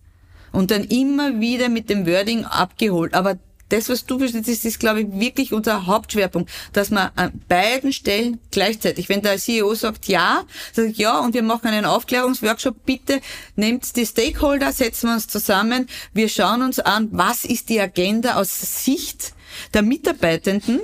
Und 0.51 0.71
dann 0.71 0.83
immer 0.85 1.39
wieder 1.39 1.69
mit 1.69 1.89
dem 1.89 2.05
Wording 2.07 2.45
abgeholt. 2.45 3.13
Aber 3.13 3.37
das, 3.69 3.89
was 3.89 4.05
du 4.05 4.17
ist, 4.19 4.65
ist, 4.65 4.79
glaube 4.79 5.01
ich, 5.01 5.07
wirklich 5.11 5.53
unser 5.53 5.85
Hauptschwerpunkt, 5.85 6.49
dass 6.73 6.91
man 6.91 7.09
an 7.15 7.31
beiden 7.47 7.93
Stellen 7.93 8.39
gleichzeitig, 8.51 9.09
wenn 9.09 9.21
der 9.21 9.37
CEO 9.37 9.73
sagt 9.73 10.07
ja, 10.07 10.43
sage 10.71 10.89
ich 10.89 10.97
ja 10.97 11.19
und 11.19 11.33
wir 11.33 11.43
machen 11.43 11.67
einen 11.67 11.85
Aufklärungsworkshop, 11.85 12.85
bitte 12.85 13.21
nehmt 13.55 13.95
die 13.95 14.05
Stakeholder, 14.05 14.71
setzen 14.71 15.07
wir 15.07 15.13
uns 15.15 15.27
zusammen, 15.27 15.87
wir 16.13 16.29
schauen 16.29 16.61
uns 16.61 16.79
an, 16.79 17.09
was 17.11 17.45
ist 17.45 17.69
die 17.69 17.79
Agenda 17.79 18.35
aus 18.35 18.83
Sicht 18.85 19.33
der 19.73 19.81
Mitarbeitenden 19.81 20.81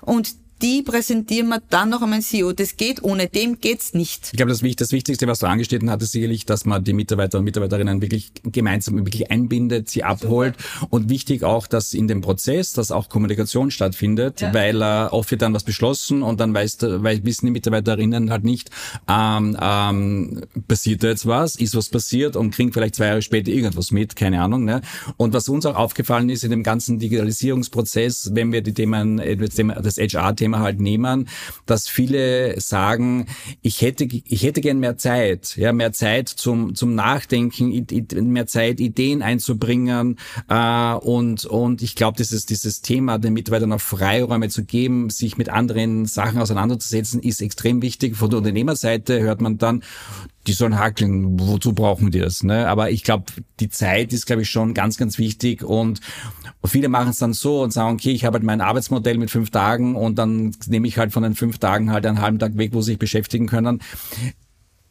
und 0.00 0.43
die 0.64 0.80
präsentieren 0.80 1.48
wir 1.48 1.60
dann 1.68 1.90
noch 1.90 2.00
einmal 2.00 2.22
CEO. 2.22 2.52
Das 2.54 2.78
geht, 2.78 3.02
ohne 3.02 3.28
dem 3.28 3.60
geht's 3.60 3.92
nicht. 3.92 4.30
Ich 4.32 4.38
glaube, 4.38 4.50
das, 4.50 4.62
das 4.76 4.92
Wichtigste, 4.92 5.26
was 5.26 5.40
du 5.40 5.46
angestellt 5.46 5.82
hast, 5.86 6.02
ist 6.02 6.12
sicherlich, 6.12 6.46
dass 6.46 6.64
man 6.64 6.82
die 6.82 6.94
Mitarbeiter 6.94 7.36
und 7.36 7.44
Mitarbeiterinnen 7.44 8.00
wirklich 8.00 8.32
gemeinsam 8.44 8.96
wirklich 9.04 9.30
einbindet, 9.30 9.90
sie 9.90 10.04
abholt 10.04 10.54
und 10.88 11.10
wichtig 11.10 11.44
auch, 11.44 11.66
dass 11.66 11.92
in 11.92 12.08
dem 12.08 12.22
Prozess, 12.22 12.72
dass 12.72 12.90
auch 12.92 13.10
Kommunikation 13.10 13.70
stattfindet, 13.70 14.40
ja. 14.40 14.54
weil 14.54 14.80
äh, 14.80 15.08
oft 15.10 15.30
wird 15.30 15.42
dann 15.42 15.52
was 15.52 15.64
beschlossen 15.64 16.22
und 16.22 16.40
dann 16.40 16.54
weiß, 16.54 16.78
weil 16.80 17.22
wissen 17.26 17.44
die 17.44 17.52
Mitarbeiterinnen 17.52 18.30
halt 18.30 18.44
nicht, 18.44 18.70
ähm, 19.06 19.58
ähm, 19.60 20.44
passiert 20.66 21.02
da 21.02 21.08
jetzt 21.08 21.26
was, 21.26 21.56
ist 21.56 21.76
was 21.76 21.90
passiert 21.90 22.36
und 22.36 22.52
kriegen 22.52 22.72
vielleicht 22.72 22.94
zwei 22.94 23.08
Jahre 23.08 23.20
später 23.20 23.50
irgendwas 23.50 23.90
mit, 23.90 24.16
keine 24.16 24.40
Ahnung. 24.40 24.64
Ne? 24.64 24.80
Und 25.18 25.34
was 25.34 25.50
uns 25.50 25.66
auch 25.66 25.76
aufgefallen 25.76 26.30
ist 26.30 26.42
in 26.42 26.50
dem 26.50 26.62
ganzen 26.62 26.98
Digitalisierungsprozess, 26.98 28.30
wenn 28.32 28.50
wir 28.50 28.62
die 28.62 28.72
Themen, 28.72 29.18
äh, 29.18 29.36
das 29.36 29.98
HR-Thema 29.98 30.53
Thema 30.54 30.60
halt 30.60 30.80
nehmen, 30.80 31.28
dass 31.66 31.88
viele 31.88 32.60
sagen, 32.60 33.26
ich 33.62 33.82
hätte, 33.82 34.04
ich 34.04 34.42
hätte 34.42 34.60
gern 34.60 34.78
mehr 34.78 34.96
Zeit, 34.96 35.56
ja, 35.56 35.72
mehr 35.72 35.92
Zeit 35.92 36.28
zum, 36.28 36.74
zum 36.74 36.94
Nachdenken, 36.94 37.86
mehr 38.32 38.46
Zeit, 38.46 38.80
Ideen 38.80 39.22
einzubringen, 39.22 40.18
äh, 40.48 40.94
und, 40.94 41.44
und 41.44 41.82
ich 41.82 41.94
glaube, 41.96 42.16
dieses, 42.16 42.46
dieses 42.46 42.80
Thema, 42.80 43.18
den 43.18 43.34
Mitarbeitern 43.34 43.72
auch 43.72 43.80
Freiräume 43.80 44.48
zu 44.48 44.64
geben, 44.64 45.10
sich 45.10 45.36
mit 45.36 45.48
anderen 45.48 46.06
Sachen 46.06 46.38
auseinanderzusetzen, 46.40 47.20
ist 47.20 47.42
extrem 47.42 47.82
wichtig. 47.82 48.16
Von 48.16 48.30
der 48.30 48.38
Unternehmerseite 48.38 49.20
hört 49.20 49.40
man 49.40 49.58
dann, 49.58 49.82
die 50.46 50.52
sollen 50.52 50.78
hackeln, 50.78 51.38
wozu 51.40 51.72
brauchen 51.72 52.10
die 52.10 52.20
das? 52.20 52.42
Ne? 52.42 52.68
Aber 52.68 52.90
ich 52.90 53.02
glaube, 53.02 53.24
die 53.60 53.70
Zeit 53.70 54.12
ist, 54.12 54.26
glaube 54.26 54.42
ich, 54.42 54.50
schon 54.50 54.74
ganz, 54.74 54.96
ganz 54.98 55.18
wichtig 55.18 55.62
und 55.62 56.00
viele 56.64 56.88
machen 56.88 57.10
es 57.10 57.18
dann 57.18 57.32
so 57.32 57.62
und 57.62 57.72
sagen, 57.72 57.94
okay, 57.94 58.12
ich 58.12 58.24
habe 58.24 58.34
halt 58.34 58.44
mein 58.44 58.60
Arbeitsmodell 58.60 59.18
mit 59.18 59.30
fünf 59.30 59.50
Tagen 59.50 59.96
und 59.96 60.16
dann 60.16 60.54
nehme 60.66 60.86
ich 60.86 60.98
halt 60.98 61.12
von 61.12 61.22
den 61.22 61.34
fünf 61.34 61.58
Tagen 61.58 61.90
halt 61.90 62.06
einen 62.06 62.20
halben 62.20 62.38
Tag 62.38 62.56
weg, 62.56 62.74
wo 62.74 62.80
sie 62.80 62.92
sich 62.92 62.98
beschäftigen 62.98 63.46
können. 63.46 63.80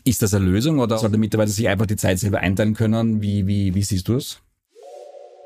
Ist 0.03 0.21
das 0.21 0.33
eine 0.33 0.45
Lösung 0.45 0.79
oder 0.79 0.97
soll 0.97 1.11
der 1.11 1.19
Mitarbeiter 1.19 1.51
sich 1.51 1.67
einfach 1.67 1.85
die 1.85 1.95
Zeit 1.95 2.19
selber 2.19 2.39
einteilen 2.39 2.73
können? 2.73 3.21
Wie, 3.21 3.47
wie, 3.47 3.73
wie 3.73 3.83
siehst 3.83 4.07
du 4.07 4.15
es? 4.15 4.39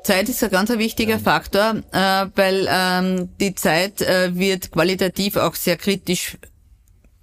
Zeit 0.02 0.28
ist 0.28 0.42
ein 0.42 0.50
ganz 0.50 0.70
wichtiger 0.70 1.18
Faktor, 1.18 1.82
äh, 1.92 2.26
weil 2.34 2.66
ähm, 2.70 3.28
die 3.40 3.54
Zeit 3.54 4.00
äh, 4.00 4.34
wird 4.34 4.70
qualitativ 4.70 5.36
auch 5.36 5.54
sehr 5.54 5.76
kritisch 5.76 6.38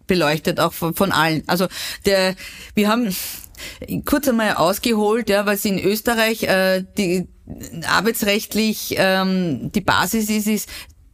beleuchtet, 0.08 0.60
auch 0.60 0.74
von, 0.74 0.94
von 0.94 1.12
allen. 1.12 1.44
Also 1.48 1.68
der, 2.06 2.36
wir 2.74 2.90
haben 2.90 3.16
kurz 4.06 4.28
einmal 4.28 4.56
ausgeholt, 4.56 5.30
ja, 5.30 5.46
was 5.46 5.66
in 5.66 5.80
Österreich 5.80 6.44
äh, 6.44 6.84
die 6.98 7.28
arbeitsrechtlich 7.88 8.96
ähm, 8.98 9.72
die 9.72 9.82
Basis 9.82 10.30
ist, 10.30 10.48
ist, 10.48 10.70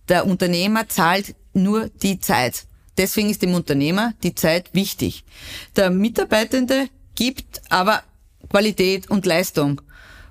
der 0.07 0.25
Unternehmer 0.25 0.87
zahlt 0.87 1.35
nur 1.53 1.89
die 1.89 2.19
Zeit. 2.19 2.65
Deswegen 2.97 3.29
ist 3.29 3.41
dem 3.41 3.53
Unternehmer 3.53 4.13
die 4.23 4.35
Zeit 4.35 4.73
wichtig. 4.73 5.23
Der 5.75 5.89
Mitarbeitende 5.89 6.87
gibt 7.15 7.61
aber 7.69 8.03
Qualität 8.49 9.09
und 9.09 9.25
Leistung 9.25 9.81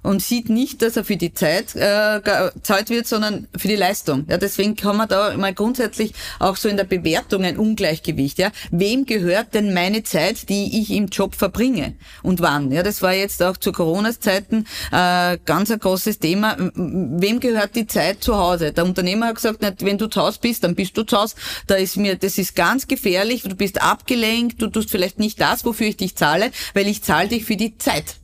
und 0.03 0.23
sieht 0.23 0.49
nicht, 0.49 0.83
dass 0.83 0.97
er 0.97 1.05
für 1.05 1.17
die 1.17 1.35
Zeit 1.35 1.75
äh, 1.75 2.21
gezahlt 2.21 2.91
wird, 2.91 3.07
sondern 3.07 3.49
für 3.57 3.69
die 3.69 3.77
Leistung. 3.77 4.27
Ja, 4.29 4.39
deswegen 4.39 4.77
kann 4.77 4.97
man 4.97 5.09
da 5.09 5.37
mal 5.37 5.53
grundsätzlich 5.53 6.15
auch 6.39 6.57
so 6.57 6.69
in 6.69 6.77
der 6.77 6.85
Bewertung 6.85 7.45
ein 7.45 7.59
Ungleichgewicht. 7.59 8.39
Ja, 8.39 8.51
wem 8.71 9.07
gehört 9.07 9.55
denn 9.55 9.75
meine 9.75 10.03
Zeit, 10.03 10.49
die 10.49 10.81
ich 10.81 10.91
im 10.91 11.07
Job 11.07 11.35
verbringe 11.35 11.95
und 12.23 12.41
wann? 12.41 12.73
Ja, 12.73 12.83
das 12.83 13.03
war 13.03 13.13
jetzt 13.13 13.43
auch 13.43 13.57
zu 13.57 13.73
Corona-Zeiten 13.73 14.67
äh, 14.93 15.39
ganz 15.45 15.71
ein 15.71 15.79
großes 15.79 16.19
Thema. 16.19 16.57
Wem 16.75 17.41
gehört 17.41 17.77
die 17.77 17.87
Zeit 17.87 18.23
zu 18.23 18.37
Hause? 18.37 18.73
Der 18.73 18.85
Unternehmer 18.85 19.27
hat 19.27 19.37
gesagt, 19.37 19.63
nicht, 19.63 19.85
wenn 19.85 19.99
du 19.99 20.07
zu 20.07 20.21
Hause 20.21 20.39
bist, 20.41 20.65
dann 20.65 20.75
bist 20.75 20.97
du 20.97 21.03
zu 21.03 21.17
Hause. 21.19 21.35
Da 21.67 21.75
ist 21.75 21.97
mir, 21.97 22.17
das 22.17 22.39
ist 22.39 22.57
ganz 22.57 22.89
gefährlich. 22.89 23.43
Du 23.43 23.55
bist 23.55 23.83
abgelenkt. 23.83 24.63
Du 24.63 24.69
tust 24.69 24.91
vielleicht 24.91 25.19
nicht 25.19 25.41
das, 25.41 25.65
wofür 25.65 25.87
ich 25.87 25.97
dich 25.97 26.17
zahle, 26.17 26.51
weil 26.75 26.87
ich 26.87 27.03
zahle 27.03 27.29
dich 27.29 27.45
für 27.45 27.57
die 27.57 27.77
Zeit. 27.79 28.20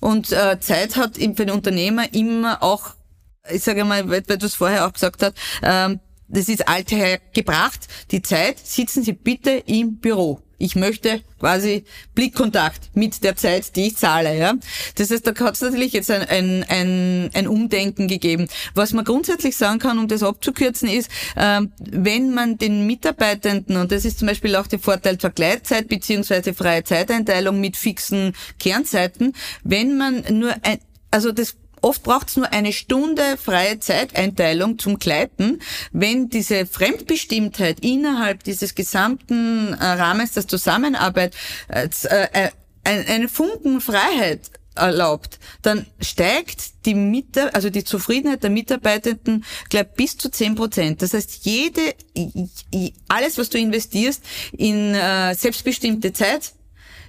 Und 0.00 0.32
äh, 0.32 0.58
Zeit 0.60 0.96
hat 0.96 1.16
für 1.16 1.46
den 1.46 1.50
Unternehmer 1.50 2.12
immer 2.14 2.62
auch, 2.62 2.94
ich 3.50 3.62
sage 3.62 3.84
mal, 3.84 4.08
weil, 4.08 4.22
du 4.22 4.46
es 4.46 4.54
vorher 4.54 4.86
auch 4.86 4.92
gesagt 4.92 5.22
hast, 5.22 5.34
ähm, 5.62 6.00
das 6.28 6.48
ist 6.48 6.68
alther 6.68 7.18
gebracht, 7.32 7.88
die 8.10 8.22
Zeit, 8.22 8.58
sitzen 8.58 9.02
Sie 9.02 9.14
bitte 9.14 9.50
im 9.50 9.98
Büro. 9.98 10.42
Ich 10.58 10.74
möchte 10.74 11.22
quasi 11.38 11.84
Blickkontakt 12.14 12.90
mit 12.94 13.22
der 13.22 13.36
Zeit, 13.36 13.76
die 13.76 13.88
ich 13.88 13.96
zahle. 13.96 14.36
Ja? 14.36 14.54
Das 14.96 15.10
heißt, 15.10 15.26
da 15.26 15.34
hat 15.44 15.54
es 15.54 15.60
natürlich 15.60 15.92
jetzt 15.92 16.10
ein, 16.10 16.22
ein, 16.22 16.64
ein, 16.68 17.30
ein 17.32 17.46
Umdenken 17.46 18.08
gegeben. 18.08 18.48
Was 18.74 18.92
man 18.92 19.04
grundsätzlich 19.04 19.56
sagen 19.56 19.78
kann, 19.78 19.98
um 19.98 20.08
das 20.08 20.22
abzukürzen, 20.22 20.88
ist, 20.88 21.10
äh, 21.36 21.60
wenn 21.78 22.34
man 22.34 22.58
den 22.58 22.86
Mitarbeitenden, 22.86 23.76
und 23.76 23.92
das 23.92 24.04
ist 24.04 24.18
zum 24.18 24.28
Beispiel 24.28 24.56
auch 24.56 24.66
der 24.66 24.80
Vorteil 24.80 25.18
zur 25.18 25.30
Gleitzeit 25.30 25.88
beziehungsweise 25.88 26.54
freie 26.54 26.82
Zeiteinteilung 26.82 27.60
mit 27.60 27.76
fixen 27.76 28.34
Kernzeiten, 28.58 29.34
wenn 29.62 29.96
man 29.96 30.24
nur 30.30 30.54
ein, 30.62 30.78
also 31.10 31.32
das 31.32 31.56
Oft 31.80 32.02
braucht 32.02 32.28
es 32.28 32.36
nur 32.36 32.52
eine 32.52 32.72
Stunde 32.72 33.22
freie 33.36 33.78
Zeiteinteilung 33.78 34.78
zum 34.78 34.98
Gleiten. 34.98 35.60
Wenn 35.92 36.28
diese 36.28 36.66
Fremdbestimmtheit 36.66 37.80
innerhalb 37.80 38.44
dieses 38.44 38.74
gesamten 38.74 39.74
äh, 39.74 39.84
Rahmens 39.84 40.32
der 40.32 40.46
Zusammenarbeit 40.46 41.34
äh, 41.68 41.88
äh, 42.10 42.50
eine 42.84 43.28
Funken 43.28 43.80
Freiheit 43.80 44.50
erlaubt, 44.74 45.38
dann 45.62 45.86
steigt 46.00 46.86
die 46.86 46.94
Mitar 46.94 47.54
also 47.54 47.68
die 47.68 47.84
Zufriedenheit 47.84 48.42
der 48.42 48.50
Mitarbeitenden 48.50 49.44
gleich 49.68 49.88
bis 49.94 50.16
zu 50.16 50.30
zehn 50.30 50.54
Prozent. 50.54 51.02
Das 51.02 51.12
heißt, 51.12 51.44
jede, 51.44 51.94
alles, 53.08 53.36
was 53.36 53.50
du 53.50 53.58
investierst 53.58 54.22
in 54.52 54.94
äh, 54.94 55.34
selbstbestimmte 55.34 56.12
Zeit 56.12 56.52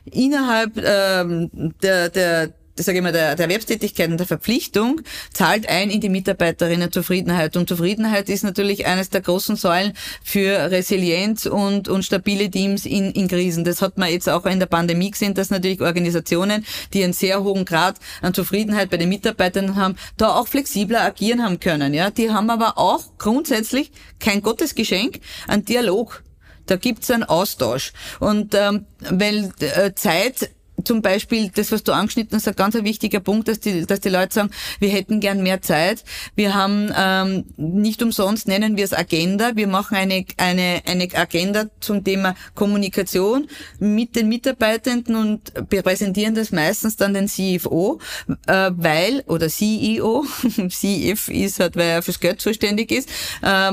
innerhalb 0.05 0.77
ähm, 0.77 1.73
der, 1.81 2.09
der, 2.09 2.53
sage 2.85 2.97
ich 2.97 3.03
mal, 3.03 3.11
der, 3.11 3.35
der 3.35 3.45
Erwerbstätigkeit 3.45 4.09
und 4.09 4.17
der 4.17 4.27
Verpflichtung 4.27 5.01
zahlt 5.33 5.67
ein 5.67 5.89
in 5.89 6.01
die 6.01 6.09
Mitarbeiterinnenzufriedenheit. 6.09 7.57
Und 7.57 7.69
Zufriedenheit 7.69 8.29
ist 8.29 8.43
natürlich 8.43 8.85
eines 8.85 9.09
der 9.09 9.21
großen 9.21 9.55
Säulen 9.55 9.93
für 10.23 10.71
Resilienz 10.71 11.45
und, 11.45 11.87
und 11.87 12.03
stabile 12.03 12.49
Teams 12.49 12.85
in, 12.85 13.11
in 13.11 13.27
Krisen. 13.27 13.63
Das 13.63 13.81
hat 13.81 13.97
man 13.97 14.09
jetzt 14.09 14.29
auch 14.29 14.45
in 14.45 14.59
der 14.59 14.67
Pandemie 14.67 15.11
gesehen, 15.11 15.33
dass 15.33 15.49
natürlich 15.49 15.81
Organisationen, 15.81 16.65
die 16.93 17.03
einen 17.03 17.13
sehr 17.13 17.43
hohen 17.43 17.65
Grad 17.65 17.97
an 18.21 18.33
Zufriedenheit 18.33 18.89
bei 18.89 18.97
den 18.97 19.09
Mitarbeitern 19.09 19.75
haben, 19.75 19.95
da 20.17 20.35
auch 20.35 20.47
flexibler 20.47 21.01
agieren 21.01 21.43
haben 21.43 21.59
können. 21.59 21.93
Ja, 21.93 22.09
Die 22.09 22.31
haben 22.31 22.49
aber 22.49 22.77
auch 22.77 23.17
grundsätzlich 23.17 23.91
kein 24.19 24.41
Gottesgeschenk, 24.41 25.19
an 25.47 25.65
Dialog. 25.65 26.23
Da 26.65 26.75
gibt's 26.75 27.09
einen 27.09 27.23
Austausch. 27.23 27.93
Und 28.19 28.53
ähm, 28.53 28.85
weil 29.09 29.51
äh, 29.59 29.93
Zeit 29.95 30.51
zum 30.83 31.01
Beispiel 31.01 31.51
das, 31.53 31.71
was 31.71 31.83
du 31.83 31.91
angeschnitten 31.91 32.35
hast, 32.35 32.47
ein 32.47 32.55
ganz 32.55 32.75
wichtiger 32.75 33.19
Punkt, 33.19 33.47
dass 33.47 33.59
die, 33.59 33.85
dass 33.85 33.99
die 33.99 34.09
Leute 34.09 34.33
sagen, 34.33 34.51
wir 34.79 34.89
hätten 34.89 35.19
gern 35.19 35.43
mehr 35.43 35.61
Zeit. 35.61 36.03
Wir 36.35 36.53
haben 36.53 36.91
ähm, 36.95 37.45
nicht 37.57 38.01
umsonst 38.01 38.47
nennen 38.47 38.77
wir 38.77 38.85
es 38.85 38.93
Agenda. 38.93 39.55
Wir 39.55 39.67
machen 39.67 39.95
eine, 39.95 40.25
eine, 40.37 40.81
eine 40.85 41.07
Agenda 41.13 41.65
zum 41.79 42.03
Thema 42.03 42.35
Kommunikation 42.55 43.47
mit 43.79 44.15
den 44.15 44.29
Mitarbeitenden 44.29 45.15
und 45.15 45.69
präsentieren 45.69 46.35
das 46.35 46.51
meistens 46.51 46.95
dann 46.95 47.13
den 47.13 47.27
CFO, 47.27 47.99
äh, 48.47 48.71
weil, 48.73 49.23
oder 49.27 49.49
CEO, 49.49 50.25
CF 50.69 51.29
ist 51.29 51.59
halt, 51.59 51.75
weil 51.75 51.89
er 51.89 52.01
fürs 52.01 52.19
Geld 52.19 52.41
zuständig 52.41 52.91
ist, 52.91 53.09
äh, 53.41 53.71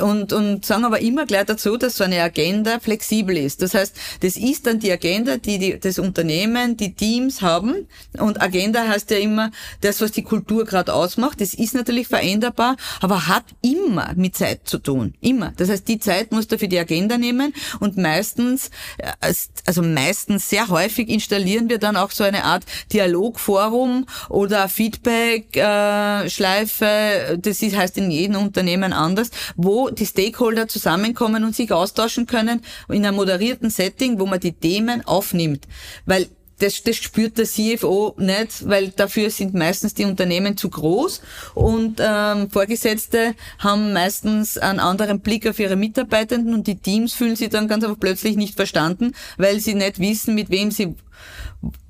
und, 0.00 0.32
und 0.32 0.64
sagen 0.64 0.84
aber 0.84 1.00
immer 1.00 1.26
gleich 1.26 1.46
dazu, 1.46 1.76
dass 1.76 1.96
so 1.96 2.04
eine 2.04 2.22
Agenda 2.22 2.80
flexibel 2.80 3.36
ist. 3.36 3.62
Das 3.62 3.74
heißt, 3.74 3.96
das 4.20 4.36
ist 4.36 4.66
dann 4.66 4.80
die 4.80 4.92
Agenda, 4.92 5.36
die, 5.36 5.58
die 5.58 5.78
das 5.78 5.98
Unternehmen 5.98 6.47
Unternehmen, 6.48 6.76
die 6.76 6.94
Teams 6.94 7.42
haben. 7.42 7.86
Und 8.18 8.40
Agenda 8.40 8.88
heißt 8.88 9.10
ja 9.10 9.18
immer 9.18 9.50
das, 9.80 10.00
was 10.00 10.12
die 10.12 10.22
Kultur 10.22 10.64
gerade 10.64 10.94
ausmacht. 10.94 11.40
Das 11.40 11.54
ist 11.54 11.74
natürlich 11.74 12.08
veränderbar, 12.08 12.76
aber 13.00 13.28
hat 13.28 13.44
immer 13.62 14.12
mit 14.16 14.36
Zeit 14.36 14.60
zu 14.64 14.78
tun. 14.78 15.14
Immer. 15.20 15.52
Das 15.56 15.68
heißt, 15.68 15.86
die 15.88 15.98
Zeit 15.98 16.32
musst 16.32 16.52
du 16.52 16.58
für 16.58 16.68
die 16.68 16.78
Agenda 16.78 17.18
nehmen 17.18 17.52
und 17.80 17.96
meistens, 17.96 18.70
äh, 18.98 19.32
also 19.66 19.82
meistens 19.82 20.48
sehr 20.48 20.68
häufig 20.68 21.08
installieren 21.08 21.68
wir 21.68 21.78
dann 21.78 21.96
auch 21.96 22.10
so 22.10 22.24
eine 22.24 22.44
Art 22.44 22.64
Dialogforum 22.92 24.06
oder 24.28 24.68
Feedback-Schleife. 24.68 26.84
Äh, 26.84 27.38
das 27.38 27.62
heißt 27.62 27.98
in 27.98 28.10
jedem 28.10 28.36
Unternehmen 28.36 28.92
anders, 28.92 29.30
wo 29.56 29.90
die 29.90 30.06
Stakeholder 30.06 30.68
zusammenkommen 30.68 31.44
und 31.44 31.54
sich 31.54 31.72
austauschen 31.72 32.26
können 32.26 32.62
in 32.88 33.04
einem 33.04 33.16
moderierten 33.16 33.70
Setting, 33.70 34.18
wo 34.18 34.26
man 34.26 34.40
die 34.40 34.52
Themen 34.52 35.06
aufnimmt. 35.06 35.66
Weil 36.06 36.28
das, 36.58 36.82
das 36.82 36.96
spürt 36.96 37.38
der 37.38 37.46
CFO 37.46 38.14
nicht, 38.18 38.68
weil 38.68 38.88
dafür 38.88 39.30
sind 39.30 39.54
meistens 39.54 39.94
die 39.94 40.04
Unternehmen 40.04 40.56
zu 40.56 40.68
groß 40.70 41.20
und 41.54 42.00
ähm, 42.00 42.50
Vorgesetzte 42.50 43.34
haben 43.58 43.92
meistens 43.92 44.58
einen 44.58 44.80
anderen 44.80 45.20
Blick 45.20 45.46
auf 45.46 45.58
ihre 45.58 45.76
Mitarbeitenden 45.76 46.54
und 46.54 46.66
die 46.66 46.78
Teams 46.78 47.14
fühlen 47.14 47.36
sich 47.36 47.48
dann 47.48 47.68
ganz 47.68 47.84
einfach 47.84 48.00
plötzlich 48.00 48.36
nicht 48.36 48.56
verstanden, 48.56 49.12
weil 49.36 49.60
sie 49.60 49.74
nicht 49.74 49.98
wissen, 49.98 50.34
mit 50.34 50.50
wem 50.50 50.70
sie 50.70 50.94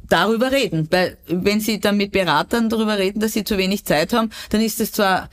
darüber 0.08 0.52
reden. 0.52 0.88
Weil 0.90 1.18
wenn 1.26 1.60
sie 1.60 1.80
dann 1.80 1.96
mit 1.96 2.12
Beratern 2.12 2.68
darüber 2.68 2.98
reden, 2.98 3.20
dass 3.20 3.32
sie 3.32 3.44
zu 3.44 3.58
wenig 3.58 3.84
Zeit 3.84 4.12
haben, 4.12 4.30
dann 4.50 4.60
ist 4.60 4.80
es 4.80 4.92
zwar 4.92 5.28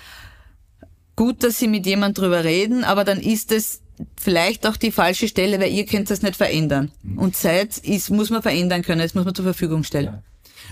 gut, 1.16 1.44
dass 1.44 1.60
sie 1.60 1.68
mit 1.68 1.86
jemand 1.86 2.18
drüber 2.18 2.44
reden, 2.44 2.84
aber 2.84 3.04
dann 3.04 3.20
ist 3.20 3.52
es 3.52 3.82
vielleicht 4.18 4.68
auch 4.68 4.78
die 4.78 4.92
falsche 4.92 5.28
Stelle, 5.28 5.60
weil 5.60 5.72
ihr 5.72 5.86
könnt 5.86 6.10
das 6.10 6.22
nicht 6.22 6.36
verändern. 6.36 6.92
Mhm. 7.04 7.18
Und 7.18 7.36
Zeit 7.36 7.78
ist, 7.78 8.10
muss 8.10 8.30
man 8.30 8.42
verändern 8.42 8.82
können, 8.82 9.02
das 9.02 9.14
muss 9.14 9.26
man 9.26 9.36
zur 9.36 9.46
Verfügung 9.46 9.84
stellen. 9.84 10.22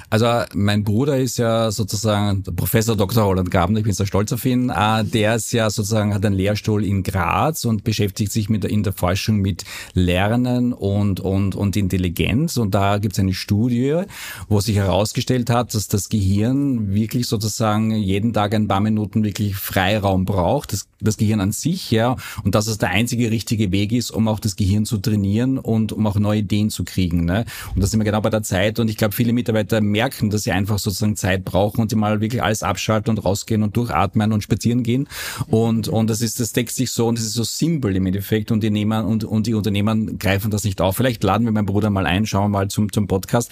Also 0.10 0.28
mein 0.54 0.84
Bruder 0.84 1.18
ist 1.18 1.38
ja 1.38 1.72
sozusagen 1.72 2.44
Professor 2.44 2.96
Dr. 2.96 3.24
Roland 3.24 3.50
Gabner, 3.50 3.80
ich 3.80 3.84
bin 3.84 3.94
sehr 3.94 4.06
stolz 4.06 4.32
auf 4.32 4.46
ihn. 4.46 4.70
Äh, 4.70 5.04
der 5.06 5.36
ist 5.36 5.52
ja 5.54 5.70
sozusagen, 5.70 6.14
hat 6.14 6.24
einen 6.24 6.36
Lehrstuhl 6.36 6.86
in 6.86 7.02
Graz 7.04 7.66
und 7.66 7.84
beschäftigt 7.84 8.32
sich 8.32 8.50
mit 8.50 8.64
der, 8.64 8.70
in 8.70 8.84
der 8.84 8.94
Forschung 8.94 9.38
mit 9.38 9.66
Lernen 9.94 10.72
und, 10.72 11.20
und, 11.20 11.56
und 11.56 11.76
Intelligenz. 11.76 12.58
Und 12.58 12.76
da 12.76 13.00
gibt 13.00 13.14
es 13.14 13.20
eine 13.20 13.34
Studie, 13.34 14.04
wo 14.48 14.60
sich 14.60 14.76
herausgestellt 14.76 15.50
hat, 15.50 15.74
dass 15.74 15.88
das 15.88 16.10
Gehirn 16.10 16.94
wirklich 16.94 17.28
sozusagen 17.28 17.92
jeden 17.96 18.34
Tag 18.34 18.54
ein 18.54 18.68
paar 18.68 18.82
Minuten 18.82 19.24
wirklich 19.24 19.56
Freiraum 19.56 20.26
braucht. 20.26 20.74
Das 20.74 20.86
das 21.04 21.18
Gehirn 21.18 21.42
an 21.42 21.52
sich, 21.52 21.92
ja, 21.92 22.16
und 22.44 22.56
dass 22.56 22.68
es 22.68 22.78
der 22.78 22.90
einzige 22.90 23.32
richtige 23.32 23.72
Weg 23.72 23.92
ist, 23.92 24.12
um 24.12 24.28
auch 24.28 24.40
das 24.40 24.56
Gehirn 24.56 24.86
zu 24.86 24.98
trainieren 24.98 25.58
und 25.58 25.92
um 25.92 26.06
auch 26.08 26.16
neue 26.16 26.40
Ideen 26.40 26.70
zu 26.70 26.84
kriegen. 26.84 27.26
Ne? 27.26 27.46
Und 27.76 27.82
das 27.82 27.92
sind 27.92 28.00
wir 28.00 28.06
genau 28.06 28.22
bei 28.22 28.30
der 28.30 28.44
Zeit. 28.44 28.80
Und 28.80 28.90
ich 28.90 28.98
glaube, 28.98 29.14
viele 29.14 29.34
Mitarbeiter 29.34 29.82
merken, 29.82 30.30
dass 30.30 30.44
sie 30.44 30.52
einfach 30.52 30.80
sozusagen 30.80 31.16
Zeit 31.16 31.46
brauchen 31.46 31.82
und 31.82 31.90
sie 31.90 31.96
mal 31.96 32.22
wirklich 32.22 32.44
alles 32.44 32.64
abschalten 32.64 33.12
und 33.12 33.24
rausgehen 33.24 33.64
und 33.64 33.76
durchatmen 33.78 34.32
und 34.32 34.44
spazieren 34.44 34.84
gehen. 34.84 35.08
Und, 35.48 35.88
und 35.88 36.10
das 36.10 36.22
ist, 36.22 36.40
das 36.40 36.54
deckt 36.54 36.72
sich 36.72 36.92
so 36.92 37.08
und 37.08 37.18
das 37.18 37.26
ist 37.26 37.34
so 37.34 37.44
simpel 37.44 37.96
im 37.96 38.06
Endeffekt. 38.06 38.52
Und 38.52 38.64
die 38.64 38.70
Nehmer 38.70 39.06
und, 39.06 39.24
und 39.24 39.48
die 39.48 39.54
Unternehmen 39.54 40.20
greifen 40.20 40.52
das 40.52 40.64
nicht 40.64 40.82
auf. 40.82 40.98
Vielleicht 40.98 41.24
laden 41.24 41.46
wir 41.46 41.52
meinen 41.52 41.66
Bruder 41.66 41.90
mal 41.90 42.06
ein, 42.06 42.26
schauen 42.26 42.52
wir 42.52 42.60
mal 42.60 42.68
zum, 42.68 42.92
zum 42.92 43.08
Podcast. 43.08 43.52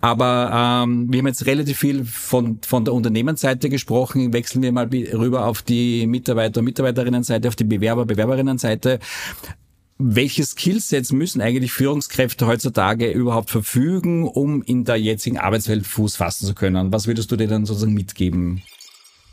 Aber 0.00 0.84
ähm, 0.84 1.12
wir 1.12 1.18
haben 1.18 1.26
jetzt 1.26 1.46
relativ 1.46 1.78
viel 1.78 2.04
von, 2.04 2.58
von 2.62 2.84
der 2.84 2.94
Unternehmensseite 2.94 3.68
gesprochen. 3.68 4.32
Wechseln 4.32 4.62
wir 4.62 4.72
mal 4.72 4.88
rüber 5.12 5.46
auf 5.46 5.62
die 5.62 6.06
Mitarbeiter 6.06 6.60
und 6.60 6.64
Mitarbeiterinnenseite, 6.82 7.48
auf 7.48 7.56
die 7.56 7.64
Bewerber, 7.64 8.04
Bewerberinnenseite 8.04 8.98
welche 10.04 10.44
Skillsets 10.44 11.12
müssen 11.12 11.40
eigentlich 11.40 11.72
Führungskräfte 11.72 12.46
heutzutage 12.46 13.10
überhaupt 13.10 13.50
verfügen, 13.50 14.26
um 14.26 14.62
in 14.62 14.84
der 14.84 14.96
jetzigen 14.96 15.38
Arbeitswelt 15.38 15.86
Fuß 15.86 16.16
fassen 16.16 16.46
zu 16.46 16.54
können? 16.54 16.92
Was 16.92 17.06
würdest 17.06 17.30
du 17.30 17.36
dir 17.36 17.46
dann 17.46 17.66
sozusagen 17.66 17.94
mitgeben? 17.94 18.62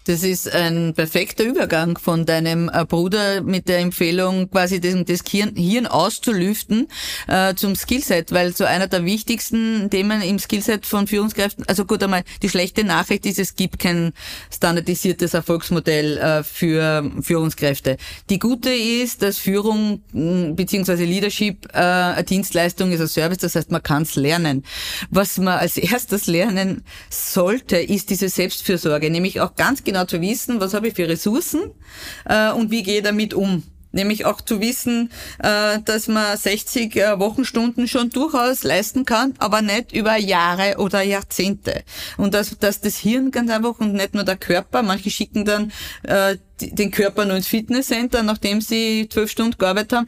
Das 0.05 0.23
ist 0.23 0.51
ein 0.51 0.93
perfekter 0.95 1.43
Übergang 1.43 1.97
von 1.97 2.25
deinem 2.25 2.69
äh, 2.73 2.85
Bruder 2.85 3.41
mit 3.41 3.67
der 3.67 3.79
Empfehlung, 3.79 4.49
quasi 4.49 4.79
das, 4.79 4.95
Hirn 5.29 5.87
auszulüften 5.87 6.87
äh, 7.27 7.53
zum 7.55 7.75
Skillset, 7.75 8.31
weil 8.31 8.55
so 8.55 8.63
einer 8.63 8.87
der 8.87 9.03
wichtigsten 9.05 9.89
Themen 9.89 10.21
im 10.21 10.39
Skillset 10.39 10.85
von 10.85 11.05
Führungskräften, 11.05 11.65
also 11.67 11.85
gut 11.85 12.01
einmal, 12.01 12.23
die 12.41 12.49
schlechte 12.49 12.83
Nachricht 12.83 13.25
ist, 13.25 13.39
es 13.39 13.55
gibt 13.55 13.79
kein 13.79 14.13
standardisiertes 14.51 15.33
Erfolgsmodell 15.33 16.17
äh, 16.17 16.43
für 16.43 17.11
Führungskräfte. 17.21 17.97
Die 18.29 18.39
gute 18.39 18.71
ist, 18.71 19.21
dass 19.21 19.37
Führung 19.37 20.01
bzw. 20.13 21.05
Leadership 21.05 21.67
äh, 21.73 21.77
eine 21.77 22.23
Dienstleistung 22.23 22.91
ist, 22.91 23.01
ein 23.01 23.07
Service, 23.07 23.39
das 23.39 23.55
heißt, 23.55 23.69
man 23.69 23.83
kann 23.83 24.03
es 24.03 24.15
lernen. 24.15 24.63
Was 25.09 25.37
man 25.37 25.59
als 25.59 25.77
erstes 25.77 26.27
lernen 26.27 26.83
sollte, 27.09 27.77
ist 27.77 28.09
diese 28.09 28.29
Selbstfürsorge, 28.29 29.09
nämlich 29.09 29.41
auch 29.41 29.55
ganz 29.55 29.83
genau 29.89 30.05
zu 30.05 30.21
wissen, 30.21 30.59
was 30.59 30.73
habe 30.73 30.87
ich 30.87 30.93
für 30.95 31.07
Ressourcen 31.07 31.71
äh, 32.25 32.51
und 32.51 32.71
wie 32.71 32.83
gehe 32.83 32.97
ich 32.97 33.03
damit 33.03 33.33
um. 33.33 33.63
Nämlich 33.91 34.25
auch 34.25 34.39
zu 34.41 34.61
wissen, 34.61 35.09
äh, 35.39 35.79
dass 35.83 36.07
man 36.07 36.37
60 36.37 36.95
äh, 36.95 37.19
Wochenstunden 37.19 37.87
schon 37.87 38.11
durchaus 38.11 38.63
leisten 38.63 39.03
kann, 39.03 39.33
aber 39.39 39.63
nicht 39.63 39.93
über 39.93 40.15
Jahre 40.15 40.77
oder 40.77 41.01
Jahrzehnte. 41.01 41.83
Und 42.17 42.35
dass, 42.35 42.55
dass 42.59 42.81
das 42.81 42.97
Hirn 42.97 43.31
ganz 43.31 43.49
einfach 43.49 43.79
und 43.79 43.93
nicht 43.93 44.13
nur 44.13 44.23
der 44.23 44.37
Körper, 44.37 44.83
manche 44.83 45.09
schicken 45.09 45.43
dann 45.43 45.71
äh, 46.03 46.37
den 46.61 46.91
Körper 46.91 47.25
nur 47.25 47.37
ins 47.37 47.47
Fitnesscenter, 47.47 48.21
nachdem 48.21 48.61
sie 48.61 49.07
zwölf 49.09 49.31
Stunden 49.31 49.57
gearbeitet 49.57 49.93
haben, 49.93 50.07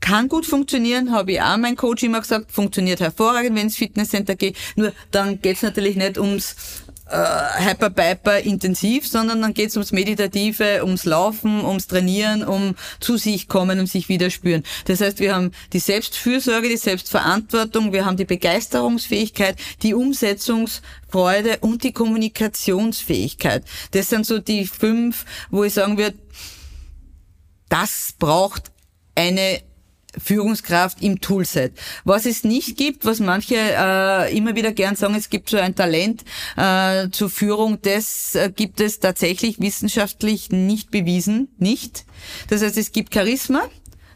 kann 0.00 0.28
gut 0.28 0.46
funktionieren, 0.46 1.12
habe 1.12 1.32
ich 1.32 1.42
auch 1.42 1.58
mein 1.58 1.76
Coach 1.76 2.02
immer 2.02 2.20
gesagt, 2.20 2.50
funktioniert 2.50 3.00
hervorragend, 3.00 3.54
wenn 3.54 3.64
ins 3.64 3.76
Fitnesscenter 3.76 4.34
geht. 4.34 4.56
Nur 4.74 4.92
dann 5.10 5.40
geht's 5.40 5.62
natürlich 5.62 5.94
nicht 5.94 6.18
ums 6.18 6.56
äh, 7.10 7.64
Hyper-Piper 7.64 8.38
intensiv, 8.40 9.06
sondern 9.06 9.42
dann 9.42 9.54
geht 9.54 9.70
es 9.70 9.76
ums 9.76 9.92
Meditative, 9.92 10.84
ums 10.84 11.04
Laufen, 11.04 11.64
ums 11.64 11.86
Trainieren, 11.86 12.44
um 12.44 12.76
zu 13.00 13.16
sich 13.16 13.48
kommen, 13.48 13.80
um 13.80 13.86
sich 13.86 14.08
wieder 14.08 14.30
spüren. 14.30 14.62
Das 14.86 15.00
heißt, 15.00 15.18
wir 15.18 15.34
haben 15.34 15.50
die 15.72 15.78
Selbstfürsorge, 15.78 16.68
die 16.68 16.76
Selbstverantwortung, 16.76 17.92
wir 17.92 18.04
haben 18.04 18.16
die 18.16 18.24
Begeisterungsfähigkeit, 18.24 19.56
die 19.82 19.94
Umsetzungsfreude 19.94 21.58
und 21.60 21.82
die 21.84 21.92
Kommunikationsfähigkeit. 21.92 23.64
Das 23.90 24.08
sind 24.08 24.26
so 24.26 24.38
die 24.38 24.66
fünf, 24.66 25.24
wo 25.50 25.64
ich 25.64 25.74
sagen 25.74 25.98
würde, 25.98 26.18
das 27.68 28.14
braucht 28.18 28.70
eine 29.14 29.62
Führungskraft 30.18 31.02
im 31.02 31.20
Toolset. 31.20 31.72
Was 32.04 32.26
es 32.26 32.44
nicht 32.44 32.76
gibt, 32.76 33.04
was 33.04 33.20
manche 33.20 33.56
äh, 33.56 34.36
immer 34.36 34.54
wieder 34.54 34.72
gern 34.72 34.96
sagen, 34.96 35.14
es 35.14 35.30
gibt 35.30 35.50
so 35.50 35.56
ein 35.56 35.74
Talent 35.74 36.24
äh, 36.56 37.08
zur 37.10 37.30
Führung, 37.30 37.78
das 37.82 38.34
äh, 38.34 38.50
gibt 38.54 38.80
es 38.80 39.00
tatsächlich 39.00 39.60
wissenschaftlich 39.60 40.50
nicht 40.50 40.90
bewiesen, 40.90 41.48
nicht. 41.58 42.04
Das 42.48 42.62
heißt, 42.62 42.76
es 42.76 42.92
gibt 42.92 43.14
Charisma, 43.14 43.62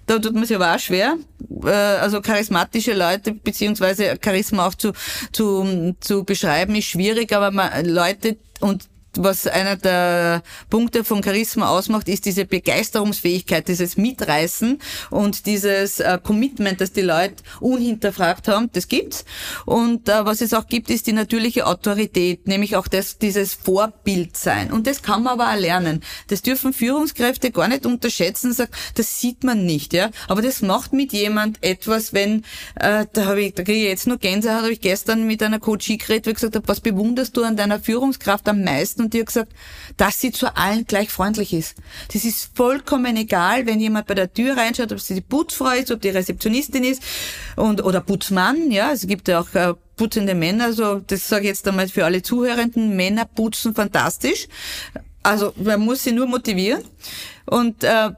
da 0.06 0.18
tut 0.18 0.34
man 0.34 0.44
sich 0.44 0.56
aber 0.56 0.74
auch 0.74 0.78
schwer. 0.78 1.16
Äh, 1.64 1.70
also 1.70 2.20
charismatische 2.20 2.94
Leute 2.94 3.32
beziehungsweise 3.32 4.18
Charisma 4.22 4.66
auch 4.66 4.74
zu, 4.74 4.92
zu, 5.32 5.94
zu 6.00 6.24
beschreiben 6.24 6.74
ist 6.74 6.86
schwierig, 6.86 7.32
aber 7.32 7.50
man, 7.50 7.84
Leute 7.86 8.36
und 8.60 8.88
was 9.16 9.46
einer 9.46 9.76
der 9.76 10.42
Punkte 10.70 11.04
von 11.04 11.22
Charisma 11.22 11.68
ausmacht, 11.68 12.08
ist 12.08 12.24
diese 12.24 12.44
Begeisterungsfähigkeit, 12.44 13.68
dieses 13.68 13.96
Mitreißen 13.96 14.78
und 15.10 15.46
dieses 15.46 16.00
äh, 16.00 16.18
Commitment, 16.22 16.80
das 16.80 16.92
die 16.92 17.02
Leute 17.02 17.42
unhinterfragt 17.60 18.48
haben, 18.48 18.70
das 18.72 18.88
gibt's. 18.88 19.24
Und 19.66 20.08
äh, 20.08 20.24
was 20.24 20.40
es 20.40 20.54
auch 20.54 20.66
gibt, 20.66 20.90
ist 20.90 21.06
die 21.06 21.12
natürliche 21.12 21.66
Autorität, 21.66 22.46
nämlich 22.46 22.76
auch 22.76 22.88
das, 22.88 23.18
dieses 23.18 23.54
Vorbild 23.54 24.36
sein. 24.36 24.72
Und 24.72 24.86
das 24.86 25.02
kann 25.02 25.22
man 25.22 25.34
aber 25.34 25.52
auch 25.52 25.60
lernen. 25.60 26.02
Das 26.28 26.42
dürfen 26.42 26.72
Führungskräfte 26.72 27.50
gar 27.50 27.68
nicht 27.68 27.86
unterschätzen, 27.86 28.52
sagt, 28.52 28.74
das 28.94 29.20
sieht 29.20 29.44
man 29.44 29.64
nicht, 29.64 29.92
ja. 29.92 30.10
Aber 30.28 30.42
das 30.42 30.62
macht 30.62 30.92
mit 30.92 31.12
jemand 31.12 31.62
etwas, 31.62 32.12
wenn, 32.12 32.44
äh, 32.76 33.06
da 33.12 33.26
habe 33.26 33.42
ich, 33.42 33.54
da 33.54 33.62
kriege 33.62 33.80
ich 33.80 33.88
jetzt 33.88 34.06
nur 34.06 34.18
Gänsehaut, 34.18 34.62
habe 34.62 34.72
ich 34.72 34.80
gestern 34.80 35.26
mit 35.26 35.42
einer 35.42 35.60
Coachie 35.60 35.98
geredet, 35.98 36.26
ich 36.26 36.34
gesagt 36.34 36.56
habe, 36.56 36.68
was 36.68 36.80
bewunderst 36.80 37.36
du 37.36 37.44
an 37.44 37.56
deiner 37.56 37.80
Führungskraft 37.80 38.48
am 38.48 38.62
meisten? 38.62 39.03
Und 39.04 39.14
die 39.14 39.20
hat 39.20 39.26
gesagt, 39.26 39.52
dass 39.96 40.20
sie 40.20 40.32
zu 40.32 40.56
allen 40.56 40.84
gleich 40.86 41.10
freundlich 41.10 41.52
ist. 41.52 41.76
Das 42.12 42.24
ist 42.24 42.50
vollkommen 42.54 43.16
egal, 43.16 43.66
wenn 43.66 43.80
jemand 43.80 44.06
bei 44.06 44.14
der 44.14 44.32
Tür 44.32 44.56
reinschaut, 44.56 44.92
ob 44.92 45.00
sie 45.00 45.14
die 45.14 45.20
Putzfrau 45.20 45.70
ist, 45.70 45.90
ob 45.90 46.00
die 46.00 46.10
Rezeptionistin 46.10 46.84
ist 46.84 47.02
und 47.56 47.82
oder 47.84 48.00
Putzmann, 48.00 48.70
ja, 48.70 48.92
es 48.92 49.06
gibt 49.06 49.28
ja 49.28 49.40
auch 49.40 49.54
äh, 49.54 49.74
putzende 49.96 50.34
Männer, 50.34 50.64
also 50.64 51.00
das 51.06 51.28
sage 51.28 51.44
ich 51.44 51.48
jetzt 51.48 51.68
einmal 51.68 51.88
für 51.88 52.04
alle 52.04 52.22
Zuhörenden, 52.22 52.96
Männer 52.96 53.24
putzen 53.24 53.74
fantastisch. 53.74 54.48
Also 55.22 55.54
man 55.56 55.80
muss 55.80 56.04
sie 56.04 56.12
nur 56.12 56.26
motivieren. 56.26 56.84
Und 57.46 57.82
äh, 57.82 58.10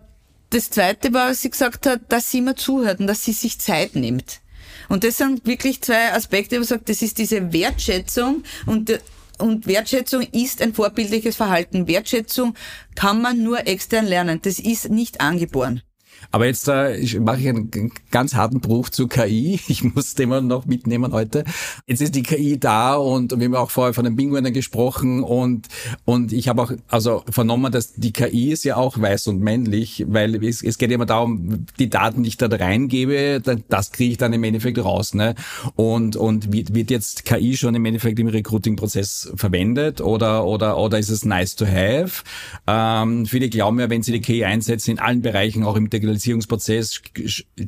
das 0.51 0.71
Zweite 0.71 1.13
war, 1.13 1.31
was 1.31 1.43
sie 1.43 1.51
gesagt 1.51 1.87
hat, 1.87 2.01
dass 2.09 2.31
sie 2.31 2.39
immer 2.39 2.57
zuhört 2.57 3.01
und 3.01 3.07
dass 3.07 3.25
sie 3.25 3.33
sich 3.33 3.59
Zeit 3.59 3.95
nimmt. 3.95 4.41
Und 4.89 5.05
das 5.05 5.19
sind 5.19 5.47
wirklich 5.47 5.81
zwei 5.83 6.13
Aspekte, 6.13 6.59
wo 6.59 6.63
ich 6.63 6.69
sage, 6.69 6.83
das 6.85 7.03
ist 7.03 7.19
diese 7.19 7.53
Wertschätzung 7.53 8.45
und 8.67 9.01
und 9.39 9.67
Wertschätzung 9.67 10.23
ist 10.33 10.63
ein 10.63 10.75
vorbildliches 10.75 11.37
Verhalten. 11.37 11.87
Wertschätzung 11.87 12.55
kann 12.95 13.21
man 13.21 13.43
nur 13.43 13.67
extern 13.67 14.07
lernen. 14.07 14.41
Das 14.43 14.59
ist 14.59 14.91
nicht 14.91 15.21
angeboren. 15.21 15.83
Aber 16.31 16.47
jetzt 16.47 16.69
äh, 16.69 16.97
ich 16.97 17.19
mache 17.21 17.41
ich 17.41 17.49
einen 17.49 17.93
ganz 18.11 18.35
harten 18.35 18.61
Bruch 18.61 18.89
zu 18.89 19.09
KI. 19.09 19.61
Ich 19.77 19.85
muss 19.85 20.15
den 20.15 20.31
mal 20.31 20.43
noch 20.43 20.65
mitnehmen 20.65 21.13
heute. 21.13 21.45
Jetzt 21.87 22.01
ist 22.01 22.15
die 22.15 22.23
KI 22.23 22.59
da 22.59 22.95
und 22.95 23.39
wir 23.39 23.45
haben 23.47 23.55
auch 23.55 23.71
vorher 23.71 23.93
von 23.93 24.05
den 24.05 24.17
Pinguinen 24.17 24.53
gesprochen 24.53 25.23
und 25.23 25.69
und 26.05 26.33
ich 26.33 26.49
habe 26.49 26.63
auch 26.63 26.73
also 26.89 27.23
vernommen, 27.29 27.73
dass 27.73 27.93
die 27.95 28.13
KI 28.13 28.53
ist 28.53 28.65
ja 28.65 28.77
auch 28.77 28.99
weiß 28.99 29.27
und 29.27 29.41
männlich, 29.41 30.05
weil 30.09 30.43
es, 30.45 30.63
es 30.63 30.79
geht 30.79 30.91
immer 30.91 31.07
darum, 31.07 31.67
die 31.79 31.91
Daten, 31.91 32.23
die 32.23 32.29
ich 32.29 32.37
da 32.37 32.47
reingebe, 32.47 33.43
das 33.69 33.93
kriege 33.93 34.13
ich 34.13 34.19
dann 34.19 34.33
im 34.33 34.45
Endeffekt 34.45 34.79
raus. 34.79 35.15
Ne? 35.15 35.35
Und 35.75 36.17
und 36.17 36.53
wird, 36.53 36.75
wird 36.75 36.91
jetzt 36.91 37.25
KI 37.25 37.57
schon 37.57 37.75
im 37.75 37.85
Endeffekt 37.85 38.19
im 38.19 38.29
Recruiting-Prozess 38.29 39.33
verwendet 39.37 40.01
oder 40.01 40.45
oder 40.47 40.79
oder 40.79 40.99
ist 40.99 41.11
es 41.11 41.25
nice 41.25 41.57
to 41.57 41.67
have? 41.67 42.23
Ähm, 42.67 43.27
viele 43.27 43.49
glauben 43.49 43.79
ja, 43.81 43.91
wenn 43.91 44.03
sie 44.03 44.13
die 44.13 44.21
KI 44.21 44.45
einsetzen 44.45 44.93
in 44.93 44.99
allen 44.99 45.23
Bereichen, 45.23 45.65
auch 45.65 45.77
im 45.77 45.91
Digitalisierungsprozess. 46.17 47.03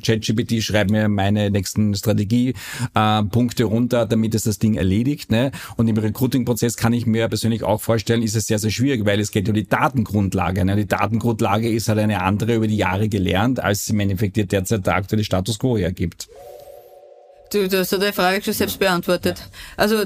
ChatGPT 0.03 0.61
schreibt 0.61 0.91
mir 0.91 1.07
meine 1.07 1.49
nächsten 1.49 1.95
Strategiepunkte 1.95 3.63
äh, 3.63 3.65
runter, 3.65 4.05
damit 4.05 4.35
es 4.35 4.43
das 4.43 4.59
Ding 4.59 4.75
erledigt. 4.75 5.31
Ne? 5.31 5.51
Und 5.77 5.87
im 5.87 5.97
Recruiting-Prozess 5.97 6.77
kann 6.77 6.93
ich 6.93 7.05
mir 7.05 7.27
persönlich 7.27 7.63
auch 7.63 7.81
vorstellen, 7.81 8.21
ist 8.21 8.35
es 8.35 8.47
sehr, 8.47 8.59
sehr 8.59 8.71
schwierig, 8.71 9.05
weil 9.05 9.19
es 9.19 9.31
geht 9.31 9.47
um 9.47 9.55
die 9.55 9.67
Datengrundlage. 9.67 10.65
Ne? 10.65 10.75
Die 10.75 10.87
Datengrundlage 10.87 11.69
ist 11.69 11.89
halt 11.89 11.99
eine 11.99 12.21
andere 12.21 12.55
über 12.55 12.67
die 12.67 12.77
Jahre 12.77 13.09
gelernt, 13.09 13.59
als 13.59 13.89
im 13.89 13.99
Endeffekt 13.99 14.37
derzeit 14.37 14.85
der 14.85 14.95
aktuelle 14.95 15.23
Status 15.23 15.59
quo 15.59 15.77
hergibt. 15.77 16.27
Du, 17.51 17.67
du 17.67 17.79
hast 17.79 17.91
ja 17.91 17.97
die 17.97 18.11
Frage 18.11 18.43
schon 18.43 18.53
selbst 18.53 18.77
beantwortet. 18.77 19.41
Also 19.75 20.03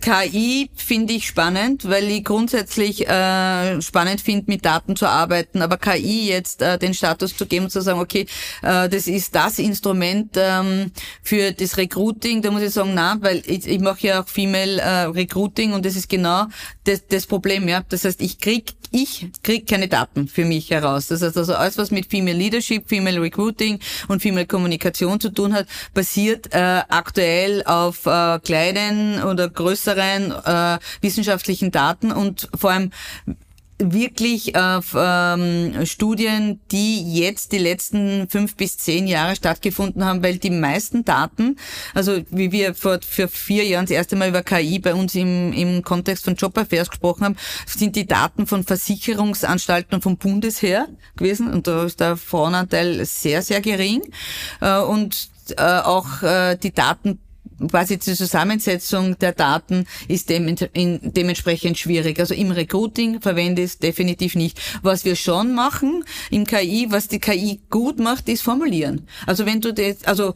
KI 0.00 0.68
finde 0.74 1.12
ich 1.12 1.28
spannend, 1.28 1.88
weil 1.88 2.10
ich 2.10 2.24
grundsätzlich 2.24 3.08
äh, 3.08 3.80
spannend 3.80 4.20
finde, 4.20 4.46
mit 4.48 4.64
Daten 4.64 4.96
zu 4.96 5.06
arbeiten. 5.06 5.62
Aber 5.62 5.76
KI 5.76 6.28
jetzt 6.28 6.60
äh, 6.60 6.78
den 6.78 6.92
Status 6.92 7.36
zu 7.36 7.46
geben 7.46 7.66
und 7.66 7.70
zu 7.70 7.82
sagen, 7.82 8.00
okay, 8.00 8.26
äh, 8.62 8.88
das 8.88 9.06
ist 9.06 9.34
das 9.34 9.60
Instrument 9.60 10.32
ähm, 10.36 10.90
für 11.22 11.52
das 11.52 11.76
Recruiting, 11.76 12.42
da 12.42 12.50
muss 12.50 12.62
ich 12.62 12.72
sagen, 12.72 12.92
na, 12.94 13.16
weil 13.20 13.42
ich, 13.46 13.66
ich 13.66 13.80
mache 13.80 14.06
ja 14.06 14.22
auch 14.22 14.28
Female 14.28 14.80
äh, 14.80 15.04
Recruiting 15.04 15.74
und 15.74 15.86
das 15.86 15.94
ist 15.94 16.08
genau 16.08 16.46
das, 16.84 17.06
das 17.06 17.26
Problem. 17.26 17.68
Ja, 17.68 17.84
das 17.88 18.04
heißt, 18.04 18.20
ich 18.20 18.40
krieg 18.40 18.74
ich 18.92 19.28
krieg 19.42 19.66
keine 19.66 19.88
Daten 19.88 20.28
für 20.28 20.44
mich 20.44 20.70
heraus. 20.70 21.08
Das 21.08 21.22
heißt 21.22 21.36
also 21.36 21.54
alles, 21.54 21.78
was 21.78 21.90
mit 21.90 22.06
Female 22.06 22.36
Leadership, 22.36 22.88
Female 22.88 23.20
Recruiting 23.20 23.80
und 24.08 24.22
Female 24.22 24.46
Kommunikation 24.46 25.18
zu 25.18 25.30
tun 25.30 25.54
hat, 25.54 25.66
basiert 25.94 26.52
äh, 26.52 26.82
aktuell 26.88 27.64
auf 27.64 28.06
äh, 28.06 28.38
kleinen 28.40 29.22
oder 29.22 29.48
größeren 29.48 30.32
äh, 30.32 30.78
wissenschaftlichen 31.00 31.70
Daten 31.70 32.12
und 32.12 32.48
vor 32.54 32.70
allem 32.70 32.90
wirklich 33.90 34.56
auf 34.56 34.94
ähm, 34.96 35.84
Studien, 35.84 36.60
die 36.70 37.14
jetzt 37.14 37.52
die 37.52 37.58
letzten 37.58 38.28
fünf 38.28 38.56
bis 38.56 38.78
zehn 38.78 39.06
Jahre 39.06 39.34
stattgefunden 39.34 40.04
haben, 40.04 40.22
weil 40.22 40.38
die 40.38 40.50
meisten 40.50 41.04
Daten, 41.04 41.56
also 41.94 42.20
wie 42.30 42.52
wir 42.52 42.74
vor 42.74 43.00
für 43.06 43.28
vier 43.28 43.64
Jahren 43.64 43.86
das 43.86 43.92
erste 43.92 44.16
Mal 44.16 44.28
über 44.28 44.42
KI 44.42 44.78
bei 44.78 44.94
uns 44.94 45.14
im, 45.14 45.52
im 45.52 45.82
Kontext 45.82 46.24
von 46.24 46.36
Jobaffairs 46.36 46.90
gesprochen 46.90 47.24
haben, 47.24 47.36
sind 47.66 47.96
die 47.96 48.06
Daten 48.06 48.46
von 48.46 48.64
Versicherungsanstalten 48.64 49.94
und 49.96 50.02
vom 50.02 50.16
Bundesheer 50.16 50.88
gewesen 51.16 51.52
und 51.52 51.66
da 51.66 51.84
ist 51.84 52.00
der 52.00 52.16
Frauenanteil 52.16 53.04
sehr, 53.04 53.42
sehr 53.42 53.60
gering. 53.60 54.02
Äh, 54.60 54.78
und 54.80 55.30
äh, 55.56 55.62
auch 55.62 56.22
äh, 56.22 56.56
die 56.56 56.72
Daten 56.72 57.18
quasi 57.70 57.98
die 57.98 58.14
Zusammensetzung 58.14 59.18
der 59.18 59.32
Daten 59.32 59.86
ist 60.08 60.30
dementsprechend 60.30 61.78
schwierig. 61.78 62.18
Also 62.20 62.34
im 62.34 62.50
Recruiting 62.50 63.20
verwende 63.20 63.62
ich 63.62 63.70
es 63.70 63.78
definitiv 63.78 64.34
nicht. 64.34 64.60
Was 64.82 65.04
wir 65.04 65.16
schon 65.16 65.54
machen 65.54 66.04
im 66.30 66.46
KI, 66.46 66.86
was 66.90 67.08
die 67.08 67.18
KI 67.18 67.60
gut 67.70 67.98
macht, 67.98 68.28
ist 68.28 68.42
formulieren. 68.42 69.06
Also 69.26 69.46
wenn 69.46 69.60
du 69.60 69.72
das, 69.72 70.04
also 70.04 70.34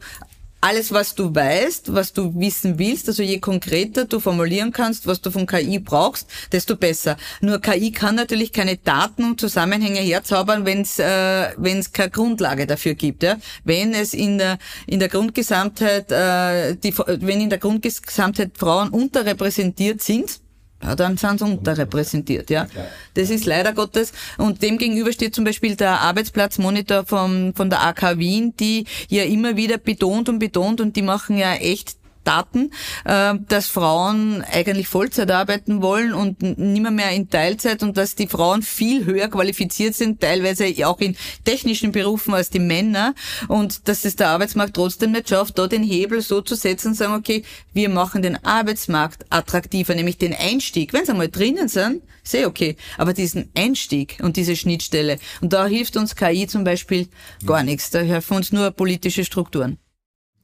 alles, 0.67 0.91
was 0.91 1.15
du 1.15 1.33
weißt, 1.33 1.93
was 1.93 2.11
du 2.11 2.37
wissen 2.37 2.77
willst, 2.77 3.07
also 3.07 3.23
je 3.23 3.39
konkreter 3.39 4.03
du 4.03 4.19
formulieren 4.19 4.73
kannst, 4.73 5.07
was 5.07 5.21
du 5.21 5.31
von 5.31 5.45
KI 5.47 5.79
brauchst, 5.79 6.29
desto 6.51 6.75
besser. 6.75 7.15
Nur 7.39 7.61
KI 7.61 7.91
kann 7.91 8.15
natürlich 8.15 8.51
keine 8.51 8.75
Daten 8.75 9.23
und 9.23 9.39
Zusammenhänge 9.39 10.01
herzaubern, 10.01 10.65
wenn 10.65 10.81
es 10.81 10.99
äh, 10.99 11.51
wenn's 11.55 11.93
keine 11.93 12.09
Grundlage 12.09 12.67
dafür 12.67 12.95
gibt. 12.95 13.23
Ja? 13.23 13.37
Wenn 13.63 13.93
es 13.93 14.13
in 14.13 14.39
der 14.39 14.57
in 14.87 14.99
der 14.99 15.07
Grundgesamtheit 15.07 16.11
äh, 16.11 16.75
die, 16.75 16.97
wenn 16.97 17.39
in 17.39 17.49
der 17.49 17.59
Grundgesamtheit 17.59 18.57
Frauen 18.57 18.89
unterrepräsentiert 18.89 20.03
sind, 20.03 20.41
ja, 20.83 20.95
dann 20.95 21.17
sind 21.17 21.39
sie 21.39 21.45
unterrepräsentiert, 21.45 22.49
ja. 22.49 22.67
Das 23.15 23.29
ist 23.29 23.45
leider 23.45 23.73
Gottes. 23.73 24.13
Und 24.37 24.61
dem 24.61 24.77
gegenüber 24.77 25.11
steht 25.11 25.33
zum 25.33 25.43
Beispiel 25.43 25.75
der 25.75 26.01
Arbeitsplatzmonitor 26.01 27.05
vom, 27.05 27.53
von 27.55 27.69
der 27.69 27.83
AK 27.83 28.17
Wien, 28.19 28.53
die 28.59 28.85
ja 29.09 29.23
immer 29.23 29.55
wieder 29.55 29.77
betont 29.77 30.29
und 30.29 30.39
betont 30.39 30.79
und 30.79 30.95
die 30.95 31.01
machen 31.01 31.37
ja 31.37 31.55
echt 31.55 31.97
Daten, 32.27 32.71
äh, 33.05 33.35
dass 33.47 33.67
Frauen 33.67 34.43
eigentlich 34.51 34.87
Vollzeit 34.87 35.31
arbeiten 35.31 35.81
wollen 35.81 36.13
und 36.13 36.41
nimmer 36.41 36.91
mehr 36.91 37.11
in 37.11 37.29
Teilzeit 37.29 37.83
und 37.83 37.95
dass 37.95 38.15
die 38.15 38.27
Frauen 38.27 38.61
viel 38.61 39.05
höher 39.05 39.29
qualifiziert 39.29 39.95
sind, 39.95 40.19
teilweise 40.19 40.65
auch 40.85 40.99
in 40.99 41.15
technischen 41.45 41.91
Berufen 41.91 42.33
als 42.33 42.49
die 42.49 42.59
Männer 42.59 43.15
und 43.47 43.87
dass 43.87 44.03
es 44.03 44.17
der 44.17 44.29
Arbeitsmarkt 44.29 44.75
trotzdem 44.75 45.13
nicht 45.13 45.29
schafft, 45.29 45.57
da 45.57 45.67
den 45.67 45.83
Hebel 45.83 46.21
so 46.21 46.41
zu 46.41 46.55
setzen 46.55 46.89
und 46.89 46.93
sagen, 46.95 47.13
okay, 47.13 47.43
wir 47.73 47.89
machen 47.89 48.21
den 48.21 48.43
Arbeitsmarkt 48.43 49.25
attraktiver, 49.29 49.95
nämlich 49.95 50.17
den 50.17 50.33
Einstieg. 50.33 50.93
Wenn 50.93 51.05
sie 51.05 51.11
einmal 51.11 51.29
drinnen 51.29 51.69
sind, 51.69 52.03
sehr 52.23 52.47
okay, 52.47 52.75
aber 52.97 53.13
diesen 53.13 53.49
Einstieg 53.55 54.17
und 54.21 54.35
diese 54.35 54.57
Schnittstelle 54.57 55.17
und 55.39 55.53
da 55.53 55.65
hilft 55.65 55.95
uns 55.95 56.15
KI 56.15 56.47
zum 56.47 56.65
Beispiel 56.65 57.07
gar 57.45 57.63
nichts, 57.63 57.89
da 57.89 57.99
helfen 57.99 58.35
uns 58.35 58.51
nur 58.51 58.71
politische 58.71 59.23
Strukturen. 59.23 59.77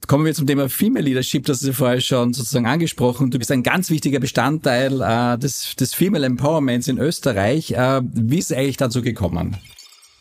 Kommen 0.08 0.26
wir 0.26 0.34
zum 0.34 0.48
Thema 0.48 0.70
Female 0.70 1.06
Leadership, 1.06 1.46
das 1.46 1.58
hast 1.58 1.68
du 1.68 1.74
vorher 1.74 2.02
schon 2.02 2.34
sozusagen 2.34 2.66
angesprochen. 2.66 3.32
Du 3.32 3.40
bist 3.40 3.52
ein 3.52 3.64
ganz 3.64 3.90
wichtiger 3.90 4.20
Bestandteil 4.20 5.02
äh, 5.02 5.38
des, 5.38 5.76
des 5.76 5.94
Female 5.94 6.26
Empowerments 6.26 6.88
in 6.88 6.98
Österreich. 6.98 7.72
Äh, 7.72 8.02
wie 8.04 8.40
ist 8.40 8.52
es 8.52 8.58
eigentlich 8.58 8.78
dazu 8.78 9.02
gekommen? 9.02 9.58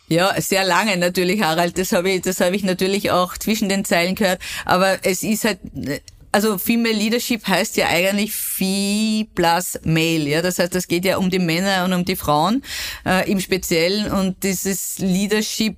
Ja, 0.08 0.38
sehr 0.40 0.64
lange 0.64 0.96
natürlich, 0.96 1.42
Harald. 1.42 1.78
Das 1.78 1.92
habe 1.92 2.10
ich, 2.10 2.22
das 2.22 2.40
habe 2.40 2.54
ich 2.54 2.64
natürlich 2.64 3.10
auch 3.10 3.36
zwischen 3.38 3.68
den 3.68 3.84
Zeilen 3.84 4.14
gehört. 4.14 4.40
Aber 4.66 4.98
es 5.04 5.22
ist 5.22 5.44
halt, 5.44 5.58
also 6.32 6.58
Female 6.58 6.94
Leadership 6.94 7.46
heißt 7.46 7.76
ja 7.76 7.88
eigentlich 7.88 8.32
Fee 8.32 9.28
plus 9.34 9.78
Male, 9.84 10.28
ja. 10.28 10.42
Das 10.42 10.58
heißt, 10.58 10.74
es 10.74 10.88
geht 10.88 11.04
ja 11.04 11.18
um 11.18 11.30
die 11.30 11.38
Männer 11.38 11.84
und 11.84 11.92
um 11.92 12.04
die 12.04 12.16
Frauen 12.16 12.62
äh, 13.06 13.30
im 13.30 13.40
Speziellen 13.40 14.10
und 14.10 14.42
dieses 14.42 14.98
Leadership 14.98 15.76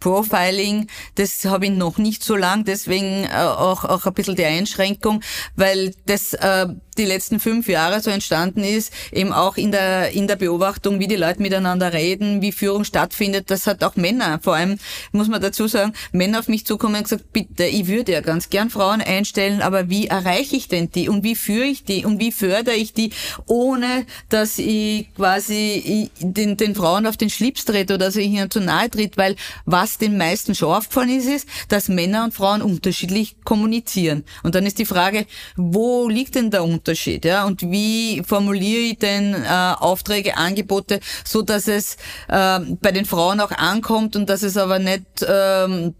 Profiling, 0.00 0.88
das 1.16 1.44
habe 1.44 1.66
ich 1.66 1.72
noch 1.72 1.98
nicht 1.98 2.24
so 2.24 2.36
lang, 2.36 2.64
deswegen 2.64 3.24
äh, 3.24 3.36
auch, 3.36 3.84
auch 3.84 4.06
ein 4.06 4.14
bisschen 4.14 4.36
die 4.36 4.44
Einschränkung, 4.44 5.22
weil 5.56 5.94
das 6.06 6.34
äh, 6.34 6.66
die 6.98 7.04
letzten 7.04 7.40
fünf 7.40 7.68
Jahre 7.68 8.00
so 8.00 8.10
entstanden 8.10 8.64
ist, 8.64 8.92
eben 9.12 9.32
auch 9.32 9.56
in 9.56 9.72
der, 9.72 10.10
in 10.10 10.26
der 10.26 10.36
Beobachtung, 10.36 11.00
wie 11.00 11.08
die 11.08 11.16
Leute 11.16 11.40
miteinander 11.40 11.92
reden, 11.92 12.42
wie 12.42 12.52
Führung 12.52 12.84
stattfindet. 12.84 13.50
Das 13.50 13.66
hat 13.66 13.82
auch 13.82 13.96
Männer, 13.96 14.40
vor 14.42 14.54
allem 14.54 14.78
muss 15.12 15.28
man 15.28 15.40
dazu 15.40 15.66
sagen, 15.66 15.92
Männer 16.12 16.38
auf 16.38 16.48
mich 16.48 16.66
zukommen 16.66 16.96
und 16.96 17.04
gesagt, 17.04 17.32
bitte, 17.32 17.64
ich 17.64 17.86
würde 17.86 18.12
ja 18.12 18.20
ganz 18.20 18.50
gern 18.50 18.70
Frauen 18.70 19.00
einstellen, 19.00 19.62
aber 19.62 19.88
wie 19.88 20.06
erreiche 20.06 20.56
ich 20.56 20.68
denn 20.68 20.90
die 20.90 21.08
und 21.08 21.24
wie 21.24 21.34
führe 21.34 21.66
ich 21.66 21.84
die 21.84 22.04
und 22.04 22.20
wie 22.20 22.32
fördere 22.32 22.74
ich 22.74 22.92
die, 22.92 23.10
ohne 23.46 24.06
dass 24.28 24.58
ich 24.58 25.12
quasi 25.14 26.10
den, 26.20 26.56
den 26.56 26.74
Frauen 26.74 27.06
auf 27.06 27.16
den 27.16 27.30
Schlips 27.30 27.64
trete 27.64 27.94
oder 27.94 28.06
dass 28.06 28.16
ich 28.16 28.26
ihnen 28.26 28.50
zu 28.50 28.60
nahe 28.60 28.90
tritt, 28.90 29.16
weil 29.16 29.36
was 29.64 29.98
den 29.98 30.16
meisten 30.16 30.54
schon 30.54 30.74
aufgefallen 30.74 31.18
ist, 31.18 31.28
ist, 31.28 31.48
dass 31.68 31.88
Männer 31.88 32.24
und 32.24 32.34
Frauen 32.34 32.62
unterschiedlich 32.62 33.36
kommunizieren. 33.44 34.24
Und 34.42 34.54
dann 34.54 34.66
ist 34.66 34.78
die 34.78 34.84
Frage, 34.84 35.26
wo 35.56 36.08
liegt 36.08 36.34
denn 36.34 36.50
der 36.50 36.64
Unterschied? 36.82 37.24
Ja? 37.24 37.46
Und 37.46 37.62
wie 37.62 38.22
formuliere 38.26 38.80
ich 38.80 38.98
denn 38.98 39.34
äh, 39.34 39.74
Aufträge, 39.78 40.36
Angebote, 40.36 40.98
so 41.24 41.42
dass 41.42 41.68
es 41.68 41.96
äh, 42.28 42.58
bei 42.80 42.90
den 42.90 43.04
Frauen 43.04 43.40
auch 43.40 43.52
ankommt 43.52 44.16
und 44.16 44.28
dass 44.28 44.42
es 44.42 44.56
aber 44.56 44.78
nicht 44.78 45.04
ähm, 45.26 45.94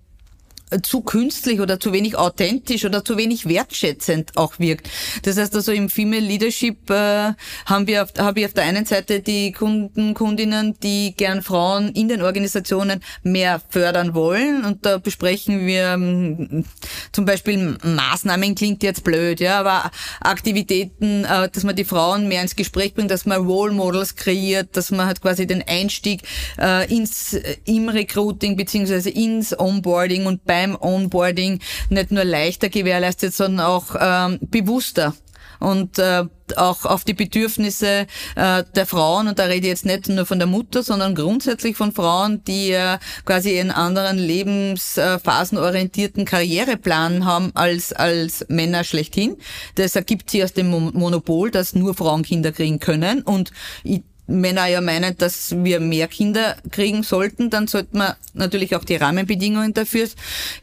zu 0.81 1.03
künstlich 1.03 1.61
oder 1.61 1.79
zu 1.79 1.93
wenig 1.93 2.17
authentisch 2.17 2.85
oder 2.85 3.05
zu 3.05 3.17
wenig 3.17 3.49
wertschätzend 3.49 4.33
auch 4.37 4.59
wirkt. 4.59 4.89
Das 5.23 5.37
heißt 5.37 5.55
also 5.55 5.73
im 5.73 5.89
Female 5.89 6.25
Leadership 6.25 6.89
äh, 6.91 7.33
haben 7.67 7.87
wir 7.87 8.05
auf, 8.05 8.11
habe 8.19 8.41
ich 8.41 8.47
auf 8.47 8.55
der 8.55 8.65
einen 8.65 8.87
Seite 8.87 9.21
die 9.21 9.53
Kunden, 9.53 10.15
Kundinnen, 10.15 10.75
die 10.83 11.15
gern 11.17 11.43
Frauen 11.43 11.91
in 11.91 12.09
den 12.09 12.23
Organisationen 12.23 13.01
mehr 13.23 13.61
fördern 13.69 14.15
wollen 14.15 14.65
und 14.65 14.87
da 14.87 14.99
besprechen 14.99 15.67
wir 15.67 15.93
ähm, 15.93 16.65
zum 17.13 17.25
Beispiel 17.25 17.77
Maßnahmen 17.83 18.55
klingt 18.55 18.83
jetzt 18.83 19.05
blöd, 19.05 19.41
ja, 19.41 19.61
aber 19.61 19.91
Aktivitäten, 20.21 21.25
äh, 21.25 21.49
dass 21.51 21.65
man 21.65 21.77
die 21.77 21.85
Frauen 21.85 22.29
mehr 22.29 22.43
ins 22.43 22.57
Gespräch 22.57 22.95
bringt, 22.95 23.11
dass 23.11 23.27
man 23.27 23.47
Role 23.47 23.73
Models 23.73 24.17
kreiert, 24.17 24.77
dass 24.77 24.91
man 24.91 25.07
halt 25.07 25.21
quasi 25.21 25.47
den 25.47 25.63
Einstieg 25.67 26.23
äh, 26.59 26.93
ins 26.95 27.37
im 27.65 27.89
Recruiting 27.89 28.57
beziehungsweise 28.57 29.11
ins 29.11 29.59
Onboarding 29.59 30.27
und 30.27 30.45
bei 30.45 30.62
beim 30.63 30.77
Onboarding 30.81 31.61
nicht 31.91 32.11
nur 32.11 32.25
leichter 32.25 32.69
gewährleistet, 32.69 33.33
sondern 33.35 33.67
auch 33.67 33.95
ähm, 33.99 34.39
bewusster. 34.43 35.15
Und 35.59 35.99
äh, 36.01 36.25
auch 36.57 36.85
auf 36.87 37.05
die 37.05 37.15
Bedürfnisse 37.15 38.09
äh, 38.35 38.65
der 38.75 38.85
Frauen, 38.85 39.29
und 39.29 39.39
da 39.39 39.45
rede 39.45 39.67
ich 39.67 39.71
jetzt 39.71 39.87
nicht 39.87 40.09
nur 40.09 40.27
von 40.27 40.41
der 40.41 40.49
Mutter, 40.49 40.83
sondern 40.83 41.15
grundsätzlich 41.15 41.77
von 41.77 41.93
Frauen, 41.93 42.43
die 42.43 42.73
äh, 42.73 42.99
quasi 43.25 43.61
einen 43.61 43.71
anderen 43.71 44.19
lebensphasenorientierten 44.19 46.25
Karriereplan 46.25 47.25
haben 47.25 47.53
als, 47.55 47.93
als 47.93 48.45
Männer 48.49 48.83
schlechthin. 48.83 49.37
Das 49.77 49.95
ergibt 49.95 50.31
sich 50.31 50.43
aus 50.43 50.53
dem 50.53 50.69
Monopol, 50.69 51.53
dass 51.53 51.77
nur 51.77 51.95
Frauen 51.95 52.25
Kinder 52.25 52.51
kriegen 52.51 52.81
können. 52.81 53.23
Und 53.23 53.53
ich 53.85 54.03
Männer 54.41 54.67
ja 54.67 54.81
meinen, 54.81 55.17
dass 55.17 55.55
wir 55.63 55.81
mehr 55.81 56.09
Kinder 56.09 56.57
kriegen 56.71 57.03
sollten, 57.03 57.51
dann 57.51 57.67
sollte 57.67 57.97
man 57.97 58.15
natürlich 58.35 58.75
auch 58.75 58.85
die 58.85 58.97
Rahmenbedingungen 58.97 59.75
dafür 59.75 60.09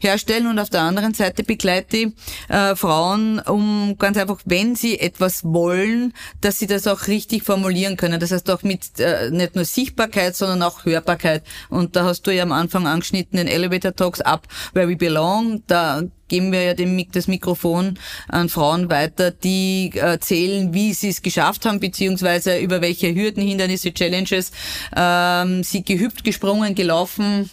herstellen. 0.00 0.46
Und 0.46 0.58
auf 0.58 0.70
der 0.70 0.82
anderen 0.82 1.14
Seite 1.14 1.44
begleite 1.44 1.96
ich 1.96 2.08
äh, 2.48 2.74
Frauen, 2.76 3.38
um 3.40 3.96
ganz 3.98 4.16
einfach, 4.16 4.40
wenn 4.44 4.74
sie 4.74 4.98
etwas 4.98 5.44
wollen, 5.44 6.12
dass 6.40 6.58
sie 6.58 6.66
das 6.66 6.86
auch 6.86 7.06
richtig 7.06 7.44
formulieren 7.44 7.96
können. 7.96 8.20
Das 8.20 8.32
heißt 8.32 8.50
auch 8.50 8.62
mit 8.62 8.98
äh, 8.98 9.30
nicht 9.30 9.54
nur 9.54 9.64
Sichtbarkeit, 9.64 10.36
sondern 10.36 10.62
auch 10.62 10.84
Hörbarkeit. 10.84 11.42
Und 11.68 11.96
da 11.96 12.04
hast 12.04 12.26
du 12.26 12.34
ja 12.34 12.42
am 12.42 12.52
Anfang 12.52 12.86
angeschnitten 12.86 13.36
den 13.36 13.46
Elevator 13.46 13.94
Talks 13.94 14.20
Up 14.20 14.46
Where 14.74 14.88
We 14.88 14.96
Belong. 14.96 15.62
Da 15.66 16.02
geben 16.30 16.52
wir 16.52 16.62
ja 16.62 16.74
dem, 16.74 17.04
das 17.12 17.28
Mikrofon 17.28 17.98
an 18.28 18.48
Frauen 18.48 18.88
weiter, 18.88 19.30
die 19.30 19.92
erzählen, 19.94 20.72
wie 20.72 20.94
sie 20.94 21.10
es 21.10 21.20
geschafft 21.20 21.66
haben, 21.66 21.80
beziehungsweise 21.80 22.58
über 22.58 22.80
welche 22.80 23.14
Hürden, 23.14 23.42
Hindernisse, 23.42 23.92
Challenges 23.92 24.52
ähm, 24.96 25.62
sie 25.62 25.84
gehüpft, 25.84 26.24
gesprungen, 26.24 26.74
gelaufen 26.74 27.50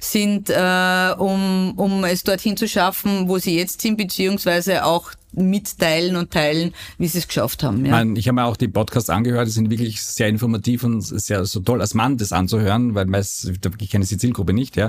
sind, 0.00 0.50
äh, 0.50 1.14
um, 1.18 1.74
um 1.76 2.04
es 2.04 2.24
dorthin 2.24 2.56
zu 2.56 2.66
schaffen, 2.66 3.28
wo 3.28 3.38
sie 3.38 3.56
jetzt 3.58 3.82
sind, 3.82 3.96
beziehungsweise 3.96 4.84
auch 4.84 5.12
mitteilen 5.32 6.16
und 6.16 6.30
teilen, 6.30 6.72
wie 6.98 7.08
sie 7.08 7.18
es 7.18 7.26
geschafft 7.26 7.62
haben. 7.62 7.86
Ja. 7.86 8.02
Ich, 8.02 8.18
ich 8.18 8.28
habe 8.28 8.36
mir 8.36 8.44
auch 8.44 8.56
die 8.56 8.68
Podcasts 8.68 9.10
angehört, 9.10 9.46
die 9.46 9.52
sind 9.52 9.70
wirklich 9.70 10.02
sehr 10.02 10.28
informativ 10.28 10.84
und 10.84 11.02
sehr 11.02 11.44
so 11.44 11.60
toll 11.60 11.80
als 11.80 11.94
Mann 11.94 12.18
das 12.18 12.32
anzuhören, 12.32 12.94
weil 12.94 13.06
meist, 13.06 13.50
ich 13.78 13.90
kenne 13.90 14.04
die 14.04 14.18
Zielgruppe 14.18 14.52
nicht, 14.52 14.76
ja. 14.76 14.88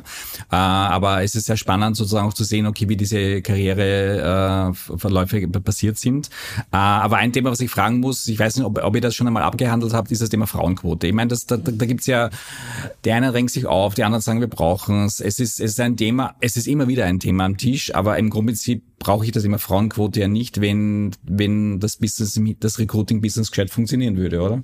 Äh, 0.51 0.55
aber 0.55 1.23
es 1.23 1.35
ist 1.35 1.45
sehr 1.45 1.57
spannend 1.57 1.95
sozusagen 1.95 2.27
auch 2.27 2.33
zu 2.33 2.43
sehen, 2.43 2.67
okay, 2.67 2.89
wie 2.89 2.97
diese 2.97 3.41
Karriereverläufe 3.41 5.41
äh, 5.41 5.47
passiert 5.47 5.97
sind. 5.97 6.29
Äh, 6.71 6.77
aber 6.77 7.17
ein 7.17 7.31
Thema, 7.31 7.51
was 7.51 7.59
ich 7.59 7.71
fragen 7.71 7.99
muss, 7.99 8.27
ich 8.27 8.39
weiß 8.39 8.57
nicht, 8.57 8.65
ob, 8.65 8.83
ob 8.83 8.95
ihr 8.95 9.01
das 9.01 9.15
schon 9.15 9.27
einmal 9.27 9.43
abgehandelt 9.43 9.93
habt, 9.93 10.11
ist 10.11 10.21
das 10.21 10.29
Thema 10.29 10.47
Frauenquote. 10.47 11.07
Ich 11.07 11.13
meine, 11.13 11.29
das, 11.29 11.45
da, 11.45 11.57
da, 11.57 11.85
gibt's 11.85 12.07
ja, 12.07 12.29
die 13.05 13.11
einen 13.11 13.31
regen 13.31 13.47
sich 13.47 13.65
auf, 13.65 13.95
die 13.95 14.03
anderen 14.03 14.21
sagen, 14.21 14.41
wir 14.41 14.47
brauchen 14.47 15.05
es. 15.05 15.19
Es 15.19 15.39
ist, 15.39 15.59
es 15.59 15.71
ist 15.71 15.79
ein 15.79 15.97
Thema, 15.97 16.35
es 16.41 16.57
ist 16.57 16.67
immer 16.67 16.87
wieder 16.87 17.05
ein 17.05 17.19
Thema 17.19 17.45
am 17.45 17.57
Tisch, 17.57 17.93
aber 17.95 18.17
im 18.17 18.29
Grundprinzip 18.29 18.83
brauche 18.99 19.25
ich 19.25 19.31
das 19.31 19.43
immer 19.43 19.59
Frauenquote 19.59 20.21
ja 20.21 20.27
nicht, 20.33 20.59
wenn, 20.61 21.15
wenn 21.23 21.79
das 21.79 21.97
Business, 21.97 22.39
das 22.59 22.79
Recruiting-Business 22.79 23.51
gescheit 23.51 23.69
funktionieren 23.69 24.17
würde, 24.17 24.41
oder? 24.41 24.61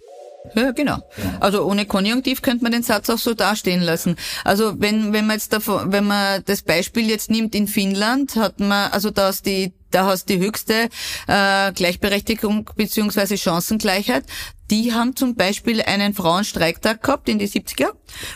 Ja, 0.55 0.71
genau. 0.71 0.97
Also 1.39 1.65
ohne 1.65 1.85
Konjunktiv 1.85 2.41
könnte 2.41 2.63
man 2.63 2.71
den 2.71 2.83
Satz 2.83 3.09
auch 3.09 3.17
so 3.17 3.33
dastehen 3.33 3.81
lassen. 3.81 4.15
Also 4.43 4.79
wenn, 4.79 5.13
wenn 5.13 5.27
man 5.27 5.35
jetzt 5.35 5.53
davon, 5.53 5.91
wenn 5.91 6.05
man 6.05 6.43
das 6.45 6.61
Beispiel 6.61 7.09
jetzt 7.09 7.29
nimmt 7.29 7.53
in 7.55 7.67
Finnland, 7.67 8.35
hat 8.35 8.59
man, 8.59 8.91
also 8.91 9.11
da 9.11 9.29
ist 9.29 9.45
die, 9.45 9.73
da 9.91 10.05
hast 10.05 10.29
die 10.29 10.39
höchste 10.39 10.89
äh, 11.27 11.71
Gleichberechtigung 11.73 12.69
beziehungsweise 12.75 13.37
Chancengleichheit. 13.37 14.23
Die 14.71 14.93
haben 14.93 15.15
zum 15.15 15.35
Beispiel 15.35 15.81
einen 15.81 16.13
Frauenstreiktag 16.13 17.03
gehabt 17.03 17.27
in 17.27 17.39
die 17.39 17.47
70er 17.47 17.89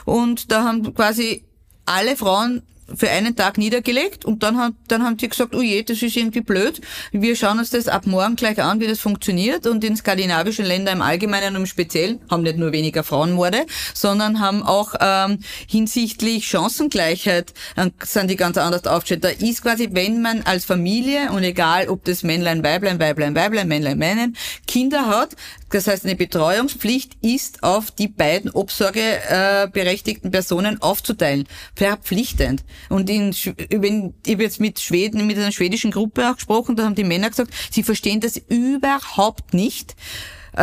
und 0.05 0.51
da 0.51 0.63
haben 0.63 0.93
quasi 0.93 1.45
alle 1.85 2.15
Frauen 2.15 2.63
für 2.95 3.09
einen 3.09 3.35
Tag 3.35 3.57
niedergelegt 3.57 4.25
und 4.25 4.43
dann, 4.43 4.57
hat, 4.57 4.73
dann 4.87 5.03
haben 5.03 5.17
sie 5.19 5.29
gesagt, 5.29 5.55
oh 5.55 5.61
je, 5.61 5.83
das 5.83 6.01
ist 6.01 6.15
irgendwie 6.15 6.41
blöd. 6.41 6.81
Wir 7.11 7.35
schauen 7.35 7.59
uns 7.59 7.69
das 7.69 7.87
ab 7.87 8.05
morgen 8.05 8.35
gleich 8.35 8.61
an, 8.61 8.79
wie 8.79 8.87
das 8.87 8.99
funktioniert. 8.99 9.67
Und 9.67 9.83
in 9.83 9.95
skandinavischen 9.95 10.65
Ländern 10.65 10.97
im 10.97 11.01
Allgemeinen 11.01 11.55
und 11.55 11.61
im 11.61 11.65
Speziellen 11.65 12.19
haben 12.29 12.43
nicht 12.43 12.57
nur 12.57 12.71
weniger 12.71 13.03
Frauenmorde, 13.03 13.65
sondern 13.93 14.39
haben 14.39 14.63
auch 14.63 14.95
ähm, 14.99 15.39
hinsichtlich 15.67 16.47
Chancengleichheit 16.47 17.53
sind 18.03 18.29
die 18.29 18.35
ganz 18.35 18.57
anders 18.57 18.85
aufgestellt. 18.85 19.23
Da 19.23 19.29
ist 19.29 19.61
quasi, 19.61 19.89
wenn 19.91 20.21
man 20.21 20.43
als 20.43 20.65
Familie 20.65 21.31
und 21.31 21.43
egal, 21.43 21.89
ob 21.89 22.03
das 22.05 22.23
Männlein, 22.23 22.63
Weiblein, 22.63 22.99
Weiblein, 22.99 23.35
Weiblein, 23.35 23.67
Männlein, 23.67 23.97
Männlein, 23.97 24.35
Kinder 24.67 25.07
hat, 25.07 25.35
das 25.73 25.87
heißt, 25.87 26.05
eine 26.05 26.15
Betreuungspflicht 26.15 27.17
ist 27.21 27.63
auf 27.63 27.89
die 27.89 28.07
beiden 28.07 28.51
obsorgeberechtigten 28.51 30.29
Personen 30.29 30.81
aufzuteilen. 30.81 31.47
Verpflichtend. 31.75 32.63
Und 32.89 33.09
in, 33.09 33.33
wenn, 33.69 34.13
ich 34.23 34.33
habe 34.33 34.43
jetzt 34.43 34.59
mit 34.59 34.79
Schweden, 34.79 35.25
mit 35.25 35.37
einer 35.37 35.51
schwedischen 35.51 35.91
Gruppe 35.91 36.29
auch 36.29 36.35
gesprochen, 36.35 36.75
da 36.75 36.83
haben 36.83 36.95
die 36.95 37.03
Männer 37.03 37.29
gesagt, 37.29 37.51
sie 37.71 37.81
verstehen 37.81 38.19
das 38.19 38.37
überhaupt 38.37 39.53
nicht 39.55 39.95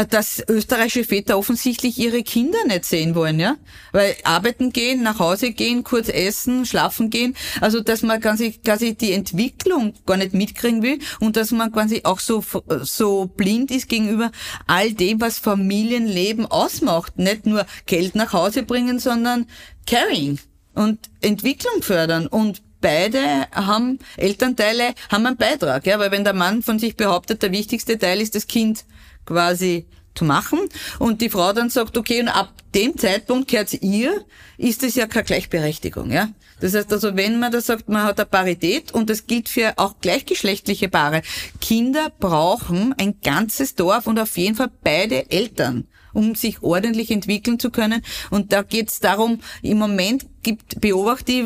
dass 0.09 0.43
österreichische 0.49 1.05
Väter 1.05 1.37
offensichtlich 1.39 1.99
ihre 1.99 2.23
Kinder 2.23 2.59
nicht 2.67 2.85
sehen 2.85 3.15
wollen, 3.15 3.41
ja? 3.41 3.57
Weil 3.93 4.15
arbeiten 4.25 4.73
gehen, 4.73 5.03
nach 5.03 5.19
Hause 5.19 5.53
gehen, 5.53 5.85
kurz 5.85 6.09
essen, 6.09 6.65
schlafen 6.65 7.11
gehen, 7.11 7.35
also 7.61 7.81
dass 7.81 8.03
man 8.03 8.21
quasi, 8.21 8.53
quasi 8.53 8.95
die 8.95 9.13
Entwicklung 9.13 9.95
gar 10.07 10.17
nicht 10.17 10.33
mitkriegen 10.35 10.83
will 10.83 10.99
und 11.19 11.37
dass 11.37 11.51
man 11.51 11.73
quasi 11.73 12.03
auch 12.05 12.21
so, 12.21 12.45
so 12.83 13.27
blind 13.27 13.71
ist 13.71 13.89
gegenüber 13.89 14.31
all 14.67 14.93
dem, 14.93 15.21
was 15.21 15.39
Familienleben 15.39 16.47
ausmacht. 16.47 17.19
Nicht 17.19 17.47
nur 17.47 17.67
Geld 17.87 18.15
nach 18.15 18.33
Hause 18.33 18.63
bringen, 18.63 18.99
sondern 18.99 19.47
Caring 19.87 20.39
und 20.75 20.99
Entwicklung 21.21 21.83
fördern 21.83 22.27
und 22.27 22.63
beide 22.81 23.47
haben, 23.53 23.99
Elternteile 24.17 24.95
haben 25.11 25.27
einen 25.27 25.37
Beitrag, 25.37 25.87
ja, 25.87 25.99
weil 25.99 26.11
wenn 26.11 26.25
der 26.25 26.33
Mann 26.33 26.63
von 26.63 26.79
sich 26.79 26.97
behauptet, 26.97 27.43
der 27.43 27.53
wichtigste 27.53 27.99
Teil 27.99 28.21
ist 28.21 28.35
das 28.35 28.47
Kind 28.47 28.85
quasi 29.27 29.87
zu 30.15 30.25
machen 30.25 30.59
und 30.99 31.21
die 31.21 31.31
Frau 31.31 31.53
dann 31.53 31.71
sagt, 31.71 31.97
okay, 31.97 32.21
und 32.21 32.29
ab 32.29 32.53
dem 32.75 32.99
Zeitpunkt 32.99 33.49
gehört 33.49 33.73
ihr, 33.75 34.25
ist 34.59 34.83
es 34.83 34.95
ja 34.95 35.07
keine 35.07 35.25
Gleichberechtigung, 35.25 36.11
ja. 36.11 36.29
Das 36.61 36.75
heißt 36.75 36.93
also, 36.93 37.17
wenn 37.17 37.41
man 37.41 37.53
da 37.53 37.61
sagt, 37.61 37.89
man 37.89 38.03
hat 38.03 38.21
eine 38.21 38.27
Parität 38.27 38.93
und 38.93 39.09
das 39.09 39.27
gilt 39.27 39.49
für 39.49 39.73
auch 39.79 39.95
gleichgeschlechtliche 40.01 40.89
Paare. 40.89 41.23
Kinder 41.61 42.13
brauchen 42.21 42.95
ein 42.99 43.15
ganzes 43.23 43.75
Dorf 43.75 44.07
und 44.07 44.19
auf 44.19 44.37
jeden 44.37 44.57
Fall 44.57 44.71
beide 44.85 45.31
Eltern 45.31 45.87
um 46.13 46.35
sich 46.35 46.63
ordentlich 46.63 47.11
entwickeln 47.11 47.59
zu 47.59 47.71
können. 47.71 48.03
Und 48.31 48.53
da 48.53 48.63
geht 48.63 48.91
es 48.91 49.01
darum, 49.01 49.41
im 49.63 49.79
Moment 49.79 50.27
gibt, 50.43 50.81
beobachte 50.81 51.33
ich 51.33 51.45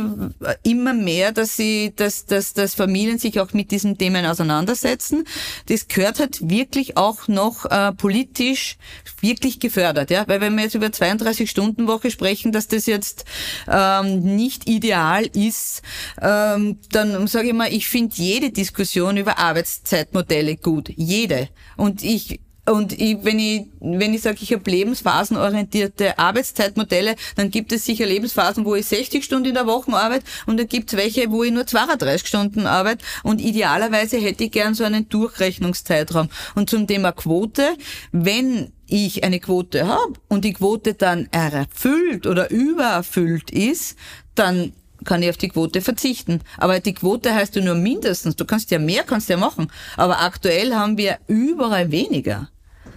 immer 0.62 0.92
mehr, 0.92 1.32
dass 1.32 1.56
sie, 1.56 1.92
dass, 1.96 2.26
dass, 2.26 2.52
dass 2.52 2.74
Familien 2.74 3.18
sich 3.18 3.40
auch 3.40 3.52
mit 3.52 3.70
diesen 3.70 3.98
Themen 3.98 4.24
auseinandersetzen. 4.24 5.24
Das 5.66 5.88
gehört 5.88 6.20
halt 6.20 6.48
wirklich 6.48 6.96
auch 6.96 7.28
noch 7.28 7.64
äh, 7.66 7.92
politisch 7.92 8.76
wirklich 9.20 9.60
gefördert, 9.60 10.10
ja, 10.10 10.24
weil 10.28 10.40
wenn 10.40 10.54
wir 10.54 10.64
jetzt 10.64 10.74
über 10.74 10.92
32 10.92 11.50
Stunden 11.50 11.86
Woche 11.86 12.10
sprechen, 12.10 12.52
dass 12.52 12.68
das 12.68 12.86
jetzt 12.86 13.24
ähm, 13.68 14.20
nicht 14.20 14.68
ideal 14.68 15.26
ist, 15.26 15.82
ähm, 16.20 16.78
dann 16.90 17.26
sage 17.26 17.48
ich 17.48 17.54
mal, 17.54 17.72
ich 17.72 17.88
finde 17.88 18.14
jede 18.16 18.50
Diskussion 18.50 19.16
über 19.16 19.38
Arbeitszeitmodelle 19.38 20.56
gut, 20.56 20.90
jede. 20.94 21.48
Und 21.76 22.04
ich 22.04 22.40
und 22.66 22.98
ich, 22.98 23.18
wenn 23.22 23.38
ich, 23.38 23.66
wenn 23.80 24.14
ich 24.14 24.22
sage, 24.22 24.38
ich 24.40 24.52
habe 24.52 24.70
lebensphasenorientierte 24.70 26.18
Arbeitszeitmodelle, 26.18 27.14
dann 27.36 27.50
gibt 27.50 27.72
es 27.72 27.84
sicher 27.84 28.06
Lebensphasen, 28.06 28.64
wo 28.64 28.74
ich 28.74 28.86
60 28.86 29.22
Stunden 29.22 29.48
in 29.48 29.54
der 29.54 29.66
Woche 29.66 29.92
arbeite 29.92 30.24
und 30.46 30.58
dann 30.58 30.66
gibt 30.66 30.90
es 30.92 30.98
welche, 30.98 31.30
wo 31.30 31.44
ich 31.44 31.52
nur 31.52 31.66
32 31.66 32.26
Stunden 32.26 32.66
arbeite 32.66 33.04
und 33.22 33.40
idealerweise 33.40 34.16
hätte 34.16 34.44
ich 34.44 34.50
gern 34.50 34.74
so 34.74 34.84
einen 34.84 35.08
Durchrechnungszeitraum. 35.08 36.30
Und 36.54 36.70
zum 36.70 36.86
Thema 36.86 37.12
Quote, 37.12 37.76
wenn 38.12 38.72
ich 38.86 39.24
eine 39.24 39.40
Quote 39.40 39.86
habe 39.86 40.14
und 40.28 40.44
die 40.44 40.54
Quote 40.54 40.94
dann 40.94 41.28
erfüllt 41.32 42.26
oder 42.26 42.50
übererfüllt 42.50 43.50
ist, 43.50 43.96
dann 44.34 44.72
kann 45.04 45.22
ich 45.22 45.28
auf 45.28 45.36
die 45.36 45.48
Quote 45.48 45.82
verzichten. 45.82 46.40
Aber 46.56 46.80
die 46.80 46.94
Quote 46.94 47.34
heißt 47.34 47.56
ja 47.56 47.62
nur 47.62 47.74
mindestens. 47.74 48.36
Du 48.36 48.46
kannst 48.46 48.70
ja 48.70 48.78
mehr, 48.78 49.02
kannst 49.02 49.28
ja 49.28 49.36
machen. 49.36 49.70
Aber 49.96 50.22
aktuell 50.22 50.74
haben 50.74 50.96
wir 50.96 51.18
überall 51.26 51.90
weniger. 51.90 52.48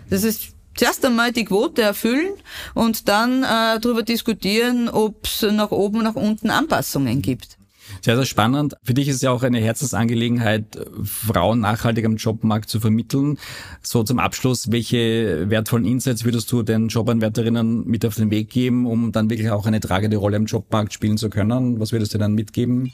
Das 0.10 0.24
ist 0.24 0.54
zuerst 0.76 1.04
einmal 1.06 1.32
die 1.32 1.46
Quote 1.46 1.82
erfüllen 1.82 2.34
und 2.74 3.08
dann 3.08 3.44
äh, 3.44 3.80
darüber 3.80 4.04
diskutieren, 4.04 4.90
ob 4.90 5.26
es 5.26 5.42
nach 5.42 5.72
oben, 5.72 6.04
nach 6.04 6.16
unten 6.16 6.50
Anpassungen 6.50 7.22
gibt. 7.22 7.58
Sehr, 8.02 8.16
sehr 8.16 8.26
spannend. 8.26 8.76
Für 8.84 8.94
dich 8.94 9.08
ist 9.08 9.24
ja 9.24 9.32
auch 9.32 9.44
eine 9.44 9.60
Herzensangelegenheit, 9.60 10.78
Frauen 11.04 11.62
nachhaltig 11.62 12.06
am 12.06 12.18
Jobmarkt 12.18 12.70
zu 12.70 12.80
vermitteln. 12.80 13.38
So 13.82 14.04
zum 14.04 14.20
Abschluss, 14.20 14.72
welche 14.72 15.50
wertvollen 15.50 15.86
Insights 15.86 16.26
würdest 16.26 16.52
du 16.52 16.64
den 16.64 16.90
Jobanwärterinnen 16.90 17.86
mit 17.88 18.06
auf 18.06 18.16
den 18.16 18.30
Weg 18.30 18.50
geben, 18.50 18.86
um 18.86 19.12
dann 19.12 19.30
wirklich 19.30 19.50
auch 19.50 19.66
eine 19.66 19.80
tragende 19.80 20.18
Rolle 20.18 20.38
am 20.38 20.46
Jobmarkt 20.46 20.94
spielen 20.94 21.18
zu 21.18 21.30
können? 21.30 21.80
Was 21.80 21.92
würdest 21.92 22.14
du 22.14 22.18
dann 22.18 22.34
mitgeben? 22.34 22.92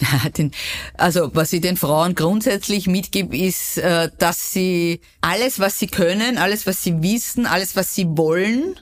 also 0.96 1.30
was 1.34 1.52
ich 1.52 1.60
den 1.60 1.76
Frauen 1.76 2.14
grundsätzlich 2.14 2.86
mitgebe, 2.86 3.36
ist, 3.36 3.78
äh, 3.78 4.10
dass 4.18 4.52
sie 4.52 5.00
alles, 5.20 5.60
was 5.60 5.78
sie 5.78 5.86
können, 5.86 6.38
alles, 6.38 6.66
was 6.66 6.82
sie 6.82 7.02
wissen, 7.02 7.46
alles, 7.46 7.76
was 7.76 7.94
sie 7.94 8.06
wollen, 8.08 8.78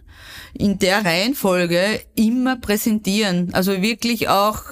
in 0.55 0.79
der 0.79 1.05
Reihenfolge 1.05 2.01
immer 2.15 2.57
präsentieren. 2.57 3.53
Also 3.53 3.83
wirklich 3.83 4.29
auch 4.29 4.63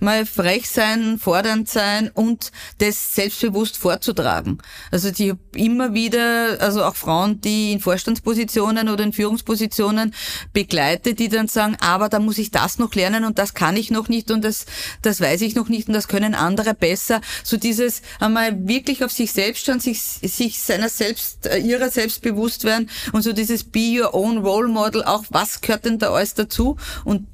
mal 0.00 0.26
frech 0.26 0.68
sein, 0.68 1.18
fordernd 1.18 1.68
sein 1.68 2.10
und 2.12 2.52
das 2.78 3.14
selbstbewusst 3.14 3.76
vorzutragen. 3.76 4.58
Also 4.90 5.10
die 5.10 5.34
immer 5.54 5.94
wieder, 5.94 6.58
also 6.60 6.84
auch 6.84 6.96
Frauen, 6.96 7.40
die 7.40 7.72
in 7.72 7.80
Vorstandspositionen 7.80 8.88
oder 8.88 9.04
in 9.04 9.12
Führungspositionen 9.12 10.14
begleitet, 10.52 11.18
die 11.18 11.28
dann 11.28 11.48
sagen, 11.48 11.76
aber 11.80 12.08
da 12.08 12.18
muss 12.18 12.38
ich 12.38 12.50
das 12.50 12.78
noch 12.78 12.94
lernen 12.94 13.24
und 13.24 13.38
das 13.38 13.54
kann 13.54 13.76
ich 13.76 13.90
noch 13.90 14.08
nicht 14.08 14.30
und 14.30 14.44
das, 14.44 14.66
das 15.02 15.20
weiß 15.20 15.42
ich 15.42 15.54
noch 15.54 15.68
nicht 15.68 15.88
und 15.88 15.94
das 15.94 16.08
können 16.08 16.34
andere 16.34 16.74
besser. 16.74 17.20
So 17.44 17.56
dieses 17.56 18.02
einmal 18.18 18.66
wirklich 18.66 19.04
auf 19.04 19.12
sich 19.12 19.32
selbst 19.32 19.66
schauen, 19.66 19.80
sich, 19.80 20.00
sich 20.00 20.60
seiner 20.60 20.88
selbst, 20.88 21.48
ihrer 21.62 21.90
selbst 21.90 22.22
bewusst 22.22 22.64
werden 22.64 22.90
und 23.12 23.22
so 23.22 23.32
dieses 23.32 23.64
Be 23.64 24.00
Your 24.00 24.14
Own 24.14 24.38
Role 24.38 24.68
Model 24.68 25.04
auch 25.04 25.19
was 25.30 25.60
gehört 25.60 25.84
denn 25.84 25.98
da 25.98 26.12
alles 26.12 26.34
dazu? 26.34 26.76
Und 27.04 27.26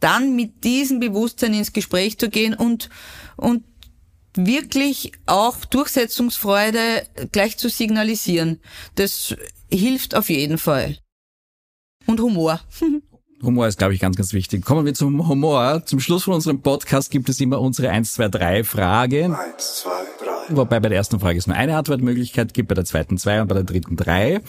dann 0.00 0.34
mit 0.34 0.64
diesem 0.64 0.98
Bewusstsein 0.98 1.54
ins 1.54 1.72
Gespräch 1.72 2.18
zu 2.18 2.30
gehen 2.30 2.54
und, 2.54 2.88
und 3.36 3.64
wirklich 4.34 5.12
auch 5.26 5.64
Durchsetzungsfreude 5.64 7.06
gleich 7.32 7.58
zu 7.58 7.68
signalisieren. 7.68 8.60
Das 8.94 9.34
hilft 9.70 10.14
auf 10.14 10.30
jeden 10.30 10.58
Fall. 10.58 10.98
Und 12.06 12.20
Humor. 12.20 12.60
Humor 13.42 13.66
ist, 13.68 13.78
glaube 13.78 13.94
ich, 13.94 14.00
ganz, 14.00 14.16
ganz 14.16 14.32
wichtig. 14.32 14.64
Kommen 14.64 14.84
wir 14.84 14.92
zum 14.92 15.26
Humor. 15.26 15.82
Zum 15.86 15.98
Schluss 16.00 16.24
von 16.24 16.34
unserem 16.34 16.60
Podcast 16.60 17.10
gibt 17.10 17.28
es 17.28 17.40
immer 17.40 17.60
unsere 17.60 17.88
1, 17.90 18.12
2, 18.14 18.28
3 18.28 18.64
Frage. 18.64 19.24
1, 19.24 19.76
2, 19.80 19.90
3. 20.24 20.29
Wobei 20.50 20.80
bei 20.80 20.88
der 20.88 20.98
ersten 20.98 21.20
Frage 21.20 21.38
es 21.38 21.46
nur 21.46 21.56
eine 21.56 21.76
Antwortmöglichkeit 21.76 22.54
gibt, 22.54 22.68
bei 22.68 22.74
der 22.74 22.84
zweiten 22.84 23.18
zwei 23.18 23.40
und 23.40 23.48
bei 23.48 23.54
der 23.54 23.64
dritten 23.64 23.96
drei. 23.96 24.40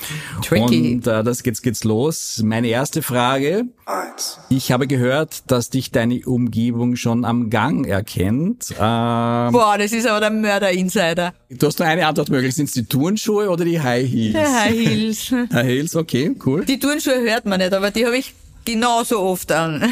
Tricky. 0.43 0.95
Und 0.95 1.07
äh, 1.07 1.23
das 1.23 1.43
geht's, 1.43 1.61
geht's 1.61 1.83
los. 1.83 2.41
Meine 2.43 2.67
erste 2.67 3.01
Frage. 3.01 3.65
Eins. 3.85 4.39
Ich 4.49 4.71
habe 4.71 4.87
gehört, 4.87 5.49
dass 5.51 5.69
dich 5.69 5.91
deine 5.91 6.21
Umgebung 6.25 6.95
schon 6.95 7.25
am 7.25 7.49
Gang 7.49 7.87
erkennt. 7.87 8.71
Ähm, 8.71 9.51
Boah, 9.51 9.75
das 9.77 9.91
ist 9.91 10.07
aber 10.07 10.19
der 10.19 10.31
Mörder-Insider. 10.31 11.33
Du 11.49 11.67
hast 11.67 11.79
nur 11.79 11.87
eine 11.87 12.07
Antwortmöglichkeit. 12.07 12.55
Sind 12.55 12.67
es 12.67 12.73
die 12.73 12.85
Turnschuhe 12.85 13.49
oder 13.49 13.65
die 13.65 13.79
High 13.79 14.09
Heels? 14.09 14.33
Die 14.33 14.37
High 14.37 14.87
Heels. 14.87 15.31
High 15.53 15.67
Heels, 15.67 15.95
okay, 15.95 16.35
cool. 16.45 16.65
Die 16.65 16.79
Turnschuhe 16.79 17.21
hört 17.21 17.45
man 17.45 17.59
nicht, 17.59 17.73
aber 17.73 17.91
die 17.91 18.05
habe 18.05 18.17
ich 18.17 18.33
genauso 18.65 19.19
oft 19.19 19.51
an. 19.51 19.91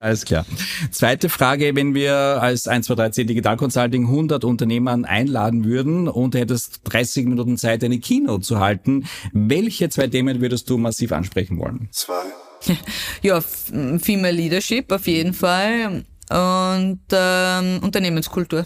Alles 0.00 0.24
klar. 0.24 0.44
Zweite 0.90 1.28
Frage, 1.28 1.74
wenn 1.76 1.94
wir 1.94 2.14
als 2.14 2.68
1, 2.68 2.86
2, 2.86 2.94
3 2.94 3.10
10 3.10 3.26
Digital 3.26 3.56
Consulting 3.56 4.04
100 4.04 4.44
Unternehmern 4.44 5.04
einladen 5.04 5.64
würden 5.64 6.08
und 6.08 6.34
du 6.34 6.38
hättest 6.38 6.80
30 6.84 7.26
Minuten 7.26 7.56
Zeit, 7.56 7.82
eine 7.82 7.98
Keynote 7.98 8.42
zu 8.42 8.60
halten, 8.60 9.06
welche 9.32 9.88
zwei 9.88 10.08
Themen 10.08 10.40
würdest 10.40 10.68
du 10.68 10.76
massiv 10.76 11.12
ansprechen 11.12 11.58
wollen? 11.58 11.88
Zwei. 11.92 12.22
Ja, 13.22 13.40
Female 13.40 14.32
Leadership 14.32 14.90
auf 14.92 15.06
jeden 15.06 15.34
Fall 15.34 16.04
und 16.30 17.00
ähm, 17.12 17.80
Unternehmenskultur. 17.82 18.64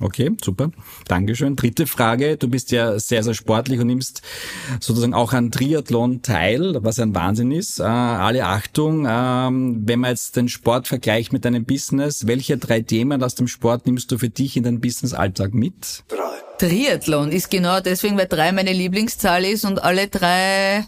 Okay, 0.00 0.30
super. 0.42 0.70
Dankeschön. 1.08 1.56
Dritte 1.56 1.86
Frage. 1.86 2.36
Du 2.36 2.48
bist 2.48 2.70
ja 2.72 2.98
sehr, 2.98 3.22
sehr 3.22 3.34
sportlich 3.34 3.80
und 3.80 3.86
nimmst 3.86 4.22
sozusagen 4.80 5.14
auch 5.14 5.32
an 5.32 5.50
Triathlon 5.50 6.22
teil, 6.22 6.78
was 6.82 6.98
ein 6.98 7.14
Wahnsinn 7.14 7.52
ist. 7.52 7.80
Äh, 7.80 7.84
alle 7.84 8.46
Achtung, 8.46 9.06
ähm, 9.08 9.82
wenn 9.84 10.00
man 10.00 10.10
jetzt 10.10 10.36
den 10.36 10.48
Sport 10.48 10.88
vergleicht 10.88 11.32
mit 11.32 11.44
deinem 11.44 11.64
Business, 11.64 12.26
welche 12.26 12.58
drei 12.58 12.80
Themen 12.80 13.22
aus 13.22 13.34
dem 13.34 13.48
Sport 13.48 13.86
nimmst 13.86 14.10
du 14.12 14.18
für 14.18 14.30
dich 14.30 14.56
in 14.56 14.64
deinen 14.64 14.80
Business-Alltag 14.80 15.54
mit? 15.54 16.04
Drei. 16.08 16.42
Triathlon 16.58 17.32
ist 17.32 17.50
genau 17.50 17.80
deswegen, 17.80 18.16
weil 18.16 18.28
drei 18.28 18.52
meine 18.52 18.72
Lieblingszahl 18.72 19.44
ist 19.44 19.64
und 19.64 19.82
alle 19.82 20.06
drei 20.06 20.84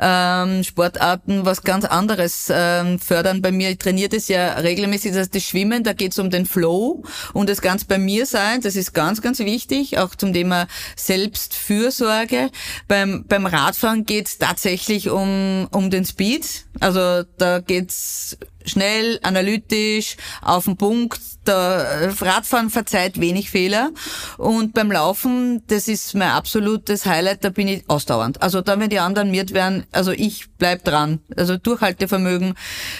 ähm, 0.00 0.64
Sportarten 0.64 1.44
was 1.44 1.62
ganz 1.62 1.84
anderes 1.84 2.50
ähm, 2.52 2.98
fördern 2.98 3.42
bei 3.42 3.52
mir. 3.52 3.70
Ich 3.70 3.78
trainiere 3.78 4.10
das 4.10 4.28
ja 4.28 4.54
regelmäßig, 4.54 5.12
das 5.12 5.20
heißt 5.20 5.34
das 5.34 5.42
Schwimmen, 5.42 5.84
da 5.84 5.92
geht 5.92 6.12
es 6.12 6.18
um 6.18 6.30
den 6.30 6.46
Flow 6.46 7.04
und 7.32 7.48
das 7.48 7.60
ganz 7.60 7.84
bei 7.84 7.98
mir 7.98 8.26
sein, 8.26 8.60
das 8.60 8.76
ist 8.76 8.92
ganz, 8.92 9.22
ganz 9.22 9.38
wichtig, 9.40 9.98
auch 9.98 10.14
zum 10.14 10.32
Thema 10.32 10.66
Selbstfürsorge. 10.96 12.50
Beim, 12.88 13.24
beim 13.26 13.46
Radfahren 13.46 14.04
geht 14.04 14.28
es 14.28 14.38
tatsächlich 14.38 15.10
um, 15.10 15.68
um 15.70 15.90
den 15.90 16.04
Speed, 16.04 16.66
also 16.80 17.24
da 17.38 17.60
geht's 17.60 18.38
schnell, 18.64 19.18
analytisch, 19.22 20.16
auf 20.42 20.64
den 20.64 20.76
Punkt. 20.76 21.20
Der 21.46 22.12
Radfahren 22.20 22.70
verzeiht 22.70 23.20
wenig 23.20 23.50
Fehler. 23.50 23.90
Und 24.36 24.74
beim 24.74 24.92
Laufen, 24.92 25.62
das 25.68 25.88
ist 25.88 26.14
mein 26.14 26.30
absolutes 26.30 27.06
Highlight, 27.06 27.44
da 27.44 27.48
bin 27.48 27.68
ich 27.68 27.84
ausdauernd. 27.88 28.42
Also 28.42 28.60
da, 28.60 28.78
wenn 28.78 28.90
die 28.90 28.98
anderen 28.98 29.30
miert 29.50 29.54
werden, 29.54 29.84
also 29.92 30.12
ich 30.12 30.46
bleib 30.58 30.84
dran. 30.84 31.20
Also 31.36 31.56
Durchhaltevermögen 31.56 32.54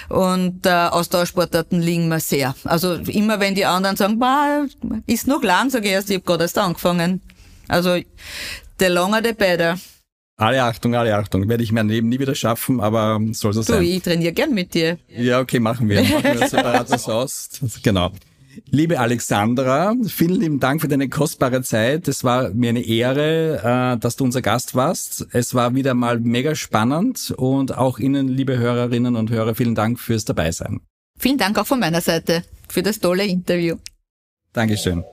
und 0.09 0.67
äh, 0.67 0.71
Ausdauersportarten 0.71 1.81
liegen 1.81 2.09
mir 2.09 2.21
sehr. 2.21 2.55
Also 2.65 2.95
immer 2.95 3.41
wenn 3.41 3.55
die 3.55 3.65
anderen 3.65 3.97
sagen, 3.97 4.19
bah, 4.19 4.67
ist 5.07 5.27
noch 5.27 5.43
lang, 5.43 5.71
sage 5.71 5.87
ich 5.87 5.93
erst, 5.93 6.11
ich 6.11 6.17
habe 6.17 6.25
gerade 6.25 6.45
erst 6.45 6.59
angefangen. 6.59 7.21
Also 7.69 7.97
the 8.79 8.87
longer 8.87 9.21
the 9.23 9.33
better. 9.33 9.79
Alle 10.37 10.63
Achtung, 10.63 10.95
alle 10.95 11.15
Achtung. 11.15 11.47
Werde 11.51 11.63
ich 11.63 11.71
mein 11.71 11.89
Leben 11.89 12.09
nie 12.09 12.19
wieder 12.19 12.35
schaffen, 12.35 12.81
aber 12.81 13.21
soll 13.33 13.53
so 13.53 13.61
du, 13.61 13.67
sein. 13.67 13.81
Du, 13.81 13.85
ich 13.85 14.03
trainiere 14.03 14.33
gern 14.33 14.55
mit 14.55 14.73
dir. 14.73 14.99
Ja, 15.09 15.41
okay, 15.41 15.61
machen 15.61 15.87
wir. 15.87 16.03
Machen 16.03 16.41
wir 16.41 16.49
separates 16.49 17.09
aus. 17.09 17.51
Genau. 17.83 18.11
Liebe 18.71 18.99
Alexandra, 18.99 19.95
vielen 20.09 20.41
lieben 20.41 20.61
Dank 20.61 20.81
für 20.81 20.89
deine 20.89 21.09
kostbare 21.09 21.63
Zeit. 21.63 22.09
Es 22.09 22.25
war 22.25 22.51
mir 22.51 22.71
eine 22.71 22.85
Ehre, 22.85 23.95
äh, 23.95 23.99
dass 23.99 24.17
du 24.17 24.25
unser 24.25 24.43
Gast 24.43 24.75
warst. 24.75 25.27
Es 25.33 25.55
war 25.55 25.75
wieder 25.75 25.95
mal 25.95 26.19
mega 26.19 26.55
spannend 26.55 27.33
und 27.37 27.77
auch 27.77 27.99
Ihnen, 27.99 28.29
liebe 28.29 28.59
Hörerinnen 28.59 29.15
und 29.15 29.31
Hörer, 29.31 29.55
vielen 29.55 29.75
Dank 29.75 30.01
fürs 30.01 30.25
Dabeisein. 30.25 30.81
Vielen 31.19 31.39
Dank 31.39 31.59
auch 31.59 31.67
von 31.67 31.79
meiner 31.79 32.01
Seite 32.01 32.43
für 32.69 32.83
das 32.83 32.99
tolle 32.99 33.25
Interview. 33.25 33.77
Dankeschön. 34.53 35.05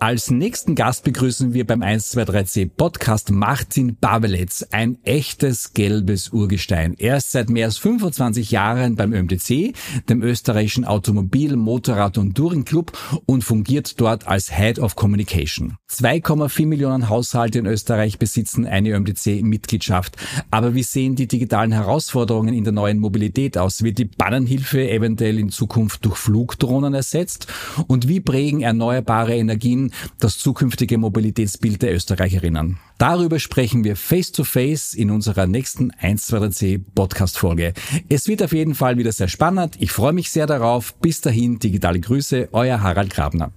Als 0.00 0.30
nächsten 0.30 0.74
Gast 0.74 1.04
begrüßen 1.04 1.54
wir 1.54 1.66
beim 1.66 1.82
123C 1.82 2.68
Podcast 2.68 3.30
Martin 3.30 3.96
Babelitz, 3.96 4.66
ein 4.70 4.98
echtes 5.04 5.72
gelbes 5.72 6.30
Urgestein. 6.30 6.94
Er 6.98 7.16
ist 7.16 7.30
seit 7.30 7.48
mehr 7.48 7.66
als 7.66 7.78
25 7.78 8.50
Jahren 8.50 8.96
beim 8.96 9.14
ÖMTC, 9.14 9.72
dem 10.08 10.22
österreichischen 10.22 10.84
Automobil-, 10.84 11.56
Motorrad- 11.56 12.18
und 12.18 12.34
Touring 12.34 12.64
Club 12.64 12.92
und 13.24 13.44
fungiert 13.44 13.98
dort 14.00 14.26
als 14.26 14.54
Head 14.54 14.78
of 14.78 14.96
Communication. 14.96 15.76
2,4 15.90 16.66
Millionen 16.66 17.08
Haushalte 17.08 17.60
in 17.60 17.66
Österreich 17.66 18.18
besitzen 18.18 18.66
eine 18.66 18.90
ÖMTC-Mitgliedschaft. 18.90 20.16
Aber 20.50 20.74
wie 20.74 20.82
sehen 20.82 21.14
die 21.14 21.28
digitalen 21.28 21.72
Herausforderungen 21.72 22.52
in 22.52 22.64
der 22.64 22.72
neuen 22.72 22.98
Mobilität 22.98 23.56
aus? 23.56 23.82
Wird 23.82 23.98
die 23.98 24.06
Bannenhilfe 24.06 24.90
eventuell 24.90 25.38
in 25.38 25.50
Zukunft 25.50 26.04
durch 26.04 26.16
Flugdrohnen 26.16 26.94
ersetzt? 26.94 27.46
Und 27.86 28.08
wie 28.08 28.20
prägen 28.20 28.60
erneuerbare 28.60 29.36
Energien 29.36 29.83
das 30.20 30.38
zukünftige 30.38 30.98
Mobilitätsbild 30.98 31.82
der 31.82 31.94
Österreicherinnen. 31.94 32.78
Darüber 32.98 33.38
sprechen 33.38 33.84
wir 33.84 33.96
face 33.96 34.32
to 34.32 34.44
face 34.44 34.94
in 34.94 35.10
unserer 35.10 35.46
nächsten 35.46 35.92
123C 35.92 36.80
Podcast 36.94 37.38
Folge. 37.38 37.72
Es 38.08 38.28
wird 38.28 38.42
auf 38.42 38.52
jeden 38.52 38.74
Fall 38.74 38.98
wieder 38.98 39.12
sehr 39.12 39.28
spannend. 39.28 39.76
Ich 39.80 39.92
freue 39.92 40.12
mich 40.12 40.30
sehr 40.30 40.46
darauf. 40.46 40.94
Bis 40.94 41.20
dahin 41.20 41.58
digitale 41.58 42.00
Grüße, 42.00 42.48
euer 42.52 42.80
Harald 42.80 43.10
Grabner. 43.10 43.52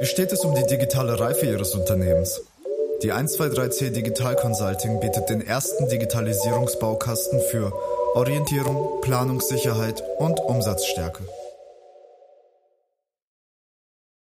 Wie 0.00 0.06
steht 0.06 0.32
es 0.32 0.40
um 0.40 0.54
die 0.54 0.66
digitale 0.66 1.18
Reife 1.18 1.46
Ihres 1.46 1.74
Unternehmens? 1.74 2.40
Die 3.02 3.12
123C 3.12 3.90
Digital 3.90 4.34
Consulting 4.34 4.98
bietet 5.00 5.28
den 5.28 5.40
ersten 5.40 5.88
Digitalisierungsbaukasten 5.88 7.40
für 7.50 7.72
Orientierung, 8.14 9.00
Planungssicherheit 9.02 10.02
und 10.18 10.40
Umsatzstärke. 10.40 11.22